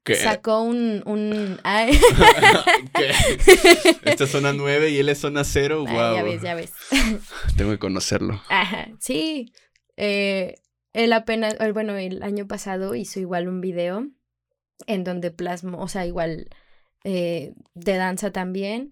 Sacó 0.06 0.62
un... 0.62 1.04
un... 1.06 1.60
Esta 4.04 4.24
es 4.24 4.32
zona 4.32 4.54
9 4.54 4.90
y 4.90 5.00
él 5.00 5.10
es 5.10 5.20
zona 5.20 5.44
0. 5.44 5.86
Wow. 5.86 6.16
ya 6.16 6.24
ves, 6.24 6.42
ya 6.42 6.56
ves. 6.56 6.72
Tengo 7.58 7.72
que 7.72 7.80
conocerlo. 7.80 8.42
Ajá, 8.50 8.90
sí. 9.00 9.54
Eh, 9.98 10.56
él 10.94 11.14
apenas, 11.14 11.56
bueno, 11.74 11.96
el 11.96 12.24
año 12.24 12.48
pasado 12.48 12.96
hizo 12.96 13.20
igual 13.20 13.48
un 13.48 13.62
video 13.62 14.08
en 14.88 15.04
donde 15.04 15.32
plasmó, 15.32 15.80
o 15.80 15.88
sea, 15.88 16.06
igual 16.06 16.50
eh, 17.04 17.54
de 17.76 17.96
danza 17.96 18.32
también. 18.32 18.90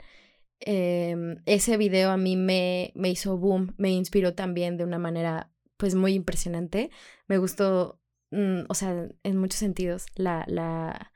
Em, 0.59 1.37
ese 1.45 1.77
video 1.77 2.11
a 2.11 2.17
mí 2.17 2.35
me, 2.35 2.91
me 2.95 3.09
hizo 3.09 3.37
boom, 3.37 3.73
me 3.77 3.91
inspiró 3.91 4.35
también 4.35 4.77
de 4.77 4.83
una 4.83 4.99
manera 4.99 5.51
pues 5.77 5.95
muy 5.95 6.13
impresionante. 6.13 6.91
Me 7.27 7.37
gustó 7.37 7.98
Mm, 8.31 8.61
o 8.67 8.73
sea, 8.73 9.07
en 9.23 9.37
muchos 9.37 9.59
sentidos, 9.59 10.05
la, 10.15 10.45
la, 10.47 11.11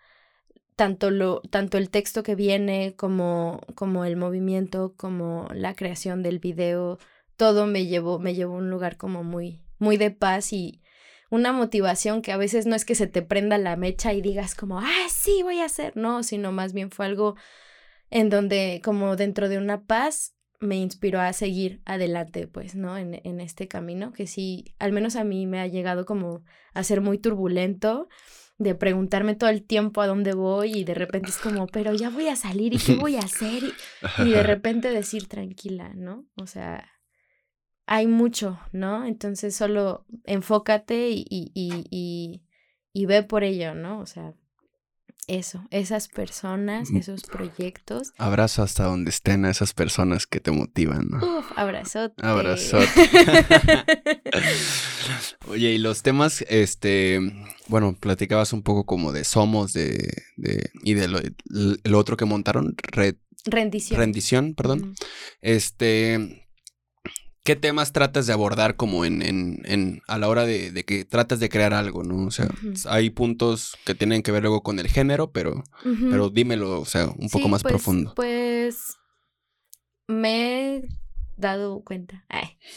tanto, 0.75 1.11
lo, 1.11 1.41
tanto 1.41 1.77
el 1.77 1.89
texto 1.89 2.23
que 2.23 2.35
viene 2.35 2.95
como, 2.95 3.61
como 3.75 4.05
el 4.05 4.15
movimiento, 4.17 4.95
como 4.97 5.47
la 5.53 5.75
creación 5.75 6.23
del 6.23 6.39
video, 6.39 6.97
todo 7.37 7.67
me 7.67 7.85
llevó, 7.85 8.19
me 8.19 8.35
llevó 8.35 8.55
a 8.55 8.57
un 8.57 8.69
lugar 8.69 8.97
como 8.97 9.23
muy, 9.23 9.61
muy 9.79 9.97
de 9.97 10.11
paz 10.11 10.53
y 10.53 10.81
una 11.29 11.51
motivación 11.51 12.21
que 12.21 12.31
a 12.31 12.37
veces 12.37 12.65
no 12.65 12.75
es 12.75 12.85
que 12.85 12.95
se 12.95 13.07
te 13.07 13.21
prenda 13.21 13.57
la 13.57 13.75
mecha 13.75 14.13
y 14.13 14.21
digas 14.21 14.55
como, 14.55 14.79
ah, 14.79 15.07
sí, 15.09 15.41
voy 15.43 15.59
a 15.59 15.65
hacer, 15.65 15.95
no, 15.97 16.23
sino 16.23 16.51
más 16.51 16.73
bien 16.73 16.91
fue 16.91 17.05
algo 17.05 17.35
en 18.09 18.29
donde 18.29 18.81
como 18.83 19.15
dentro 19.15 19.49
de 19.49 19.57
una 19.57 19.85
paz 19.85 20.35
me 20.63 20.77
inspiró 20.77 21.19
a 21.19 21.33
seguir 21.33 21.81
adelante, 21.85 22.47
pues, 22.47 22.75
¿no? 22.75 22.97
En, 22.97 23.19
en, 23.23 23.39
este 23.39 23.67
camino, 23.67 24.13
que 24.13 24.27
sí, 24.27 24.73
al 24.79 24.91
menos 24.91 25.15
a 25.15 25.23
mí 25.23 25.45
me 25.45 25.59
ha 25.59 25.67
llegado 25.67 26.05
como 26.05 26.43
a 26.73 26.83
ser 26.83 27.01
muy 27.01 27.17
turbulento, 27.17 28.07
de 28.57 28.75
preguntarme 28.75 29.35
todo 29.35 29.49
el 29.49 29.63
tiempo 29.63 30.01
a 30.01 30.07
dónde 30.07 30.33
voy 30.33 30.79
y 30.79 30.83
de 30.83 30.93
repente 30.93 31.29
es 31.29 31.37
como, 31.37 31.67
pero 31.67 31.93
ya 31.93 32.09
voy 32.09 32.27
a 32.27 32.35
salir 32.35 32.73
y 32.73 32.77
qué 32.77 32.95
voy 32.95 33.15
a 33.15 33.19
hacer 33.19 33.63
y, 34.19 34.29
de 34.29 34.43
repente 34.43 34.89
decir 34.89 35.27
tranquila, 35.27 35.93
¿no? 35.95 36.25
O 36.37 36.47
sea, 36.47 36.89
hay 37.85 38.07
mucho, 38.07 38.59
¿no? 38.71 39.05
Entonces 39.05 39.55
solo 39.55 40.05
enfócate 40.23 41.09
y, 41.09 41.25
y, 41.29 41.51
y, 41.53 42.43
y 42.93 43.05
ve 43.05 43.23
por 43.23 43.43
ello, 43.43 43.73
¿no? 43.75 43.99
O 43.99 44.05
sea, 44.05 44.33
eso, 45.27 45.65
esas 45.71 46.07
personas, 46.09 46.89
esos 46.91 47.23
proyectos. 47.23 48.13
Abrazo 48.17 48.61
hasta 48.61 48.83
donde 48.83 49.09
estén 49.09 49.45
a 49.45 49.51
esas 49.51 49.73
personas 49.73 50.27
que 50.27 50.39
te 50.39 50.51
motivan, 50.51 51.07
¿no? 51.09 51.39
Uf, 51.39 51.45
abrazote. 51.55 52.15
Abrazote. 52.25 52.87
Oye, 55.47 55.71
y 55.71 55.77
los 55.77 56.03
temas, 56.03 56.43
este, 56.49 57.19
bueno, 57.67 57.95
platicabas 57.97 58.53
un 58.53 58.63
poco 58.63 58.85
como 58.85 59.11
de 59.11 59.23
Somos, 59.23 59.73
de, 59.73 60.13
de 60.35 60.69
y 60.83 60.93
de 60.93 61.07
lo, 61.07 61.99
otro 61.99 62.17
que 62.17 62.25
montaron, 62.25 62.75
rendición. 63.45 63.99
Rendición, 63.99 64.53
perdón. 64.55 64.95
Este, 65.41 66.42
¿qué 67.43 67.55
temas 67.55 67.91
tratas 67.91 68.25
de 68.25 68.33
abordar 68.33 68.75
como 68.75 69.05
en, 69.05 69.21
en, 69.21 69.61
en 69.65 70.01
a 70.07 70.17
la 70.17 70.29
hora 70.29 70.45
de, 70.45 70.83
que 70.85 71.05
tratas 71.05 71.39
de 71.39 71.49
crear 71.49 71.73
algo, 71.73 72.03
¿no? 72.03 72.25
O 72.25 72.31
sea, 72.31 72.47
hay 72.87 73.09
puntos 73.09 73.77
que 73.85 73.95
tienen 73.95 74.23
que 74.23 74.31
ver 74.31 74.43
luego 74.43 74.63
con 74.63 74.79
el 74.79 74.87
género, 74.87 75.31
pero, 75.31 75.63
pero 76.09 76.29
dímelo, 76.29 76.79
o 76.79 76.85
sea, 76.85 77.07
un 77.07 77.29
poco 77.29 77.49
más 77.49 77.61
pues, 77.61 77.73
profundo. 77.73 78.13
Pues 78.15 78.97
me 80.07 80.75
he 80.75 80.89
dado 81.35 81.83
cuenta 81.83 82.25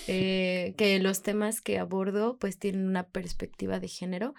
eh, 0.06 0.74
que 0.76 0.98
los 0.98 1.22
temas 1.22 1.60
que 1.60 1.78
abordo 1.78 2.38
pues 2.38 2.58
tienen 2.58 2.86
una 2.86 3.08
perspectiva 3.08 3.78
de 3.78 3.88
género 3.88 4.34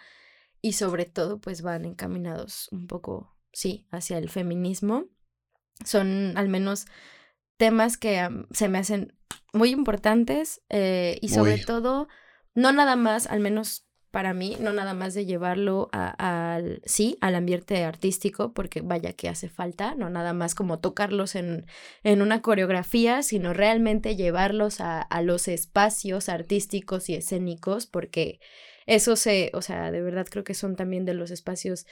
y 0.62 0.74
sobre 0.74 1.06
todo 1.06 1.40
pues 1.40 1.62
van 1.62 1.86
encaminados 1.86 2.68
un 2.72 2.88
poco, 2.88 3.38
sí, 3.54 3.88
hacia 3.92 4.18
el 4.18 4.30
feminismo. 4.30 5.06
Son 5.86 6.34
al 6.36 6.50
menos 6.50 6.88
temas 7.58 7.98
que 7.98 8.28
se 8.52 8.70
me 8.70 8.78
hacen 8.78 9.14
muy 9.54 9.72
importantes 9.72 10.62
eh, 10.70 11.18
y 11.22 11.30
sobre 11.30 11.58
todo, 11.58 12.08
no 12.54 12.72
nada 12.72 12.96
más, 12.96 13.28
al 13.28 13.40
menos 13.40 13.88
para 14.12 14.34
mí, 14.34 14.58
no 14.60 14.72
nada 14.74 14.94
más 14.94 15.14
de 15.14 15.26
llevarlo 15.26 15.90
al, 15.92 16.82
sí, 16.86 17.18
al 17.22 17.36
ambiente 17.36 17.84
artístico, 17.84 18.54
porque 18.54 18.82
vaya 18.82 19.14
que 19.14 19.30
hace 19.30 19.50
falta, 19.50 19.96
no 19.96 20.10
nada 20.10 20.34
más 20.34 20.56
como 20.56 20.80
tocarlos 20.80 21.36
en, 21.36 21.66
en 22.04 22.22
una 22.22 22.42
coreografía, 22.42 23.22
sino 23.22 23.54
realmente 23.54 24.16
llevarlos 24.16 24.80
a, 24.80 25.02
a 25.02 25.22
los 25.22 25.48
espacios 25.48 26.30
artísticos 26.30 27.10
y 27.10 27.16
escénicos, 27.16 27.86
porque 27.86 28.40
eso 28.86 29.18
se, 29.18 29.52
o 29.54 29.62
sea, 29.62 29.92
de 29.92 30.02
verdad 30.02 30.26
creo 30.30 30.44
que 30.44 30.54
son 30.54 30.76
también 30.76 31.06
de 31.06 31.14
los 31.14 31.30
espacios 31.30 31.86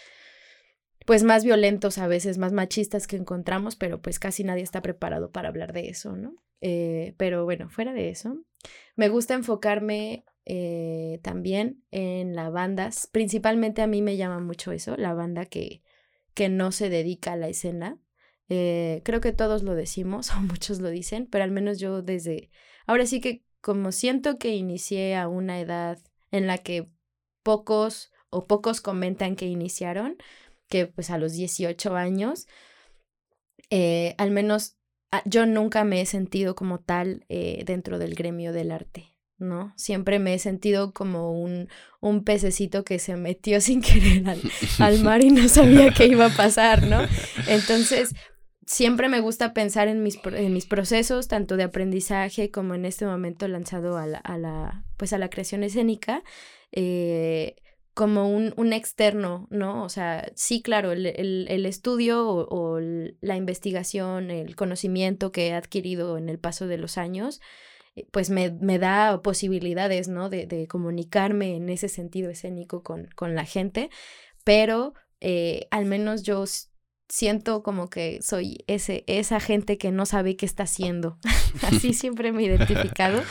pues 1.06 1.24
más 1.24 1.44
violentos 1.44 1.98
a 1.98 2.08
veces, 2.08 2.38
más 2.38 2.52
machistas 2.52 3.08
que 3.08 3.16
encontramos, 3.16 3.76
pero 3.76 4.02
pues 4.02 4.20
casi 4.20 4.44
nadie 4.44 4.64
está 4.64 4.82
preparado 4.82 5.32
para 5.32 5.50
hablar 5.50 5.72
de 5.72 5.90
eso, 5.90 6.16
¿no? 6.16 6.36
Eh, 6.62 7.14
pero 7.18 7.46
bueno, 7.46 7.70
fuera 7.70 7.94
de 7.94 8.10
eso, 8.10 8.44
me 8.96 9.10
gusta 9.10 9.36
enfocarme 9.36 10.26
eh, 10.46 11.20
también 11.22 11.84
en 11.92 12.36
la 12.36 12.50
banda, 12.50 12.90
principalmente 13.12 13.82
a 13.82 13.88
mí 13.88 14.02
me 14.02 14.18
llama 14.18 14.40
mucho 14.40 14.72
eso, 14.72 14.96
la 14.98 15.14
banda 15.14 15.46
que, 15.46 15.84
que 16.34 16.50
no 16.50 16.72
se 16.72 16.90
dedica 16.90 17.34
a 17.34 17.38
la 17.38 17.50
escena. 17.50 18.00
Eh, 18.50 19.02
creo 19.04 19.22
que 19.22 19.32
todos 19.32 19.64
lo 19.64 19.76
decimos 19.76 20.32
o 20.36 20.40
muchos 20.42 20.80
lo 20.80 20.90
dicen, 20.90 21.28
pero 21.28 21.44
al 21.44 21.52
menos 21.52 21.80
yo 21.80 22.02
desde, 22.02 22.50
ahora 22.88 23.06
sí 23.06 23.22
que 23.22 23.44
como 23.62 23.92
siento 23.92 24.38
que 24.38 24.56
inicié 24.56 25.16
a 25.16 25.28
una 25.28 25.60
edad 25.60 25.98
en 26.30 26.46
la 26.46 26.60
que 26.60 26.88
pocos 27.42 28.12
o 28.30 28.46
pocos 28.48 28.82
comentan 28.82 29.36
que 29.36 29.48
iniciaron, 29.48 30.18
que 30.68 30.88
pues 30.88 31.10
a 31.10 31.18
los 31.18 31.34
18 31.34 31.96
años, 31.96 32.48
eh, 33.70 34.16
al 34.18 34.32
menos 34.32 34.78
ah, 35.12 35.22
yo 35.26 35.46
nunca 35.46 35.84
me 35.84 36.02
he 36.02 36.06
sentido 36.06 36.56
como 36.56 36.80
tal 36.80 37.26
eh, 37.30 37.64
dentro 37.66 38.00
del 38.00 38.16
gremio 38.16 38.54
del 38.54 38.72
arte. 38.72 39.16
¿no? 39.38 39.74
Siempre 39.76 40.20
me 40.20 40.34
he 40.34 40.40
sentido 40.40 40.94
como 40.94 41.32
un, 41.32 41.68
un 42.00 42.24
pececito 42.24 42.84
que 42.84 43.00
se 43.00 43.16
metió 43.18 43.60
sin 43.62 43.82
querer 43.82 44.24
al, 44.80 45.04
mar 45.04 45.24
y 45.24 45.30
no 45.30 45.48
sabía 45.50 45.92
qué 45.92 46.08
iba 46.08 46.28
a 46.28 46.36
pasar, 46.36 46.84
¿no? 46.84 47.02
Entonces, 47.48 48.14
siempre 48.66 49.10
me 49.10 49.20
gusta 49.20 49.54
pensar 49.54 49.88
en 49.88 50.04
mis, 50.04 50.20
en 50.26 50.54
mis 50.54 50.66
procesos, 50.66 51.28
tanto 51.28 51.58
de 51.58 51.64
aprendizaje 51.64 52.52
como 52.52 52.76
en 52.76 52.86
este 52.86 53.06
momento 53.06 53.48
lanzado 53.48 53.98
a 53.98 54.08
la, 54.08 54.18
a 54.20 54.38
la 54.38 54.86
pues 54.98 55.14
a 55.14 55.18
la 55.18 55.30
creación 55.30 55.64
escénica, 55.64 56.24
eh, 56.72 57.56
como 57.96 58.30
un, 58.30 58.54
un, 58.58 58.74
externo, 58.74 59.48
¿no? 59.50 59.84
O 59.84 59.90
sea, 59.90 60.32
sí, 60.36 60.62
claro, 60.62 60.92
el, 60.92 61.06
el, 61.08 61.66
estudio 61.66 62.28
o, 62.28 62.80
la 62.80 63.38
investigación, 63.38 64.30
el 64.32 64.56
conocimiento 64.58 65.32
que 65.32 65.48
he 65.48 65.54
adquirido 65.54 66.18
en 66.18 66.28
el 66.28 66.38
paso 66.38 66.68
de 66.68 66.78
los 66.78 66.98
años, 66.98 67.40
eh, 67.96 68.06
pues 68.12 68.30
me, 68.30 68.52
me 68.52 68.80
da 68.80 69.22
posibilidades, 69.22 70.10
¿no? 70.10 70.30
De, 70.30 70.46
de, 70.46 70.68
comunicarme 70.68 71.56
en 71.56 71.70
ese 71.70 71.88
sentido 71.88 72.30
escénico 72.30 72.84
con, 72.84 73.08
con 73.16 73.34
la 73.34 73.46
gente, 73.46 73.90
pero 74.44 74.94
eh, 75.22 75.68
al 75.72 75.86
menos 75.86 76.24
yo 76.24 76.44
siento 77.08 77.64
como 77.64 77.90
que 77.90 78.20
soy 78.22 78.66
ese, 78.68 79.06
esa 79.08 79.40
gente 79.40 79.78
que 79.78 79.92
no 79.92 80.06
sabe 80.06 80.36
qué 80.36 80.46
está 80.46 80.64
haciendo. 80.64 81.18
Así 81.62 81.94
siempre 81.96 82.34
me 82.34 82.44
he 82.44 82.48
identificado. 82.48 83.24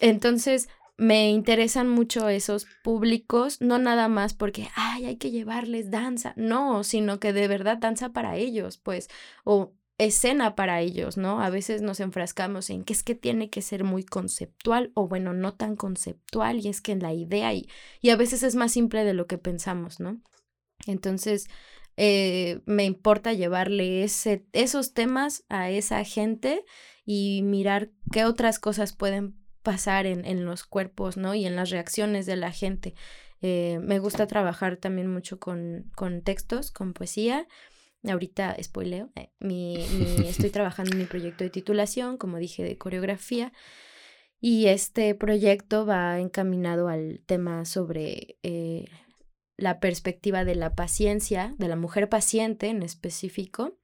Entonces, 0.00 0.68
me 0.96 1.30
interesan 1.30 1.88
mucho 1.88 2.28
esos 2.28 2.66
públicos, 2.82 3.60
no 3.60 3.78
nada 3.78 4.08
más 4.08 4.34
porque, 4.34 4.68
ay, 4.76 5.06
hay 5.06 5.16
que 5.16 5.30
llevarles 5.30 5.90
danza, 5.90 6.34
no, 6.36 6.84
sino 6.84 7.18
que 7.18 7.32
de 7.32 7.48
verdad 7.48 7.78
danza 7.78 8.12
para 8.12 8.36
ellos, 8.36 8.78
pues, 8.78 9.08
o 9.44 9.72
escena 9.98 10.54
para 10.54 10.80
ellos, 10.80 11.16
¿no? 11.16 11.40
A 11.40 11.50
veces 11.50 11.82
nos 11.82 12.00
enfrascamos 12.00 12.70
en 12.70 12.84
que 12.84 12.92
es 12.92 13.02
que 13.02 13.14
tiene 13.14 13.50
que 13.50 13.62
ser 13.62 13.84
muy 13.84 14.04
conceptual 14.04 14.90
o 14.94 15.08
bueno, 15.08 15.32
no 15.32 15.54
tan 15.54 15.76
conceptual 15.76 16.60
y 16.60 16.68
es 16.68 16.80
que 16.80 16.92
en 16.92 17.00
la 17.00 17.12
idea 17.12 17.52
y, 17.54 17.68
y 18.00 18.10
a 18.10 18.16
veces 18.16 18.42
es 18.42 18.54
más 18.56 18.72
simple 18.72 19.04
de 19.04 19.14
lo 19.14 19.26
que 19.26 19.38
pensamos, 19.38 20.00
¿no? 20.00 20.20
Entonces, 20.86 21.46
eh, 21.96 22.60
me 22.66 22.84
importa 22.84 23.32
llevarle 23.32 24.02
ese, 24.02 24.44
esos 24.52 24.94
temas 24.94 25.44
a 25.48 25.70
esa 25.70 26.02
gente 26.04 26.64
y 27.04 27.42
mirar 27.44 27.90
qué 28.10 28.24
otras 28.24 28.58
cosas 28.58 28.94
pueden 28.94 29.43
pasar 29.64 30.06
en, 30.06 30.24
en 30.24 30.44
los 30.44 30.62
cuerpos, 30.62 31.16
¿no? 31.16 31.34
Y 31.34 31.46
en 31.46 31.56
las 31.56 31.70
reacciones 31.70 32.26
de 32.26 32.36
la 32.36 32.52
gente. 32.52 32.94
Eh, 33.46 33.78
me 33.82 33.98
gusta 33.98 34.26
trabajar 34.26 34.78
también 34.78 35.12
mucho 35.12 35.38
con, 35.38 35.90
con 35.94 36.22
textos, 36.22 36.70
con 36.70 36.94
poesía. 36.94 37.46
Ahorita 38.02 38.56
spoileo, 38.62 39.10
eh, 39.16 39.30
mi, 39.38 39.76
estoy 40.26 40.48
trabajando 40.48 40.92
en 40.92 40.98
mi 40.98 41.04
proyecto 41.04 41.44
de 41.44 41.50
titulación, 41.50 42.16
como 42.16 42.38
dije, 42.38 42.62
de 42.62 42.78
coreografía. 42.78 43.52
Y 44.40 44.68
este 44.68 45.14
proyecto 45.14 45.84
va 45.84 46.20
encaminado 46.20 46.88
al 46.88 47.22
tema 47.26 47.66
sobre 47.66 48.38
eh, 48.42 48.86
la 49.58 49.78
perspectiva 49.78 50.44
de 50.44 50.54
la 50.54 50.74
paciencia, 50.74 51.54
de 51.58 51.68
la 51.68 51.76
mujer 51.76 52.08
paciente 52.08 52.68
en 52.68 52.82
específico, 52.82 53.78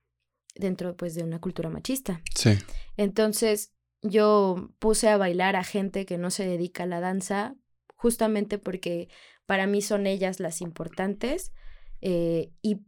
dentro 0.55 0.97
pues 0.97 1.15
de 1.15 1.23
una 1.23 1.39
cultura 1.39 1.69
machista. 1.69 2.23
Sí. 2.35 2.59
Entonces, 2.97 3.75
yo 4.03 4.71
puse 4.79 5.09
a 5.09 5.17
bailar 5.17 5.57
a 5.57 5.65
gente 5.65 6.07
que 6.07 6.19
no 6.19 6.31
se 6.31 6.47
dedica 6.47 6.85
a 6.85 6.87
la 6.87 7.01
danza 7.01 7.57
justamente 7.97 8.59
porque 8.59 9.09
para 9.47 9.67
mí 9.67 9.83
son 9.83 10.07
ellas 10.07 10.41
las 10.41 10.61
importantes 10.61 11.53
eh, 12.01 12.53
y 12.63 12.81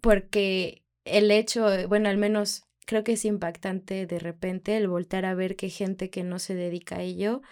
porque 0.00 0.84
el 1.04 1.30
hecho, 1.30 1.66
bueno, 1.88 2.08
al 2.08 2.16
menos 2.16 2.64
creo 2.86 3.04
que 3.04 3.12
es 3.12 3.24
impactante 3.24 4.06
de 4.06 4.18
repente 4.18 4.76
el 4.76 4.88
voltar 4.88 5.24
a 5.24 5.34
ver 5.34 5.56
que 5.56 5.68
gente 5.68 6.10
que 6.10 6.22
no 6.22 6.38
se 6.38 6.54
dedica 6.54 6.96
a 6.96 7.02
ello 7.02 7.42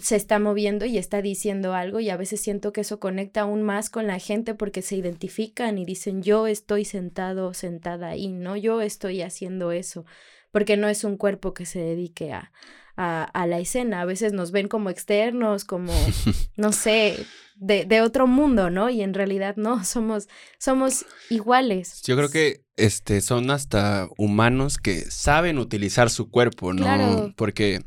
se 0.00 0.14
está 0.14 0.38
moviendo 0.38 0.84
y 0.84 0.96
está 0.96 1.22
diciendo 1.22 1.74
algo 1.74 1.98
y 1.98 2.08
a 2.08 2.16
veces 2.16 2.40
siento 2.40 2.72
que 2.72 2.82
eso 2.82 3.00
conecta 3.00 3.40
aún 3.40 3.62
más 3.62 3.90
con 3.90 4.06
la 4.06 4.20
gente 4.20 4.54
porque 4.54 4.80
se 4.80 4.96
identifican 4.96 5.76
y 5.76 5.84
dicen 5.84 6.22
yo 6.22 6.46
estoy 6.46 6.84
sentado 6.84 7.52
sentada 7.52 8.08
ahí, 8.08 8.28
no 8.28 8.56
yo 8.56 8.80
estoy 8.80 9.22
haciendo 9.22 9.72
eso 9.72 10.04
porque 10.52 10.76
no 10.76 10.88
es 10.88 11.02
un 11.02 11.16
cuerpo 11.16 11.54
que 11.54 11.66
se 11.66 11.80
dedique 11.80 12.32
a, 12.32 12.52
a, 12.96 13.46
la 13.46 13.58
escena. 13.58 14.02
A 14.02 14.04
veces 14.04 14.32
nos 14.32 14.52
ven 14.52 14.68
como 14.68 14.90
externos, 14.90 15.64
como, 15.64 15.92
no 16.56 16.72
sé, 16.72 17.26
de, 17.56 17.84
de, 17.84 18.00
otro 18.00 18.26
mundo, 18.26 18.70
¿no? 18.70 18.90
Y 18.90 19.02
en 19.02 19.14
realidad 19.14 19.56
no, 19.56 19.84
somos, 19.84 20.28
somos 20.58 21.06
iguales. 21.30 22.02
Yo 22.02 22.16
creo 22.16 22.28
que 22.28 22.64
este, 22.76 23.20
son 23.20 23.50
hasta 23.50 24.08
humanos 24.16 24.78
que 24.78 25.00
saben 25.10 25.58
utilizar 25.58 26.10
su 26.10 26.30
cuerpo, 26.30 26.72
¿no? 26.72 26.82
Claro. 26.82 27.34
Porque 27.36 27.80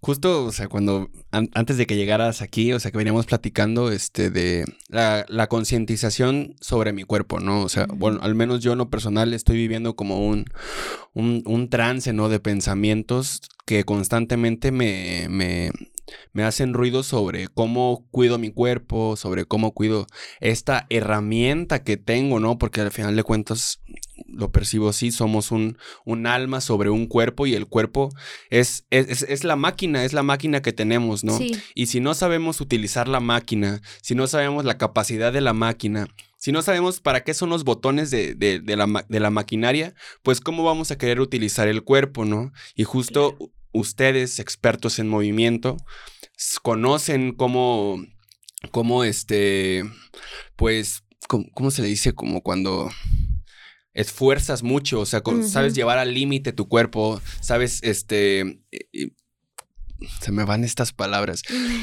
Justo, 0.00 0.44
o 0.44 0.52
sea, 0.52 0.68
cuando 0.68 1.10
antes 1.32 1.76
de 1.76 1.86
que 1.86 1.96
llegaras 1.96 2.40
aquí, 2.40 2.72
o 2.72 2.78
sea, 2.78 2.92
que 2.92 2.98
veníamos 2.98 3.26
platicando 3.26 3.90
este 3.90 4.30
de 4.30 4.64
la, 4.88 5.26
la 5.28 5.48
concientización 5.48 6.54
sobre 6.60 6.92
mi 6.92 7.02
cuerpo, 7.02 7.40
¿no? 7.40 7.62
O 7.62 7.68
sea, 7.68 7.86
bueno, 7.92 8.20
al 8.22 8.36
menos 8.36 8.60
yo 8.60 8.72
en 8.72 8.78
lo 8.78 8.90
personal 8.90 9.34
estoy 9.34 9.56
viviendo 9.56 9.96
como 9.96 10.24
un, 10.24 10.44
un, 11.14 11.42
un 11.46 11.68
trance, 11.68 12.12
¿no? 12.12 12.28
De 12.28 12.38
pensamientos 12.38 13.40
que 13.66 13.82
constantemente 13.82 14.70
me, 14.70 15.26
me, 15.28 15.72
me 16.32 16.44
hacen 16.44 16.74
ruido 16.74 17.02
sobre 17.02 17.48
cómo 17.48 18.06
cuido 18.10 18.38
mi 18.38 18.50
cuerpo, 18.50 19.16
sobre 19.16 19.44
cómo 19.44 19.72
cuido 19.72 20.06
esta 20.40 20.86
herramienta 20.90 21.82
que 21.82 21.96
tengo, 21.96 22.40
¿no? 22.40 22.58
Porque 22.58 22.80
al 22.80 22.90
final 22.90 23.16
de 23.16 23.22
cuentas 23.22 23.80
lo 24.26 24.52
percibo 24.52 24.88
así, 24.88 25.10
somos 25.10 25.50
un, 25.50 25.78
un 26.04 26.26
alma 26.26 26.60
sobre 26.60 26.90
un 26.90 27.06
cuerpo 27.06 27.46
y 27.46 27.54
el 27.54 27.66
cuerpo 27.66 28.10
es, 28.50 28.86
es, 28.90 29.22
es, 29.22 29.44
la 29.44 29.56
máquina, 29.56 30.04
es 30.04 30.12
la 30.12 30.22
máquina 30.22 30.62
que 30.62 30.72
tenemos, 30.72 31.24
¿no? 31.24 31.38
Y 31.74 31.86
si 31.86 32.00
no 32.00 32.14
sabemos 32.14 32.60
utilizar 32.60 33.08
la 33.08 33.20
máquina, 33.20 33.80
si 34.02 34.14
no 34.14 34.26
sabemos 34.26 34.64
la 34.64 34.78
capacidad 34.78 35.32
de 35.32 35.40
la 35.40 35.52
máquina, 35.52 36.08
si 36.36 36.52
no 36.52 36.62
sabemos 36.62 37.00
para 37.00 37.24
qué 37.24 37.34
son 37.34 37.50
los 37.50 37.64
botones 37.64 38.10
de, 38.10 38.34
de, 38.34 38.60
de, 38.60 38.76
la, 38.76 39.04
de 39.08 39.20
la, 39.20 39.30
maquinaria, 39.30 39.94
pues 40.22 40.40
cómo 40.40 40.62
vamos 40.62 40.90
a 40.90 40.98
querer 40.98 41.20
utilizar 41.20 41.66
el 41.66 41.82
cuerpo, 41.82 42.24
¿no? 42.24 42.52
Y 42.76 42.84
justo 42.84 43.36
ustedes, 43.72 44.38
expertos 44.38 44.98
en 44.98 45.08
movimiento, 45.08 45.76
conocen 46.62 47.32
cómo, 47.32 48.04
cómo 48.70 49.04
este, 49.04 49.84
pues, 50.56 51.04
¿cómo, 51.28 51.70
se 51.70 51.82
le 51.82 51.88
dice? 51.88 52.12
Como 52.14 52.42
cuando 52.42 52.90
esfuerzas 53.94 54.62
mucho, 54.62 55.00
o 55.00 55.06
sea, 55.06 55.22
sabes 55.42 55.74
llevar 55.74 55.98
al 55.98 56.14
límite 56.14 56.52
tu 56.52 56.68
cuerpo, 56.68 57.20
sabes, 57.40 57.82
este, 57.82 58.60
se 60.20 60.32
me 60.32 60.44
van 60.44 60.64
estas 60.64 60.92
palabras. 60.92 61.42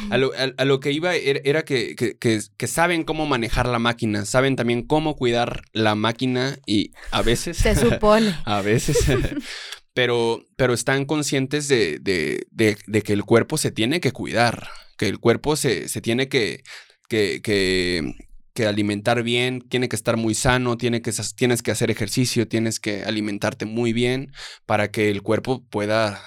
A 0.09 0.17
lo, 0.17 0.31
a, 0.57 0.65
lo 0.65 0.79
que 0.79 0.91
iba 0.91 1.15
era, 1.15 1.63
que, 1.63 1.95
que, 1.95 2.17
que, 2.17 2.67
saben 2.67 3.03
cómo 3.03 3.25
manejar 3.25 3.67
la 3.67 3.79
máquina, 3.79 4.25
saben 4.25 4.55
también 4.55 4.83
cómo 4.83 5.15
cuidar 5.15 5.63
la 5.73 5.95
máquina 5.95 6.57
y 6.65 6.91
a 7.11 7.21
veces... 7.21 7.57
Se 7.57 7.75
supone. 7.75 8.35
a 8.45 8.61
veces... 8.61 8.97
pero, 9.95 10.43
pero 10.57 10.73
están 10.73 11.05
conscientes 11.05 11.69
de, 11.69 11.99
de, 11.99 12.45
de, 12.51 13.01
que 13.01 13.13
el 13.13 13.23
cuerpo 13.23 13.57
se 13.57 13.71
tiene 13.71 14.01
que 14.01 14.11
cuidar, 14.11 14.67
que 14.97 15.07
el 15.07 15.19
cuerpo 15.19 15.55
se, 15.55 15.87
se 15.87 16.01
tiene 16.01 16.27
que, 16.27 16.63
que, 17.07 17.41
que 17.41 18.65
alimentar 18.67 19.23
bien, 19.23 19.61
tiene 19.61 19.87
que 19.87 19.95
estar 19.95 20.17
muy 20.17 20.35
sano, 20.35 20.75
tiene 20.75 21.01
que, 21.01 21.13
tienes 21.37 21.63
que 21.63 21.71
hacer 21.71 21.91
ejercicio, 21.91 22.45
tienes 22.45 22.81
que 22.81 23.05
alimentarte 23.05 23.65
muy 23.65 23.93
bien 23.93 24.33
para 24.65 24.91
que 24.91 25.09
el 25.09 25.21
cuerpo 25.21 25.63
pueda 25.69 26.21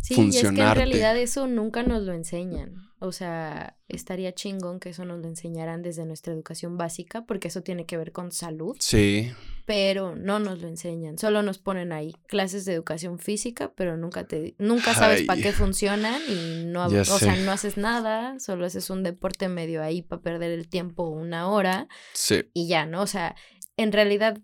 sí, 0.00 0.16
funcionar. 0.16 0.54
Sí, 0.54 0.60
es 0.60 0.66
que 0.66 0.82
en 0.82 0.88
realidad 0.88 1.16
eso 1.16 1.46
nunca 1.46 1.84
nos 1.84 2.02
lo 2.02 2.14
enseñan. 2.14 2.74
O 2.98 3.12
sea, 3.12 3.76
estaría 3.86 4.34
chingón 4.34 4.80
que 4.80 4.88
eso 4.88 5.04
nos 5.04 5.20
lo 5.20 5.28
enseñaran 5.28 5.82
desde 5.82 6.04
nuestra 6.06 6.32
educación 6.32 6.76
básica, 6.76 7.24
porque 7.24 7.48
eso 7.48 7.62
tiene 7.62 7.86
que 7.86 7.96
ver 7.96 8.10
con 8.10 8.32
salud. 8.32 8.76
Sí. 8.80 9.30
Pero 9.64 10.16
no 10.16 10.38
nos 10.38 10.60
lo 10.60 10.68
enseñan. 10.68 11.18
Solo 11.18 11.42
nos 11.42 11.58
ponen 11.58 11.92
ahí 11.92 12.14
clases 12.26 12.64
de 12.64 12.72
educación 12.74 13.18
física, 13.18 13.72
pero 13.76 13.96
nunca 13.96 14.26
te, 14.26 14.54
nunca 14.58 14.94
sabes 14.94 15.22
para 15.22 15.40
qué 15.40 15.52
funcionan 15.52 16.20
y 16.28 16.64
no, 16.66 16.86
o 16.86 17.18
sea, 17.18 17.36
no 17.36 17.52
haces 17.52 17.76
nada, 17.76 18.38
solo 18.40 18.66
haces 18.66 18.90
un 18.90 19.02
deporte 19.02 19.48
medio 19.48 19.82
ahí 19.82 20.02
para 20.02 20.22
perder 20.22 20.50
el 20.50 20.68
tiempo 20.68 21.08
una 21.08 21.48
hora. 21.48 21.88
Sí. 22.12 22.44
Y 22.54 22.66
ya, 22.66 22.86
¿no? 22.86 23.02
O 23.02 23.06
sea, 23.06 23.36
en 23.76 23.92
realidad 23.92 24.38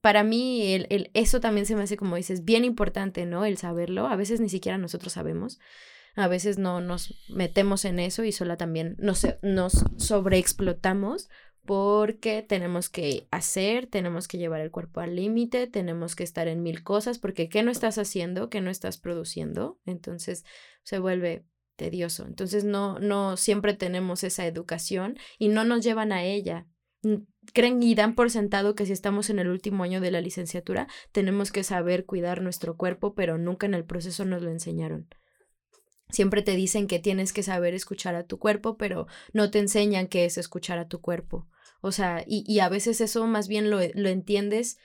para 0.00 0.22
mí 0.22 0.72
el, 0.72 0.86
el, 0.90 1.10
eso 1.14 1.40
también 1.40 1.66
se 1.66 1.74
me 1.74 1.82
hace, 1.82 1.96
como 1.96 2.16
dices, 2.16 2.44
bien 2.44 2.64
importante, 2.64 3.26
¿no? 3.26 3.44
El 3.44 3.58
saberlo. 3.58 4.06
A 4.06 4.16
veces 4.16 4.40
ni 4.40 4.48
siquiera 4.48 4.78
nosotros 4.78 5.12
sabemos 5.12 5.58
a 6.18 6.28
veces 6.28 6.58
no 6.58 6.80
nos 6.80 7.14
metemos 7.28 7.84
en 7.84 8.00
eso 8.00 8.24
y 8.24 8.32
solo 8.32 8.56
también 8.56 8.96
nos, 8.98 9.26
nos 9.42 9.84
sobreexplotamos 9.98 11.28
porque 11.68 12.42
tenemos 12.42 12.88
que 12.88 13.28
hacer, 13.30 13.88
tenemos 13.88 14.26
que 14.26 14.38
llevar 14.38 14.62
el 14.62 14.70
cuerpo 14.70 15.00
al 15.00 15.16
límite, 15.16 15.66
tenemos 15.66 16.16
que 16.16 16.24
estar 16.24 16.48
en 16.48 16.62
mil 16.62 16.82
cosas, 16.82 17.18
porque 17.18 17.50
¿qué 17.50 17.62
no 17.62 17.70
estás 17.70 17.98
haciendo? 17.98 18.48
¿Qué 18.48 18.62
no 18.62 18.70
estás 18.70 18.96
produciendo? 18.96 19.78
Entonces 19.84 20.46
se 20.82 20.98
vuelve 20.98 21.44
tedioso. 21.76 22.24
Entonces 22.24 22.64
no, 22.64 22.98
no 23.00 23.36
siempre 23.36 23.74
tenemos 23.74 24.24
esa 24.24 24.46
educación 24.46 25.18
y 25.38 25.48
no 25.48 25.64
nos 25.64 25.84
llevan 25.84 26.10
a 26.10 26.24
ella. 26.24 26.66
Creen 27.52 27.82
y 27.82 27.94
dan 27.94 28.14
por 28.14 28.30
sentado 28.30 28.74
que 28.74 28.86
si 28.86 28.94
estamos 28.94 29.28
en 29.28 29.38
el 29.38 29.48
último 29.48 29.84
año 29.84 30.00
de 30.00 30.10
la 30.10 30.22
licenciatura, 30.22 30.88
tenemos 31.12 31.52
que 31.52 31.64
saber 31.64 32.06
cuidar 32.06 32.40
nuestro 32.40 32.78
cuerpo, 32.78 33.14
pero 33.14 33.36
nunca 33.36 33.66
en 33.66 33.74
el 33.74 33.84
proceso 33.84 34.24
nos 34.24 34.40
lo 34.40 34.50
enseñaron. 34.50 35.06
Siempre 36.08 36.40
te 36.40 36.56
dicen 36.56 36.86
que 36.86 36.98
tienes 36.98 37.34
que 37.34 37.42
saber 37.42 37.74
escuchar 37.74 38.14
a 38.14 38.24
tu 38.24 38.38
cuerpo, 38.38 38.78
pero 38.78 39.06
no 39.34 39.50
te 39.50 39.58
enseñan 39.58 40.08
qué 40.08 40.24
es 40.24 40.38
escuchar 40.38 40.78
a 40.78 40.88
tu 40.88 41.02
cuerpo. 41.02 41.46
O 41.80 41.92
sea, 41.92 42.24
y, 42.26 42.44
y 42.46 42.60
a 42.60 42.68
veces 42.68 43.00
eso 43.00 43.26
más 43.26 43.48
bien 43.48 43.70
lo, 43.70 43.78
lo, 43.94 44.08
entiendes 44.08 44.78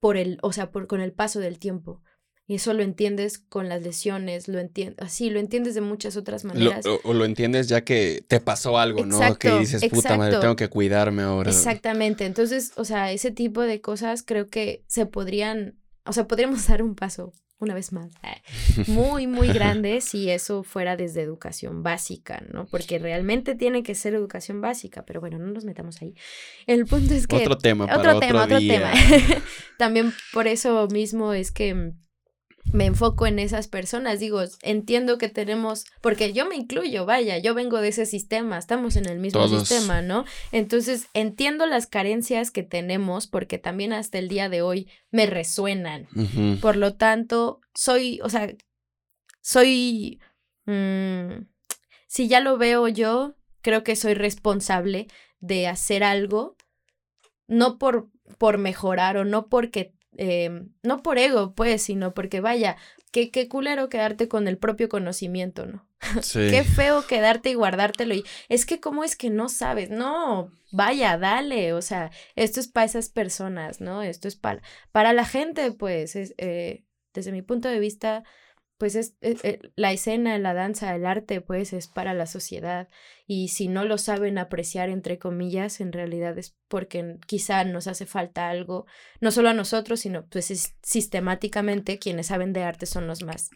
por 0.00 0.16
el, 0.16 0.38
o 0.42 0.52
sea, 0.52 0.70
por, 0.70 0.86
con 0.86 1.00
el 1.00 1.12
paso 1.12 1.40
del 1.40 1.58
tiempo. 1.58 2.02
Y 2.46 2.56
eso 2.56 2.74
lo 2.74 2.82
entiendes 2.82 3.38
con 3.38 3.68
las 3.68 3.82
lesiones, 3.82 4.48
lo 4.48 4.58
entiendes, 4.58 4.98
así, 4.98 5.30
lo 5.30 5.38
entiendes 5.38 5.74
de 5.74 5.82
muchas 5.82 6.16
otras 6.16 6.44
maneras. 6.44 6.84
o, 6.84 7.14
lo 7.14 7.24
entiendes 7.24 7.68
ya 7.68 7.84
que 7.84 8.24
te 8.26 8.40
pasó 8.40 8.76
algo, 8.76 9.06
¿no? 9.06 9.20
Que 9.36 9.56
dices, 9.58 9.84
puta 9.88 10.16
madre, 10.16 10.38
tengo 10.40 10.56
que 10.56 10.68
cuidarme 10.68 11.22
ahora. 11.22 11.50
Exactamente. 11.50 12.26
Entonces, 12.26 12.72
o 12.74 12.84
sea, 12.84 13.12
ese 13.12 13.30
tipo 13.30 13.62
de 13.62 13.80
cosas 13.80 14.24
creo 14.24 14.48
que 14.48 14.82
se 14.88 15.06
podrían, 15.06 15.78
o 16.04 16.12
sea, 16.12 16.26
podríamos 16.26 16.66
dar 16.68 16.82
un 16.82 16.96
paso 16.96 17.32
una 17.60 17.74
vez 17.74 17.92
más, 17.92 18.10
muy, 18.88 19.26
muy 19.26 19.48
grande 19.48 20.00
si 20.00 20.30
eso 20.30 20.62
fuera 20.62 20.96
desde 20.96 21.22
educación 21.22 21.82
básica, 21.82 22.42
¿no? 22.52 22.66
Porque 22.66 22.98
realmente 22.98 23.54
tiene 23.54 23.82
que 23.82 23.94
ser 23.94 24.14
educación 24.14 24.60
básica, 24.60 25.04
pero 25.04 25.20
bueno, 25.20 25.38
no 25.38 25.46
nos 25.52 25.64
metamos 25.64 26.00
ahí. 26.02 26.14
El 26.66 26.86
punto 26.86 27.14
es 27.14 27.26
que... 27.26 27.36
Otro 27.36 27.58
tema, 27.58 27.84
otro 27.84 28.18
tema, 28.18 28.44
otro 28.44 28.58
tema. 28.58 28.90
También 29.78 30.12
por 30.32 30.48
eso 30.48 30.88
mismo 30.88 31.32
es 31.34 31.52
que 31.52 31.92
me 32.72 32.86
enfoco 32.86 33.26
en 33.26 33.38
esas 33.38 33.68
personas, 33.68 34.20
digo, 34.20 34.42
entiendo 34.62 35.18
que 35.18 35.28
tenemos, 35.28 35.86
porque 36.00 36.32
yo 36.32 36.46
me 36.46 36.56
incluyo, 36.56 37.06
vaya, 37.06 37.38
yo 37.38 37.54
vengo 37.54 37.80
de 37.80 37.88
ese 37.88 38.06
sistema, 38.06 38.58
estamos 38.58 38.96
en 38.96 39.08
el 39.08 39.18
mismo 39.18 39.48
sistema, 39.48 40.02
¿no? 40.02 40.24
Entonces, 40.52 41.08
entiendo 41.14 41.66
las 41.66 41.86
carencias 41.86 42.50
que 42.50 42.62
tenemos 42.62 43.26
porque 43.26 43.58
también 43.58 43.92
hasta 43.92 44.18
el 44.18 44.28
día 44.28 44.48
de 44.48 44.62
hoy 44.62 44.88
me 45.10 45.26
resuenan. 45.26 46.06
Por 46.60 46.76
lo 46.76 46.94
tanto, 46.94 47.60
soy, 47.74 48.20
o 48.22 48.28
sea, 48.28 48.52
soy, 49.40 50.20
mm, 50.66 51.46
si 52.06 52.28
ya 52.28 52.40
lo 52.40 52.56
veo 52.58 52.88
yo, 52.88 53.34
creo 53.62 53.82
que 53.82 53.96
soy 53.96 54.14
responsable 54.14 55.08
de 55.40 55.66
hacer 55.66 56.04
algo, 56.04 56.56
no 57.48 57.78
por, 57.78 58.10
por 58.38 58.58
mejorar 58.58 59.16
o 59.16 59.24
no 59.24 59.48
porque 59.48 59.94
Em, 60.16 60.70
no 60.82 61.02
por 61.02 61.18
ego, 61.18 61.54
pues, 61.54 61.82
sino 61.82 62.14
porque 62.14 62.40
vaya, 62.40 62.76
qué, 63.12 63.30
qué 63.30 63.48
culero 63.48 63.88
quedarte 63.88 64.28
con 64.28 64.48
el 64.48 64.58
propio 64.58 64.88
conocimiento, 64.88 65.66
¿no? 65.66 65.86
qué 66.32 66.64
feo 66.64 67.06
quedarte 67.06 67.50
y 67.50 67.54
guardártelo. 67.54 68.14
Y 68.14 68.24
es 68.48 68.66
que, 68.66 68.80
¿cómo 68.80 69.04
es 69.04 69.16
que 69.16 69.30
no 69.30 69.48
sabes? 69.48 69.90
No, 69.90 70.50
vaya, 70.72 71.18
dale. 71.18 71.72
O 71.74 71.82
sea, 71.82 72.10
esto 72.36 72.60
es 72.60 72.68
para 72.68 72.86
esas 72.86 73.08
personas, 73.08 73.80
¿no? 73.80 74.02
Esto 74.02 74.28
es 74.28 74.36
para, 74.36 74.62
para 74.92 75.12
la 75.12 75.24
gente, 75.24 75.72
pues, 75.72 76.16
es, 76.16 76.34
eh, 76.38 76.84
desde 77.14 77.32
mi 77.32 77.42
punto 77.42 77.68
de 77.68 77.80
vista, 77.80 78.24
pues 78.80 78.94
es, 78.94 79.12
eh, 79.20 79.36
eh, 79.42 79.60
la 79.76 79.92
escena, 79.92 80.38
la 80.38 80.54
danza, 80.54 80.96
el 80.96 81.04
arte, 81.04 81.42
pues 81.42 81.74
es 81.74 81.86
para 81.86 82.14
la 82.14 82.24
sociedad. 82.24 82.88
Y 83.26 83.48
si 83.48 83.68
no 83.68 83.84
lo 83.84 83.98
saben 83.98 84.38
apreciar, 84.38 84.88
entre 84.88 85.18
comillas, 85.18 85.82
en 85.82 85.92
realidad 85.92 86.38
es 86.38 86.56
porque 86.66 87.18
quizá 87.26 87.62
nos 87.64 87.86
hace 87.88 88.06
falta 88.06 88.48
algo, 88.48 88.86
no 89.20 89.32
solo 89.32 89.50
a 89.50 89.54
nosotros, 89.54 90.00
sino 90.00 90.26
pues 90.28 90.50
es, 90.50 90.76
sistemáticamente 90.82 91.98
quienes 91.98 92.28
saben 92.28 92.54
de 92.54 92.64
arte 92.64 92.86
son 92.86 93.06
los 93.06 93.22
más 93.22 93.50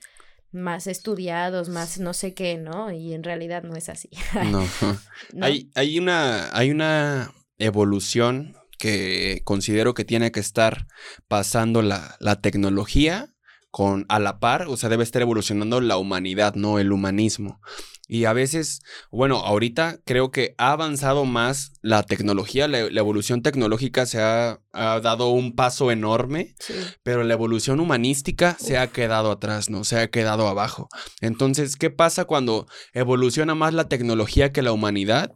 más 0.52 0.86
estudiados, 0.86 1.70
más 1.70 1.98
no 1.98 2.12
sé 2.12 2.34
qué, 2.34 2.58
¿no? 2.58 2.92
Y 2.92 3.14
en 3.14 3.24
realidad 3.24 3.64
no 3.64 3.74
es 3.76 3.88
así. 3.88 4.10
no. 4.52 4.62
Hay, 5.40 5.70
hay, 5.74 5.98
una, 5.98 6.54
hay 6.56 6.70
una 6.70 7.32
evolución 7.56 8.54
que 8.78 9.40
considero 9.44 9.94
que 9.94 10.04
tiene 10.04 10.30
que 10.30 10.40
estar 10.40 10.86
pasando 11.28 11.80
la, 11.80 12.16
la 12.20 12.40
tecnología 12.40 13.33
con 13.74 14.06
a 14.08 14.20
la 14.20 14.38
par, 14.38 14.66
o 14.68 14.76
sea, 14.76 14.88
debe 14.88 15.02
estar 15.02 15.20
evolucionando 15.20 15.80
la 15.80 15.96
humanidad, 15.96 16.54
no 16.54 16.78
el 16.78 16.92
humanismo. 16.92 17.60
Y 18.06 18.26
a 18.26 18.32
veces, 18.32 18.82
bueno, 19.10 19.38
ahorita 19.38 19.98
creo 20.04 20.30
que 20.30 20.54
ha 20.58 20.70
avanzado 20.70 21.24
más 21.24 21.72
la 21.82 22.04
tecnología, 22.04 22.68
la, 22.68 22.78
evolución 22.78 23.42
tecnológica 23.42 24.06
se 24.06 24.20
ha, 24.20 24.60
dado 24.72 25.30
un 25.30 25.56
paso 25.56 25.90
enorme, 25.90 26.54
pero 27.02 27.24
la 27.24 27.34
evolución 27.34 27.80
humanística 27.80 28.56
se 28.60 28.78
ha 28.78 28.86
quedado 28.92 29.32
atrás, 29.32 29.68
¿no? 29.68 29.82
Se 29.82 29.98
ha 29.98 30.08
quedado 30.08 30.46
abajo. 30.46 30.88
Entonces, 31.20 31.74
¿qué 31.74 31.90
pasa 31.90 32.26
cuando 32.26 32.68
evoluciona 32.92 33.56
más 33.56 33.74
la 33.74 33.88
tecnología 33.88 34.52
que 34.52 34.62
la 34.62 34.70
humanidad? 34.70 35.32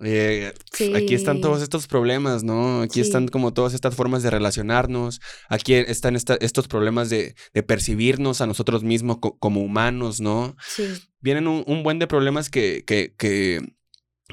Eh, 0.00 0.52
aquí 0.94 1.14
están 1.14 1.40
todos 1.40 1.62
estos 1.62 1.86
problemas, 1.86 2.42
¿no? 2.42 2.82
Aquí 2.82 3.00
están 3.00 3.28
como 3.28 3.52
todas 3.52 3.74
estas 3.74 3.94
formas 3.94 4.22
de 4.22 4.30
relacionarnos, 4.30 5.20
aquí 5.48 5.74
están 5.74 6.16
estos 6.16 6.68
problemas 6.68 7.10
de, 7.10 7.34
percibirnos 7.66 8.40
a 8.40 8.46
nosotros 8.46 8.82
mismos 8.82 9.18
como 9.38 9.60
humanos, 9.60 10.20
¿no? 10.20 10.56
Sí. 10.66 10.84
Vienen 11.20 11.46
un, 11.46 11.82
buen 11.82 11.98
de 11.98 12.06
problemas 12.06 12.50
que, 12.50 12.84
que, 12.84 13.14
que, 13.16 13.60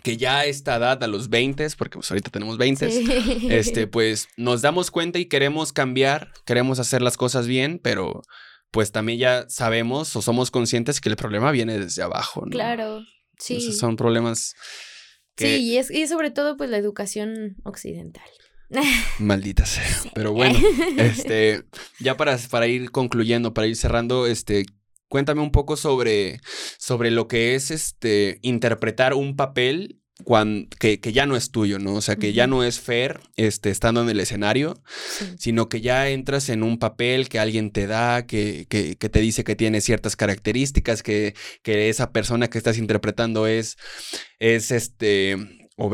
que, 0.03 0.17
ya 0.17 0.39
a 0.39 0.45
esta 0.45 0.77
edad, 0.77 1.03
a 1.03 1.07
los 1.07 1.29
20, 1.29 1.67
porque 1.77 1.97
pues 1.97 2.09
ahorita 2.09 2.31
tenemos 2.31 2.57
20, 2.57 2.89
este, 3.49 3.87
pues 3.87 4.27
nos 4.37 4.61
damos 4.61 4.89
cuenta 4.91 5.19
y 5.19 5.25
queremos 5.25 5.73
cambiar, 5.73 6.31
queremos 6.45 6.79
hacer 6.79 7.01
las 7.01 7.17
cosas 7.17 7.47
bien, 7.47 7.79
pero 7.83 8.23
pues 8.71 8.91
también 8.91 9.19
ya 9.19 9.45
sabemos 9.49 10.15
o 10.15 10.21
somos 10.21 10.51
conscientes 10.51 11.01
que 11.01 11.09
el 11.09 11.15
problema 11.15 11.51
viene 11.51 11.77
desde 11.79 12.01
abajo, 12.01 12.41
¿no? 12.45 12.51
Claro, 12.51 13.03
sí. 13.37 13.57
Esos 13.57 13.77
son 13.77 13.95
problemas 13.95 14.55
Sí, 15.39 15.55
y, 15.57 15.77
es, 15.77 15.89
y 15.91 16.07
sobre 16.07 16.31
todo 16.31 16.57
pues 16.57 16.69
la 16.69 16.77
educación 16.77 17.57
occidental. 17.63 18.29
Maldita 19.19 19.65
sea. 19.65 19.85
Pero 20.13 20.33
bueno, 20.33 20.59
este, 20.97 21.63
ya 21.99 22.17
para, 22.17 22.37
para 22.49 22.67
ir 22.67 22.91
concluyendo, 22.91 23.53
para 23.53 23.67
ir 23.67 23.75
cerrando, 23.75 24.27
este, 24.27 24.65
cuéntame 25.07 25.41
un 25.41 25.51
poco 25.51 25.75
sobre, 25.75 26.39
sobre 26.77 27.11
lo 27.11 27.27
que 27.27 27.55
es 27.55 27.71
este, 27.71 28.39
interpretar 28.41 29.13
un 29.13 29.35
papel 29.35 29.98
que, 30.79 30.99
que, 30.99 31.13
ya 31.13 31.25
no 31.25 31.35
es 31.35 31.51
tuyo, 31.51 31.79
¿no? 31.79 31.95
O 31.95 32.01
sea, 32.01 32.15
que 32.15 32.33
ya 32.33 32.47
no 32.47 32.63
es 32.63 32.79
fair 32.79 33.19
este, 33.35 33.69
estando 33.69 34.01
en 34.01 34.09
el 34.09 34.19
escenario, 34.19 34.81
sino 35.37 35.69
que 35.69 35.81
ya 35.81 36.09
entras 36.09 36.49
en 36.49 36.63
un 36.63 36.77
papel 36.77 37.29
que 37.29 37.39
alguien 37.39 37.71
te 37.71 37.87
da, 37.87 38.25
que, 38.25 38.65
que, 38.69 38.95
que 38.95 39.09
te 39.09 39.21
dice 39.21 39.43
que 39.43 39.55
tiene 39.55 39.81
ciertas 39.81 40.15
características, 40.15 41.03
que, 41.03 41.35
que, 41.63 41.89
esa 41.89 42.11
persona 42.11 42.49
que 42.49 42.57
estás 42.57 42.77
interpretando 42.77 43.47
es, 43.47 43.77
es 44.39 44.71
este, 44.71 45.37
o 45.81 45.89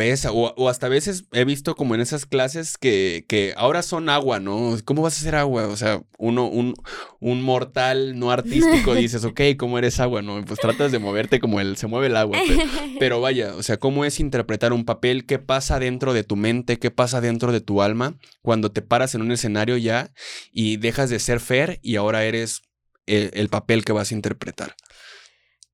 o, 0.57 0.67
hasta 0.69 0.87
a 0.87 0.89
veces 0.89 1.25
he 1.31 1.45
visto 1.45 1.75
como 1.75 1.93
en 1.93 2.01
esas 2.01 2.25
clases 2.25 2.75
que, 2.75 3.23
que 3.27 3.53
ahora 3.55 3.83
son 3.83 4.09
agua, 4.09 4.39
¿no? 4.39 4.75
¿Cómo 4.83 5.03
vas 5.03 5.15
a 5.15 5.21
hacer 5.21 5.35
agua? 5.35 5.67
O 5.67 5.77
sea, 5.77 6.01
uno, 6.17 6.47
un, 6.47 6.73
un 7.19 7.43
mortal 7.43 8.17
no 8.17 8.31
artístico 8.31 8.95
dices, 8.95 9.23
ok, 9.25 9.41
¿cómo 9.59 9.77
eres 9.77 9.99
agua? 9.99 10.23
No, 10.23 10.43
pues 10.43 10.59
tratas 10.59 10.91
de 10.91 10.97
moverte 10.97 11.39
como 11.39 11.59
el, 11.59 11.77
se 11.77 11.85
mueve 11.85 12.07
el 12.07 12.17
agua. 12.17 12.39
Pero, 12.99 13.21
vaya, 13.21 13.53
o 13.55 13.61
sea, 13.61 13.77
¿cómo 13.77 14.05
es 14.05 14.19
interpretar 14.19 14.73
un 14.73 14.85
papel? 14.85 15.27
¿Qué 15.27 15.37
pasa 15.37 15.77
dentro 15.77 16.13
de 16.13 16.23
tu 16.23 16.35
mente? 16.35 16.79
¿Qué 16.79 16.89
pasa 16.89 17.21
dentro 17.21 17.51
de 17.51 17.61
tu 17.61 17.83
alma 17.83 18.17
cuando 18.41 18.71
te 18.71 18.81
paras 18.81 19.13
en 19.13 19.21
un 19.21 19.31
escenario 19.31 19.77
ya 19.77 20.11
y 20.51 20.77
dejas 20.77 21.11
de 21.11 21.19
ser 21.19 21.39
Fer 21.39 21.79
y 21.83 21.97
ahora 21.97 22.25
eres 22.25 22.63
el, 23.05 23.49
papel 23.49 23.85
que 23.85 23.93
vas 23.93 24.11
a 24.11 24.15
interpretar? 24.15 24.75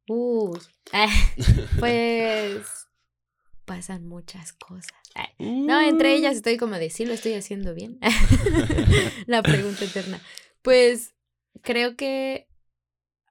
Uh, 0.10 0.58
pues 1.80 2.81
pasan 3.66 4.08
muchas 4.08 4.54
cosas. 4.54 4.92
No, 5.40 5.82
entre 5.82 6.16
ellas 6.16 6.34
mm. 6.34 6.38
estoy 6.38 6.58
como 6.58 6.76
de, 6.76 6.90
sí, 6.90 7.06
lo 7.06 7.14
estoy 7.14 7.34
haciendo 7.34 7.74
bien. 7.74 8.00
La 9.28 9.42
pregunta 9.42 9.86
eterna. 9.86 10.22
Pues 10.62 11.14
creo 11.62 11.96
que 11.96 12.48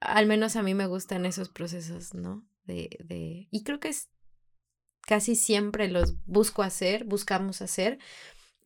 al 0.01 0.27
menos 0.27 0.57
a 0.57 0.63
mí 0.63 0.75
me 0.75 0.87
gustan 0.87 1.27
esos 1.27 1.49
procesos, 1.49 2.15
¿no? 2.15 2.47
De, 2.65 2.99
de, 3.05 3.49
y 3.51 3.63
creo 3.65 3.81
que 3.81 3.89
es 3.89 4.09
casi 5.03 5.35
siempre 5.35 5.89
los 5.89 6.25
busco 6.27 6.63
hacer, 6.63 7.05
buscamos 7.05 7.63
hacer, 7.63 7.99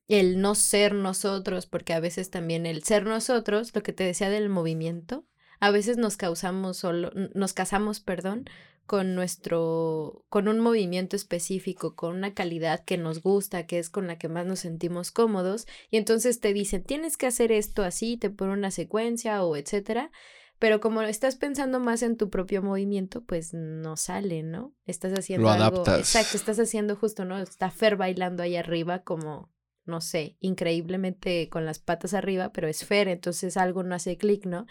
el 0.08 0.40
no 0.40 0.54
ser 0.54 0.94
nosotros, 0.94 1.66
porque 1.66 1.94
a 1.94 2.00
veces 2.00 2.30
también 2.30 2.66
el 2.66 2.82
ser 2.82 3.06
nosotros, 3.06 3.74
lo 3.74 3.82
que 3.82 3.92
te 3.92 4.04
decía 4.04 4.28
del 4.28 4.48
movimiento, 4.48 5.26
a 5.60 5.70
veces 5.70 5.96
nos 5.96 6.16
causamos 6.16 6.76
solo, 6.76 7.10
nos 7.34 7.54
casamos, 7.54 8.00
perdón, 8.00 8.44
con 8.86 9.14
nuestro, 9.14 10.24
con 10.28 10.48
un 10.48 10.60
movimiento 10.60 11.16
específico, 11.16 11.94
con 11.94 12.14
una 12.16 12.34
calidad 12.34 12.84
que 12.84 12.98
nos 12.98 13.22
gusta, 13.22 13.66
que 13.66 13.78
es 13.78 13.88
con 13.88 14.06
la 14.06 14.18
que 14.18 14.28
más 14.28 14.46
nos 14.46 14.60
sentimos 14.60 15.10
cómodos, 15.10 15.66
y 15.90 15.96
entonces 15.96 16.40
te 16.40 16.52
dicen, 16.52 16.84
tienes 16.84 17.16
que 17.16 17.26
hacer 17.26 17.50
esto 17.50 17.82
así, 17.82 18.16
te 18.16 18.30
ponen 18.30 18.58
una 18.58 18.70
secuencia 18.70 19.42
o 19.44 19.56
etcétera, 19.56 20.10
pero 20.58 20.80
como 20.80 21.02
estás 21.02 21.36
pensando 21.36 21.80
más 21.80 22.02
en 22.02 22.16
tu 22.16 22.30
propio 22.30 22.62
movimiento, 22.62 23.24
pues 23.24 23.52
no 23.54 23.96
sale, 23.96 24.42
¿no? 24.42 24.74
Estás 24.86 25.12
haciendo 25.18 25.46
Lo 25.46 25.52
algo. 25.52 25.84
Exacto, 25.96 26.36
estás 26.36 26.58
haciendo 26.58 26.96
justo, 26.96 27.24
¿no? 27.24 27.38
Está 27.38 27.70
Fer 27.70 27.96
bailando 27.96 28.42
ahí 28.42 28.56
arriba 28.56 29.02
como, 29.02 29.50
no 29.84 30.00
sé, 30.00 30.36
increíblemente 30.40 31.48
con 31.48 31.64
las 31.64 31.78
patas 31.78 32.14
arriba, 32.14 32.52
pero 32.52 32.68
es 32.68 32.84
Fer, 32.84 33.08
entonces 33.08 33.56
algo 33.56 33.82
no 33.82 33.94
hace 33.94 34.16
clic, 34.16 34.46
¿no? 34.46 34.66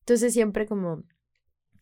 Entonces 0.00 0.32
siempre 0.32 0.66
como 0.66 1.04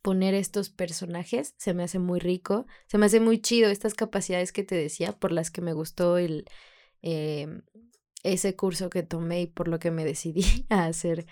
poner 0.03 0.35
estos 0.35 0.71
personajes 0.71 1.55
se 1.59 1.75
me 1.75 1.83
hace 1.83 1.99
muy 1.99 2.21
rico, 2.21 2.67
se 2.87 2.99
me 2.99 3.07
hace 3.07 3.21
muy 3.21 3.41
chido 3.41 3.71
estas 3.71 3.95
capacidades 3.95 4.53
que 4.53 4.65
te 4.65 4.75
decía 4.75 5.13
por 5.13 5.33
las 5.33 5.51
que 5.51 5.61
me 5.61 5.73
gustó 5.73 6.19
el 6.19 6.45
em, 7.03 7.63
ese 8.23 8.57
curso 8.57 8.91
que 8.91 9.03
tomé 9.03 9.43
y 9.43 9.47
por 9.47 9.69
lo 9.69 9.79
que 9.79 9.91
me 9.91 10.05
decidí 10.05 10.45
a 10.69 10.87
hacer 10.87 11.27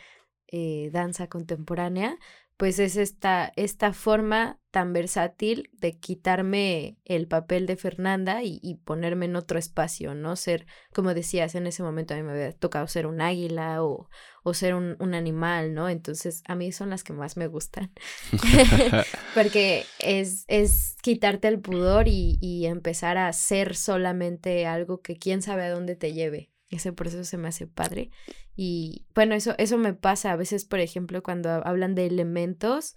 eh, 0.48 0.90
danza 0.92 1.28
contemporánea, 1.28 2.18
pues 2.58 2.80
es 2.80 2.96
esta, 2.96 3.52
esta 3.54 3.92
forma 3.92 4.58
tan 4.72 4.92
versátil 4.92 5.70
de 5.74 5.96
quitarme 5.96 6.98
el 7.04 7.28
papel 7.28 7.66
de 7.66 7.76
Fernanda 7.76 8.42
y, 8.42 8.74
ponerme 8.84 9.26
en 9.26 9.36
otro 9.36 9.60
espacio, 9.60 10.16
¿no? 10.16 10.34
Ser, 10.34 10.66
como 10.92 11.14
decías, 11.14 11.54
en 11.54 11.68
ese 11.68 11.84
momento 11.84 12.14
a 12.14 12.16
mí 12.16 12.24
me 12.24 12.32
había 12.32 12.52
tocado 12.52 12.88
ser 12.88 13.06
un 13.06 13.20
águila 13.20 13.84
o, 13.84 14.10
o 14.42 14.54
ser 14.54 14.74
un, 14.74 14.96
un, 14.98 15.14
animal, 15.14 15.72
¿no? 15.72 15.88
Entonces 15.88 16.42
a 16.48 16.56
mí 16.56 16.72
son 16.72 16.90
las 16.90 17.04
que 17.04 17.12
más 17.12 17.36
me 17.36 17.46
gustan, 17.46 17.92
porque 19.34 19.84
es, 20.00 20.44
es 20.48 20.96
quitarte 21.00 21.46
el 21.46 21.60
pudor 21.60 22.08
y, 22.08 22.38
y 22.40 22.66
empezar 22.66 23.18
a 23.18 23.32
ser 23.32 23.76
solamente 23.76 24.66
algo 24.66 25.00
que 25.00 25.16
quién 25.16 25.42
sabe 25.42 25.62
a 25.62 25.70
dónde 25.70 25.94
te 25.94 26.12
lleve. 26.12 26.50
Ese 26.70 26.92
proceso 26.92 27.24
se 27.24 27.38
me 27.38 27.48
hace 27.48 27.66
padre. 27.66 28.10
Y 28.54 29.06
bueno, 29.14 29.34
eso, 29.34 29.54
eso 29.58 29.78
me 29.78 29.94
pasa 29.94 30.32
a 30.32 30.36
veces, 30.36 30.64
por 30.64 30.80
ejemplo, 30.80 31.22
cuando 31.22 31.50
hablan 31.50 31.94
de 31.94 32.06
elementos, 32.06 32.94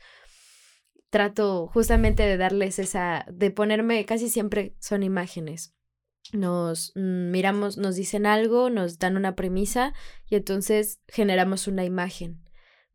trato 1.10 1.68
justamente 1.68 2.24
de 2.24 2.38
darles 2.38 2.80
esa, 2.80 3.26
de 3.32 3.52
ponerme, 3.52 4.06
casi 4.06 4.30
siempre 4.30 4.76
son 4.80 5.04
imágenes. 5.04 5.74
Nos 6.34 6.92
mm, 6.96 7.32
miramos, 7.32 7.78
nos 7.78 7.96
dicen 7.96 8.26
algo, 8.26 8.70
nos 8.70 9.00
dan 9.00 9.18
una 9.18 9.36
premisa 9.36 9.94
y 10.28 10.36
entonces 10.36 11.00
generamos 11.08 11.68
una 11.68 11.84
imagen 11.84 12.42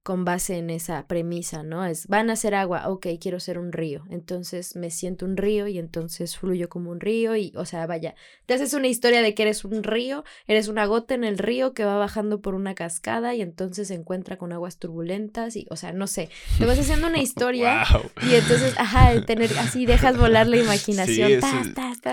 con 0.07 0.25
base 0.25 0.59
en 0.59 0.71
esa 0.71 1.05
premisa, 1.09 1.65
¿no? 1.65 1.85
Es, 1.85 2.07
van 2.07 2.31
a 2.31 2.37
ser 2.37 2.55
agua, 2.55 2.89
ok, 2.89 3.09
quiero 3.21 3.41
ser 3.41 3.59
un 3.59 3.73
río, 3.73 4.05
entonces 4.09 4.77
me 4.77 4.93
siento 4.93 5.27
un 5.27 5.37
río 5.37 5.67
y 5.67 5.81
entonces 5.81 6.39
fluyo 6.39 6.69
como 6.69 6.93
un 6.93 7.01
río 7.01 7.35
y, 7.35 7.53
o 7.57 7.65
sea, 7.65 7.89
vaya, 7.89 8.15
te 8.47 8.55
haces 8.55 8.73
una 8.73 8.87
historia 8.87 9.21
de 9.21 9.35
que 9.35 9.43
eres 9.43 9.65
un 9.65 9.83
río, 9.83 10.23
eres 10.47 10.69
una 10.69 10.87
gota 10.87 11.15
en 11.15 11.25
el 11.25 11.39
río 11.39 11.75
que 11.75 11.85
va 11.85 11.97
bajando 11.97 12.41
por 12.41 12.55
una 12.55 12.77
cascada 12.77 13.35
y 13.35 13.43
entonces 13.43 13.89
se 13.89 13.95
encuentra 13.95 14.39
con 14.39 14.53
aguas 14.53 14.79
turbulentas 14.79 15.57
y, 15.57 15.67
o 15.71 15.77
sea, 15.77 15.93
no 15.93 16.07
sé, 16.07 16.31
te 16.57 16.67
vas 16.67 16.79
haciendo 16.79 17.09
una 17.09 17.19
historia 17.21 17.83
y 18.31 18.37
entonces, 18.37 18.75
ajá, 18.79 19.21
tener, 19.27 19.51
así 19.59 19.87
dejas 19.87 20.17
volar 20.17 20.47
la 20.47 20.57
imaginación, 20.63 21.41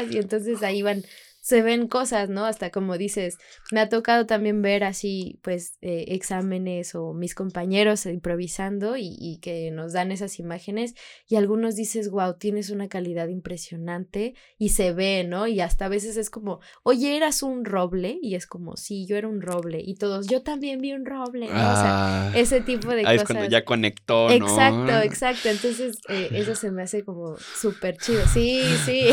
y 0.09 0.17
entonces 0.17 0.63
ahí 0.63 0.81
van 0.81 1.03
se 1.43 1.61
ven 1.61 1.89
cosas, 1.89 2.29
¿no? 2.29 2.45
Hasta 2.45 2.71
como 2.71 2.97
dices, 2.97 3.37
me 3.69 3.81
ha 3.81 3.89
tocado 3.89 4.25
también 4.25 4.61
ver 4.61 4.85
así, 4.85 5.41
pues, 5.43 5.77
eh, 5.81 6.05
exámenes 6.07 6.95
o 6.95 7.13
mis 7.13 7.35
compañeros 7.35 8.05
improvisando 8.05 8.95
y, 8.97 9.39
que 9.41 9.71
nos 9.71 9.91
dan 9.91 10.13
esas 10.13 10.39
imágenes 10.39 10.95
y 11.27 11.35
algunos 11.35 11.75
dices, 11.75 12.09
wow, 12.09 12.35
tienes 12.37 12.69
una 12.69 12.87
calidad 12.87 13.27
impresionante 13.27 14.35
y 14.57 14.69
se 14.69 14.93
ve, 14.93 15.25
¿no? 15.27 15.47
Y 15.47 15.59
hasta 15.59 15.85
a 15.85 15.89
veces 15.89 16.15
es 16.15 16.29
como, 16.29 16.61
oye, 16.83 17.17
eras 17.17 17.43
un 17.43 17.65
roble 17.65 18.19
y 18.21 18.35
es 18.35 18.47
como, 18.47 18.77
sí, 18.77 19.05
yo 19.05 19.17
era 19.17 19.27
un 19.27 19.41
roble 19.41 19.81
y 19.83 19.95
todos, 19.95 20.27
yo 20.27 20.43
también 20.43 20.79
vi 20.79 20.93
un 20.93 21.05
roble, 21.05 21.47
¿no? 21.47 21.53
o 21.53 21.75
sea, 21.75 22.29
ah. 22.29 22.31
ese 22.37 22.61
tipo 22.61 22.87
de 22.89 23.03
cosas. 23.03 23.21
Es 23.21 23.23
cuando 23.25 23.49
ya 23.49 23.65
conectó, 23.65 24.29
¿no? 24.29 24.33
Exacto, 24.33 24.99
exacto. 25.03 25.49
Entonces, 25.49 25.97
eh, 26.07 26.29
eso 26.31 26.55
se 26.55 26.71
me 26.71 26.83
hace 26.83 27.03
como 27.03 27.35
súper 27.37 27.97
chido. 27.97 28.21
Sí, 28.33 28.61
sí. 28.85 29.07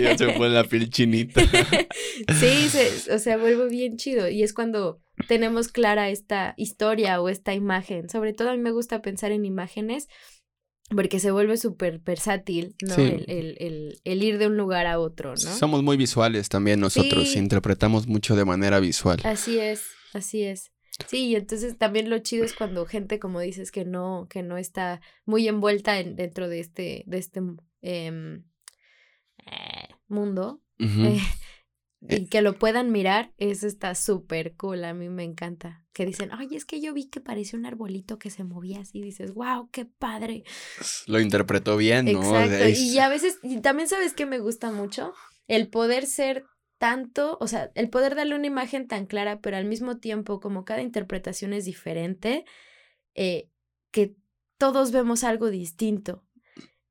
ya 0.00 0.16
se 0.16 0.32
fue 0.32 0.48
la 0.48 0.64
piel 0.64 0.88
chinita. 0.88 1.42
sí, 2.40 2.68
o 3.10 3.18
sea, 3.18 3.36
vuelve 3.36 3.68
bien 3.68 3.96
chido. 3.96 4.28
Y 4.28 4.42
es 4.42 4.52
cuando 4.52 5.00
tenemos 5.26 5.68
clara 5.68 6.10
esta 6.10 6.54
historia 6.56 7.20
o 7.20 7.28
esta 7.28 7.54
imagen. 7.54 8.08
Sobre 8.08 8.32
todo 8.32 8.50
a 8.50 8.52
mí 8.52 8.62
me 8.62 8.70
gusta 8.70 9.02
pensar 9.02 9.32
en 9.32 9.44
imágenes 9.44 10.08
porque 10.90 11.20
se 11.20 11.30
vuelve 11.30 11.56
súper 11.56 11.98
versátil, 11.98 12.74
¿no? 12.80 12.94
El, 12.96 14.00
ir 14.04 14.38
de 14.38 14.46
un 14.46 14.56
lugar 14.56 14.86
a 14.86 14.98
otro, 14.98 15.30
¿no? 15.30 15.36
Somos 15.36 15.82
muy 15.82 15.96
visuales 15.96 16.48
también 16.48 16.80
nosotros, 16.80 17.36
interpretamos 17.36 18.06
mucho 18.06 18.36
de 18.36 18.44
manera 18.44 18.80
visual. 18.80 19.20
Así 19.24 19.58
es, 19.58 19.82
así 20.14 20.44
es. 20.44 20.72
Sí, 21.06 21.26
y 21.26 21.36
entonces 21.36 21.78
también 21.78 22.10
lo 22.10 22.18
chido 22.18 22.44
es 22.44 22.54
cuando 22.54 22.84
gente, 22.86 23.18
como 23.18 23.40
dices, 23.40 23.70
que 23.70 23.84
no, 23.84 24.26
que 24.28 24.42
no 24.42 24.56
está 24.56 25.00
muy 25.26 25.46
envuelta 25.46 26.00
en, 26.00 26.16
dentro 26.16 26.48
de 26.48 26.60
este, 26.60 27.04
de 27.06 27.18
este 27.18 27.40
em, 27.82 28.44
eh, 29.46 29.88
mundo, 30.08 30.60
eh, 30.78 31.20
y 32.00 32.26
que 32.26 32.42
lo 32.42 32.58
puedan 32.58 32.92
mirar, 32.92 33.32
eso 33.38 33.66
está 33.66 33.94
súper 33.94 34.54
cool, 34.54 34.84
a 34.84 34.94
mí 34.94 35.08
me 35.08 35.24
encanta. 35.24 35.84
Que 35.92 36.06
dicen, 36.06 36.30
ay, 36.32 36.48
es 36.52 36.64
que 36.64 36.80
yo 36.80 36.94
vi 36.94 37.08
que 37.08 37.20
parecía 37.20 37.58
un 37.58 37.66
arbolito 37.66 38.18
que 38.18 38.30
se 38.30 38.44
movía 38.44 38.80
así, 38.80 38.98
y 38.98 39.02
dices, 39.02 39.34
wow, 39.34 39.68
qué 39.70 39.84
padre. 39.84 40.44
Lo 41.06 41.20
interpretó 41.20 41.76
bien, 41.76 42.06
¿no? 42.06 42.20
Exacto, 42.20 42.68
y 42.68 42.98
a 42.98 43.08
veces, 43.08 43.38
y 43.42 43.60
también 43.60 43.88
sabes 43.88 44.14
que 44.14 44.26
me 44.26 44.38
gusta 44.38 44.70
mucho, 44.70 45.12
el 45.48 45.68
poder 45.68 46.06
ser 46.06 46.44
tanto, 46.78 47.36
o 47.40 47.48
sea, 47.48 47.72
el 47.74 47.90
poder 47.90 48.14
darle 48.14 48.36
una 48.36 48.46
imagen 48.46 48.86
tan 48.86 49.06
clara, 49.06 49.40
pero 49.40 49.56
al 49.56 49.64
mismo 49.64 49.98
tiempo, 49.98 50.38
como 50.38 50.64
cada 50.64 50.82
interpretación 50.82 51.52
es 51.52 51.64
diferente, 51.64 52.44
eh, 53.14 53.50
que 53.90 54.14
todos 54.56 54.92
vemos 54.92 55.24
algo 55.24 55.50
distinto 55.50 56.27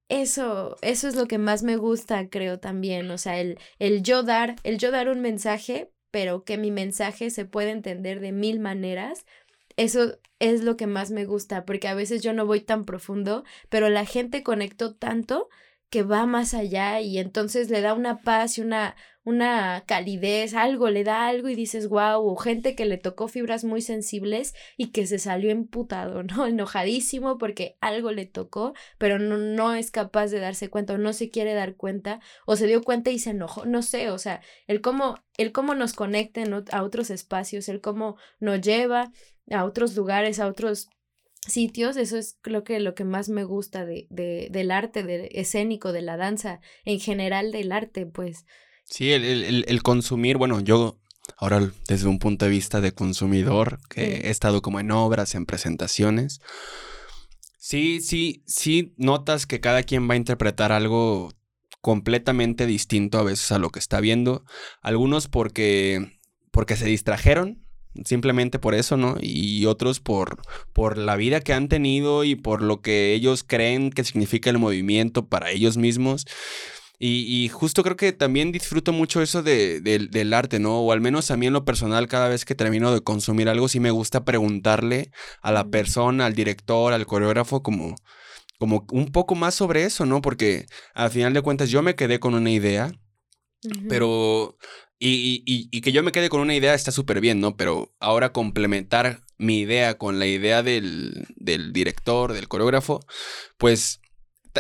eso, 0.10 0.78
eso 0.82 1.08
es 1.08 1.16
lo 1.16 1.28
que 1.28 1.38
más 1.38 1.64
me 1.64 1.76
gusta, 1.76 2.30
creo 2.30 2.60
también. 2.60 3.10
O 3.12 3.18
sea, 3.18 3.40
el, 3.40 3.60
el 3.80 4.04
yo 4.04 4.24
dar, 4.24 4.56
el 4.64 4.78
yo 4.78 4.92
dar 4.92 5.10
un 5.10 5.22
mensaje, 5.22 5.92
pero 6.12 6.44
que 6.44 6.58
mi 6.58 6.72
mensaje 6.72 7.30
se 7.30 7.46
puede 7.46 7.72
entender 7.72 8.20
de 8.20 8.32
mil 8.32 8.60
maneras. 8.60 9.26
Eso 9.76 10.18
es 10.40 10.64
lo 10.64 10.78
que 10.78 10.88
más 10.88 11.12
me 11.12 11.26
gusta, 11.26 11.66
porque 11.66 11.88
a 11.88 11.94
veces 11.96 12.22
yo 12.22 12.34
no 12.34 12.46
voy 12.46 12.62
tan 12.62 12.86
profundo, 12.86 13.44
pero 13.70 13.90
la 13.90 14.06
gente 14.06 14.44
conectó 14.44 14.96
tanto 14.96 15.50
que 15.90 16.04
va 16.04 16.26
más 16.26 16.54
allá 16.54 17.00
y 17.02 17.18
entonces 17.18 17.70
le 17.70 17.82
da 17.82 17.94
una 17.94 18.22
paz 18.22 18.58
y 18.58 18.62
una, 18.62 18.96
una 19.28 19.84
calidez, 19.86 20.54
algo, 20.54 20.90
le 20.90 21.04
da 21.04 21.28
algo 21.28 21.50
y 21.50 21.56
dices, 21.56 21.90
wow, 21.90 22.26
o 22.26 22.38
gente 22.38 22.76
que 22.76 22.86
le 22.86 22.98
tocó 22.98 23.28
fibras 23.28 23.66
muy 23.66 23.82
sensibles 23.82 24.56
y 24.78 24.92
que 24.92 25.06
se 25.06 25.20
salió 25.20 25.52
emputado, 25.52 26.24
¿no? 26.24 26.48
Enojadísimo 26.48 27.38
porque 27.38 27.76
algo 27.82 28.14
le 28.14 28.26
tocó, 28.26 28.74
pero 28.98 29.20
no, 29.20 29.38
no 29.38 29.74
es 29.74 29.92
capaz 29.92 30.28
de 30.28 30.40
darse 30.40 30.70
cuenta 30.70 30.94
o 30.94 30.98
no 30.98 31.12
se 31.12 31.30
quiere 31.30 31.54
dar 31.56 31.76
cuenta 31.76 32.22
o 32.46 32.56
se 32.56 32.68
dio 32.68 32.82
cuenta 32.82 33.12
y 33.12 33.20
se 33.20 33.32
enojó, 33.32 33.66
no 33.66 33.82
sé, 33.82 34.12
o 34.12 34.18
sea, 34.18 34.40
el 34.66 34.80
cómo, 34.80 35.18
el 35.36 35.52
cómo 35.52 35.76
nos 35.76 35.92
conecten 35.92 36.54
a 36.72 36.84
otros 36.84 37.10
espacios, 37.10 37.68
el 37.68 37.82
cómo 37.82 38.16
nos 38.40 38.62
lleva 38.62 39.12
a 39.52 39.66
otros 39.66 39.94
lugares, 39.98 40.40
a 40.40 40.48
otros 40.48 40.88
sitios, 41.46 41.98
eso 41.98 42.18
es 42.18 42.38
creo 42.42 42.64
que 42.64 42.80
lo 42.80 42.96
que 42.96 43.04
más 43.04 43.28
me 43.28 43.44
gusta 43.44 43.86
de, 43.86 44.08
de, 44.10 44.48
del 44.52 44.72
arte 44.72 45.04
de, 45.04 45.28
escénico, 45.34 45.92
de 45.92 46.02
la 46.02 46.16
danza, 46.16 46.62
en 46.86 47.02
general 47.02 47.52
del 47.52 47.74
arte, 47.74 48.06
pues 48.06 48.46
Sí, 48.90 49.12
el, 49.12 49.84
consumir, 49.84 50.38
bueno, 50.38 50.62
yo 50.62 51.00
ahora 51.38 51.72
desde 51.88 52.08
un 52.08 52.20
punto 52.20 52.46
de 52.46 52.52
vista 52.52 52.80
de 52.80 52.94
consumidor, 52.94 53.80
que 53.90 54.22
he 54.22 54.30
estado 54.30 54.62
como 54.62 54.80
en 54.80 54.92
obras, 54.92 55.36
en 55.36 55.46
presentaciones, 55.46 56.40
sí, 57.60 58.00
sí, 58.02 58.44
sí 58.48 58.94
notas 58.98 59.46
que 59.46 59.60
cada 59.60 59.84
quien 59.84 60.10
va 60.10 60.14
a 60.14 60.18
interpretar 60.18 60.72
algo 60.72 61.34
completamente 61.82 62.66
distinto 62.66 63.20
a 63.20 63.24
veces 63.24 63.52
a 63.52 63.60
lo 63.60 63.70
que 63.70 63.80
está 63.80 64.00
viendo. 64.00 64.46
Algunos 64.82 65.28
porque, 65.28 66.20
porque 66.52 66.78
se 66.78 66.86
distrajeron, 66.86 67.66
simplemente 68.06 68.60
por 68.60 68.74
eso, 68.74 68.98
¿no? 68.98 69.18
Y 69.20 69.66
otros 69.66 70.00
por, 70.00 70.42
por 70.74 70.98
la 70.98 71.16
vida 71.16 71.42
que 71.42 71.54
han 71.54 71.68
tenido 71.68 72.24
y 72.24 72.36
por 72.36 72.62
lo 72.62 72.82
que 72.82 73.14
ellos 73.14 73.44
creen 73.44 73.92
que 73.92 74.04
significa 74.04 74.50
el 74.50 74.60
movimiento 74.60 75.28
para 75.28 75.52
ellos 75.52 75.78
mismos. 75.78 76.26
Y, 77.00 77.48
justo 77.50 77.84
creo 77.84 77.96
que 77.96 78.12
también 78.12 78.52
disfruto 78.52 78.92
mucho 78.92 79.22
eso 79.22 79.44
de, 79.44 79.82
del 79.82 80.34
arte, 80.34 80.58
¿no? 80.58 80.80
O 80.80 80.92
al 80.92 81.00
menos 81.00 81.30
a 81.30 81.38
mí 81.38 81.46
en 81.46 81.54
lo 81.54 81.64
personal, 81.64 82.08
cada 82.08 82.28
vez 82.28 82.44
que 82.44 82.56
termino 82.56 82.92
de 82.92 83.02
consumir 83.02 83.50
algo, 83.50 83.68
sí 83.68 83.80
me 83.80 83.92
gusta 83.92 84.26
preguntarle 84.26 85.12
a 85.42 85.52
la 85.52 85.70
persona, 85.70 86.26
al 86.26 86.34
director, 86.34 86.94
al 86.94 87.06
coreógrafo, 87.06 87.62
como, 87.62 87.96
como 88.58 88.88
un 88.92 89.12
poco 89.12 89.36
más 89.36 89.54
sobre 89.54 89.84
eso, 89.84 90.08
¿no? 90.08 90.22
Porque 90.22 90.66
al 90.96 91.12
final 91.12 91.34
de 91.34 91.44
cuentas 91.44 91.70
yo 91.70 91.84
me 91.84 91.96
quedé 91.96 92.20
con 92.20 92.34
una 92.34 92.50
idea, 92.50 92.92
pero... 93.88 94.58
Y, 95.00 95.44
y, 95.46 95.70
y, 95.70 95.82
que 95.82 95.92
yo 95.92 96.02
me 96.02 96.12
quede 96.12 96.28
con 96.28 96.42
una 96.42 96.56
idea 96.56 96.74
está 96.74 96.92
súper 96.92 97.22
bien, 97.22 97.40
¿no? 97.40 97.56
Pero 97.56 97.94
ahora 98.00 98.34
complementar 98.34 99.22
mi 99.38 99.60
idea 99.60 100.00
con 100.00 100.18
la 100.18 100.26
idea 100.26 100.64
del, 100.64 101.28
del 101.36 101.72
director, 101.72 102.34
del 102.34 102.48
coreógrafo, 102.48 103.06
pues 103.60 104.02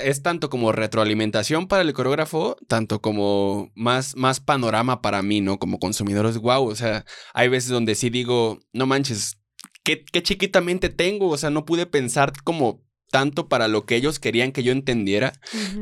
es 0.04 0.22
tanto 0.22 0.50
como 0.50 0.72
retroalimentación 0.72 1.68
para 1.68 1.82
el 1.82 1.94
coreógrafo, 1.94 2.58
tanto 2.68 3.02
como 3.02 3.72
más, 3.76 4.16
más 4.16 4.40
panorama 4.40 5.02
para 5.02 5.22
mí, 5.22 5.42
¿no? 5.42 5.60
Como 5.60 5.80
consumidores, 5.80 6.38
wow, 6.38 6.68
o 6.68 6.76
sea, 6.76 7.06
hay 7.34 7.50
veces 7.50 7.70
donde 7.70 7.96
sí 7.96 8.10
digo, 8.10 8.60
no 8.74 8.86
manches, 8.86 9.38
qué, 9.84 10.04
qué 10.06 10.24
chiquitamente 10.24 10.90
tengo, 10.90 11.30
o 11.30 11.38
sea, 11.38 11.50
no 11.50 11.66
pude 11.66 11.86
pensar 11.86 12.34
como 12.44 12.84
tanto 13.12 13.48
para 13.48 13.68
lo 13.68 13.86
que 13.86 13.96
ellos 13.96 14.20
querían 14.20 14.52
que 14.52 14.64
yo 14.64 14.72
entendiera, 14.72 15.34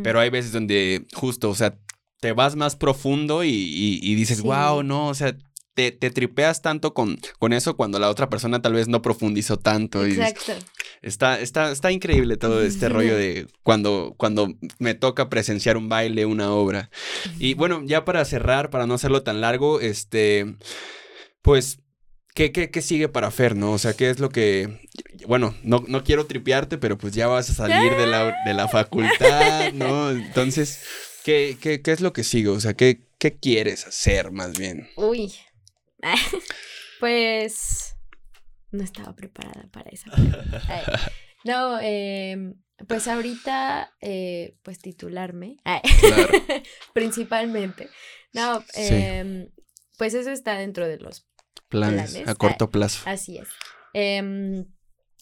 pero 0.03 0.19
hay 0.19 0.29
veces 0.29 0.51
donde 0.51 1.05
justo, 1.13 1.49
o 1.49 1.55
sea, 1.55 1.77
te 2.19 2.33
vas 2.33 2.55
más 2.55 2.75
profundo 2.75 3.43
y, 3.43 4.15
dices, 4.15 4.41
wow, 4.41 4.83
no, 4.83 5.07
o 5.07 5.13
sea, 5.13 5.35
te, 5.75 5.91
te, 5.91 6.09
tripeas 6.09 6.61
tanto 6.61 6.93
con, 6.93 7.19
con 7.37 7.53
eso 7.53 7.75
cuando 7.75 7.99
la 7.99 8.09
otra 8.09 8.29
persona 8.29 8.61
tal 8.61 8.73
vez 8.73 8.87
no 8.87 9.01
profundizó 9.01 9.57
tanto. 9.57 10.05
Exacto. 10.05 10.53
está, 11.01 11.39
está, 11.39 11.71
está 11.71 11.91
increíble 11.91 12.37
todo 12.37 12.63
este 12.63 12.89
rollo 12.89 13.15
de 13.15 13.47
cuando, 13.61 14.15
cuando 14.17 14.53
me 14.79 14.95
toca 14.95 15.29
presenciar 15.29 15.77
un 15.77 15.89
baile, 15.89 16.25
una 16.25 16.51
obra. 16.51 16.89
Y 17.37 17.53
bueno, 17.53 17.83
ya 17.85 18.05
para 18.05 18.25
cerrar, 18.25 18.69
para 18.69 18.87
no 18.87 18.95
hacerlo 18.95 19.21
tan 19.21 19.41
largo, 19.41 19.81
este, 19.81 20.55
pues 21.41 21.79
¿Qué, 22.35 22.51
qué, 22.51 22.69
qué 22.69 22.81
sigue 22.81 23.07
para 23.07 23.31
Fer, 23.31 23.55
no? 23.55 23.71
O 23.71 23.77
sea, 23.77 23.93
¿qué 23.93 24.09
es 24.09 24.19
lo 24.19 24.27
que... 24.27 24.81
Bueno, 25.25 25.55
no, 25.63 25.85
no 25.87 26.03
quiero 26.03 26.25
tripearte, 26.25 26.77
pero 26.77 26.97
pues 26.97 27.13
ya 27.13 27.27
vas 27.27 27.49
a 27.49 27.53
salir 27.53 27.95
de 27.95 28.07
la, 28.07 28.35
de 28.45 28.53
la 28.53 28.67
facultad, 28.67 29.71
¿no? 29.73 30.11
Entonces, 30.11 30.81
¿qué, 31.23 31.57
qué, 31.61 31.81
qué 31.81 31.93
es 31.93 32.01
lo 32.01 32.11
que 32.11 32.25
sigue? 32.25 32.49
O 32.49 32.59
sea, 32.59 32.73
¿qué, 32.73 33.07
¿qué 33.19 33.37
quieres 33.39 33.87
hacer 33.87 34.31
más 34.31 34.57
bien? 34.57 34.89
Uy. 34.97 35.33
pues... 36.99 37.95
No 38.71 38.83
estaba 38.83 39.15
preparada 39.15 39.67
para 39.71 39.89
eso. 39.89 40.09
No, 41.45 41.79
eh, 41.81 42.55
pues 42.87 43.07
ahorita, 43.07 43.93
eh, 44.01 44.57
pues 44.63 44.79
titularme. 44.79 45.57
Claro. 45.63 46.27
Principalmente. 46.93 47.89
No, 48.33 48.63
eh, 48.75 49.49
pues 49.97 50.13
eso 50.13 50.31
está 50.31 50.57
dentro 50.57 50.87
de 50.87 50.97
los 50.97 51.25
planes, 51.69 52.15
a 52.27 52.35
corto 52.35 52.69
plazo. 52.69 53.03
Así 53.05 53.37
es. 53.37 53.47
Em, 53.93 54.65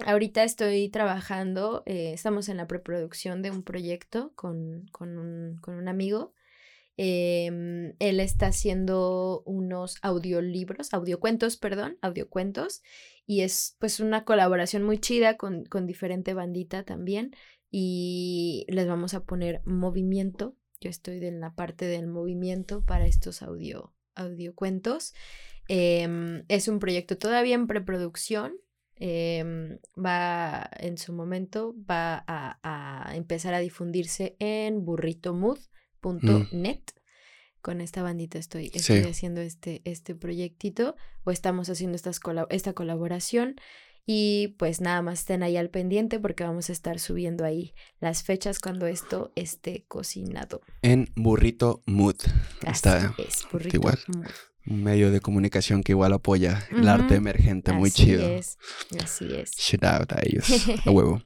ahorita 0.05 0.43
estoy 0.43 0.89
trabajando, 0.89 1.83
eh, 1.85 2.11
estamos 2.13 2.49
en 2.49 2.57
la 2.57 2.67
preproducción 2.67 3.41
de 3.41 3.51
un 3.51 3.63
proyecto 3.63 4.33
con, 4.35 4.87
con, 4.91 5.17
un, 5.17 5.57
con 5.61 5.75
un, 5.75 5.87
amigo. 5.87 6.33
Em, 6.97 7.95
él 7.99 8.19
está 8.19 8.47
haciendo 8.47 9.41
unos 9.45 9.97
audiolibros, 10.01 10.93
audiocuentos, 10.93 11.57
perdón, 11.57 11.97
audiocuentos, 12.01 12.81
y 13.25 13.41
es 13.41 13.75
pues 13.79 13.99
una 13.99 14.25
colaboración 14.25 14.83
muy 14.83 14.99
chida 14.99 15.37
con, 15.37 15.65
con 15.65 15.87
diferente 15.87 16.33
bandita 16.33 16.83
también, 16.83 17.35
y 17.71 18.65
les 18.69 18.87
vamos 18.87 19.15
a 19.15 19.23
poner 19.23 19.61
movimiento. 19.65 20.55
Yo 20.79 20.91
estoy 20.91 21.25
en 21.25 21.39
la 21.39 21.55
parte 21.55 21.85
del 21.85 22.07
movimiento 22.07 22.85
para 22.85 23.07
estos 23.07 23.41
audio, 23.41 23.93
audiocuentos. 24.13 25.13
Em, 25.67 26.43
es 26.49 26.67
un 26.67 26.79
proyecto 26.79 27.17
todavía 27.17 27.55
en 27.55 27.67
preproducción. 27.67 28.53
Em, 28.95 29.79
va 29.97 30.69
en 30.77 30.97
su 30.99 31.13
momento, 31.13 31.73
va 31.89 32.23
a, 32.27 33.11
empezar 33.15 33.53
a 33.53 33.59
difundirse 33.59 34.35
en 34.39 34.85
burritomood.net. 36.03 36.81
Con 37.61 37.79
esta 37.79 38.03
bandita 38.03 38.37
estoy, 38.37 38.71
estoy 38.73 39.03
haciendo 39.03 39.39
este, 39.39 39.81
este 39.85 40.15
proyectito 40.15 40.97
o 41.23 41.31
estamos 41.31 41.69
haciendo 41.69 41.95
estas 41.95 42.19
esta 42.49 42.73
colaboración. 42.73 43.55
Y 44.05 44.49
pues 44.59 44.81
nada 44.81 45.01
más 45.01 45.19
estén 45.19 45.43
ahí 45.43 45.55
al 45.55 45.69
pendiente 45.69 46.19
porque 46.19 46.43
vamos 46.43 46.69
a 46.69 46.73
estar 46.73 46.99
subiendo 46.99 47.45
ahí 47.45 47.73
las 48.01 48.23
fechas 48.23 48.59
cuando 48.59 48.85
esto 48.85 49.31
esté 49.35 49.85
cocinado. 49.87 50.61
En 50.81 51.09
Burrito 51.15 51.81
Mood. 51.85 52.17
Está 52.67 53.15
es, 53.17 53.47
Burrito 53.49 53.77
igual. 53.77 53.97
Mood 54.09 54.27
un 54.65 54.83
medio 54.83 55.11
de 55.11 55.19
comunicación 55.19 55.83
que 55.83 55.91
igual 55.91 56.13
apoya 56.13 56.67
el 56.71 56.87
arte 56.87 57.15
emergente, 57.15 57.73
muy 57.73 57.91
chido. 57.91 58.25
Así 58.25 58.33
es, 58.33 58.57
así 59.01 59.35
es. 59.35 59.51
Shout 59.57 59.83
out 59.83 60.11
a 60.13 60.21
ellos, 60.23 60.47
a 60.85 60.91
huevo. 60.91 61.21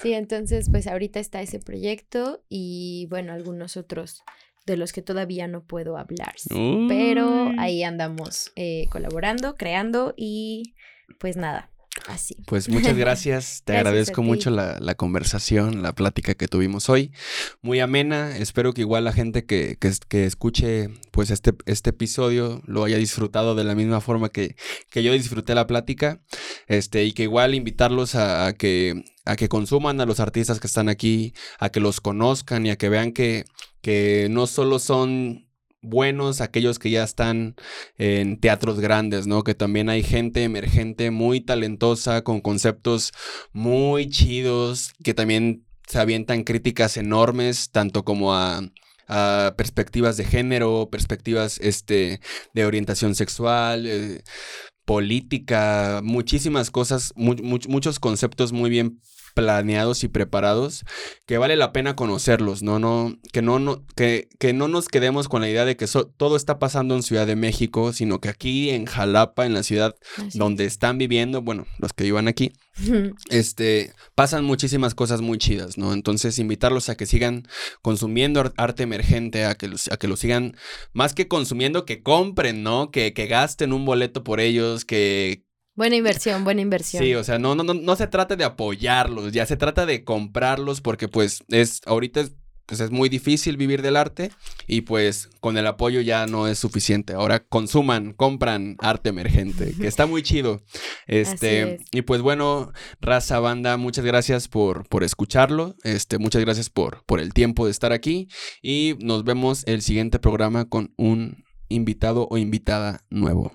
Sí, 0.00 0.12
entonces 0.12 0.68
pues 0.70 0.86
ahorita 0.86 1.18
está 1.18 1.42
ese 1.42 1.58
proyecto 1.58 2.42
y 2.48 3.06
bueno, 3.10 3.32
algunos 3.32 3.76
otros 3.76 4.22
de 4.64 4.76
los 4.76 4.92
que 4.92 5.02
todavía 5.02 5.48
no 5.48 5.64
puedo 5.64 5.96
hablar, 5.96 6.34
pero 6.86 7.50
ahí 7.58 7.82
andamos 7.82 8.52
eh, 8.54 8.86
colaborando, 8.90 9.56
creando 9.56 10.14
y 10.16 10.74
pues 11.18 11.36
nada, 11.36 11.70
Así. 12.08 12.36
Pues 12.46 12.68
muchas 12.68 12.96
gracias. 12.96 13.62
Te 13.64 13.76
agradezco 13.76 14.22
mucho 14.22 14.50
la, 14.50 14.94
conversación, 14.96 15.82
la 15.82 15.94
plática 15.94 16.34
que 16.34 16.48
tuvimos 16.48 16.88
hoy. 16.88 17.12
Muy 17.60 17.80
amena. 17.80 18.36
Espero 18.36 18.72
que 18.72 18.80
igual 18.80 19.04
la 19.04 19.12
gente 19.12 19.44
que, 19.44 19.76
que, 19.76 20.24
escuche 20.24 20.88
pues 21.12 21.30
este, 21.30 21.52
este 21.66 21.90
episodio 21.90 22.62
lo 22.66 22.84
haya 22.84 22.96
disfrutado 22.96 23.54
de 23.54 23.64
la 23.64 23.74
misma 23.74 24.00
forma 24.00 24.30
que, 24.30 24.56
que 24.90 25.02
yo 25.02 25.12
disfruté 25.12 25.54
la 25.54 25.66
plática. 25.66 26.22
Este, 26.66 27.04
y 27.04 27.12
que 27.12 27.24
igual 27.24 27.54
invitarlos 27.54 28.14
a, 28.14 28.54
que 28.54 29.04
a 29.26 29.36
que 29.36 29.50
consuman 29.50 30.00
a 30.00 30.06
los 30.06 30.20
artistas 30.20 30.58
que 30.58 30.66
están 30.66 30.88
aquí, 30.88 31.34
a 31.58 31.68
que 31.68 31.80
los 31.80 32.00
conozcan 32.00 32.64
y 32.64 32.70
a 32.70 32.76
que 32.76 32.88
vean 32.88 33.12
que, 33.12 33.44
que 33.82 34.28
no 34.30 34.46
solo 34.46 34.78
son 34.78 35.47
buenos, 35.82 36.40
aquellos 36.40 36.78
que 36.78 36.90
ya 36.90 37.04
están 37.04 37.54
en 37.96 38.38
teatros 38.40 38.80
grandes, 38.80 39.26
¿no? 39.26 39.44
Que 39.44 39.54
también 39.54 39.88
hay 39.88 40.02
gente 40.02 40.44
emergente 40.44 41.10
muy 41.10 41.40
talentosa, 41.40 42.22
con 42.22 42.40
conceptos 42.40 43.12
muy 43.52 44.08
chidos, 44.08 44.92
que 45.04 45.14
también 45.14 45.64
se 45.86 45.98
avientan 45.98 46.44
críticas 46.44 46.96
enormes, 46.96 47.70
tanto 47.70 48.04
como 48.04 48.34
a, 48.34 48.62
perspectivas 49.56 50.18
de 50.18 50.24
género, 50.24 50.90
perspectivas 50.90 51.58
este, 51.62 52.20
de 52.52 52.66
orientación 52.66 53.14
sexual. 53.14 53.86
Eh, 53.86 54.22
política, 54.84 56.00
muchísimas 56.02 56.70
cosas, 56.70 57.12
muchos 57.14 58.00
conceptos 58.00 58.52
muy 58.52 58.70
bien 58.70 59.02
planeados 59.38 60.02
y 60.02 60.08
preparados 60.08 60.84
que 61.24 61.38
vale 61.38 61.54
la 61.54 61.72
pena 61.72 61.94
conocerlos, 61.94 62.64
¿no? 62.64 62.80
no 62.80 63.16
que, 63.32 63.40
no, 63.40 63.60
no 63.60 63.86
que, 63.94 64.28
que 64.40 64.52
no 64.52 64.66
nos 64.66 64.88
quedemos 64.88 65.28
con 65.28 65.42
la 65.42 65.48
idea 65.48 65.64
de 65.64 65.76
que 65.76 65.86
todo 66.16 66.34
está 66.34 66.58
pasando 66.58 66.96
en 66.96 67.04
Ciudad 67.04 67.24
de 67.24 67.36
México, 67.36 67.92
sino 67.92 68.20
que 68.20 68.30
aquí 68.30 68.70
en 68.70 68.86
Jalapa, 68.86 69.46
en 69.46 69.54
la 69.54 69.62
ciudad 69.62 69.94
donde 70.34 70.64
están 70.64 70.98
viviendo, 70.98 71.40
bueno, 71.40 71.68
los 71.78 71.92
que 71.92 72.02
vivan 72.02 72.26
aquí, 72.26 72.52
este, 73.30 73.92
pasan 74.16 74.44
muchísimas 74.44 74.96
cosas 74.96 75.20
muy 75.20 75.38
chidas, 75.38 75.78
¿no? 75.78 75.92
Entonces, 75.92 76.40
invitarlos 76.40 76.88
a 76.88 76.96
que 76.96 77.06
sigan 77.06 77.46
consumiendo 77.80 78.52
arte 78.56 78.82
emergente, 78.82 79.44
a 79.44 79.54
que, 79.54 79.70
a 79.90 79.96
que 79.98 80.08
lo 80.08 80.16
sigan, 80.16 80.56
más 80.92 81.14
que 81.14 81.28
consumiendo, 81.28 81.84
que 81.84 82.02
compren, 82.02 82.64
¿no? 82.64 82.90
Que, 82.90 83.12
que 83.12 83.28
gasten 83.28 83.72
un 83.72 83.84
boleto 83.84 84.24
por 84.24 84.40
ellos, 84.40 84.84
que, 84.84 85.44
Buena 85.78 85.94
inversión, 85.94 86.42
buena 86.42 86.60
inversión. 86.60 87.04
Sí, 87.04 87.14
o 87.14 87.22
sea, 87.22 87.38
no, 87.38 87.54
no, 87.54 87.62
no, 87.62 87.72
no 87.72 87.94
se 87.94 88.08
trata 88.08 88.34
de 88.34 88.42
apoyarlos, 88.42 89.30
ya 89.30 89.46
se 89.46 89.56
trata 89.56 89.86
de 89.86 90.02
comprarlos 90.02 90.80
porque 90.80 91.06
pues 91.06 91.44
es, 91.50 91.82
ahorita 91.86 92.22
es, 92.22 92.32
pues 92.66 92.80
es 92.80 92.90
muy 92.90 93.08
difícil 93.08 93.56
vivir 93.56 93.80
del 93.80 93.94
arte 93.94 94.32
Y 94.66 94.80
pues 94.80 95.30
con 95.38 95.56
el 95.56 95.68
apoyo 95.68 96.00
ya 96.00 96.26
no 96.26 96.48
es 96.48 96.58
suficiente. 96.58 97.12
Ahora 97.12 97.44
consuman, 97.44 98.12
compran 98.12 98.74
arte 98.80 99.10
emergente, 99.10 99.72
que 99.80 99.86
está 99.86 100.06
muy 100.06 100.24
chido. 100.24 100.62
Este, 101.06 101.78
y 101.92 102.02
pues 102.02 102.22
bueno, 102.22 102.72
raza 103.00 103.38
banda, 103.38 103.76
muchas 103.76 104.04
gracias 104.04 104.48
por, 104.48 104.88
por 104.88 105.04
escucharlo. 105.04 105.76
Este, 105.84 106.18
muchas 106.18 106.42
gracias 106.42 106.70
por, 106.70 107.04
por 107.06 107.20
el 107.20 107.32
tiempo 107.32 107.66
de 107.66 107.70
estar 107.70 107.92
aquí. 107.92 108.26
Y 108.62 108.96
nos 108.98 109.22
vemos 109.22 109.62
el 109.68 109.80
siguiente 109.82 110.18
programa 110.18 110.68
con 110.68 110.92
un 110.96 111.44
invitado 111.68 112.26
o 112.28 112.36
invitada 112.36 113.04
nuevo. 113.10 113.52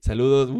Saludos. 0.00 0.50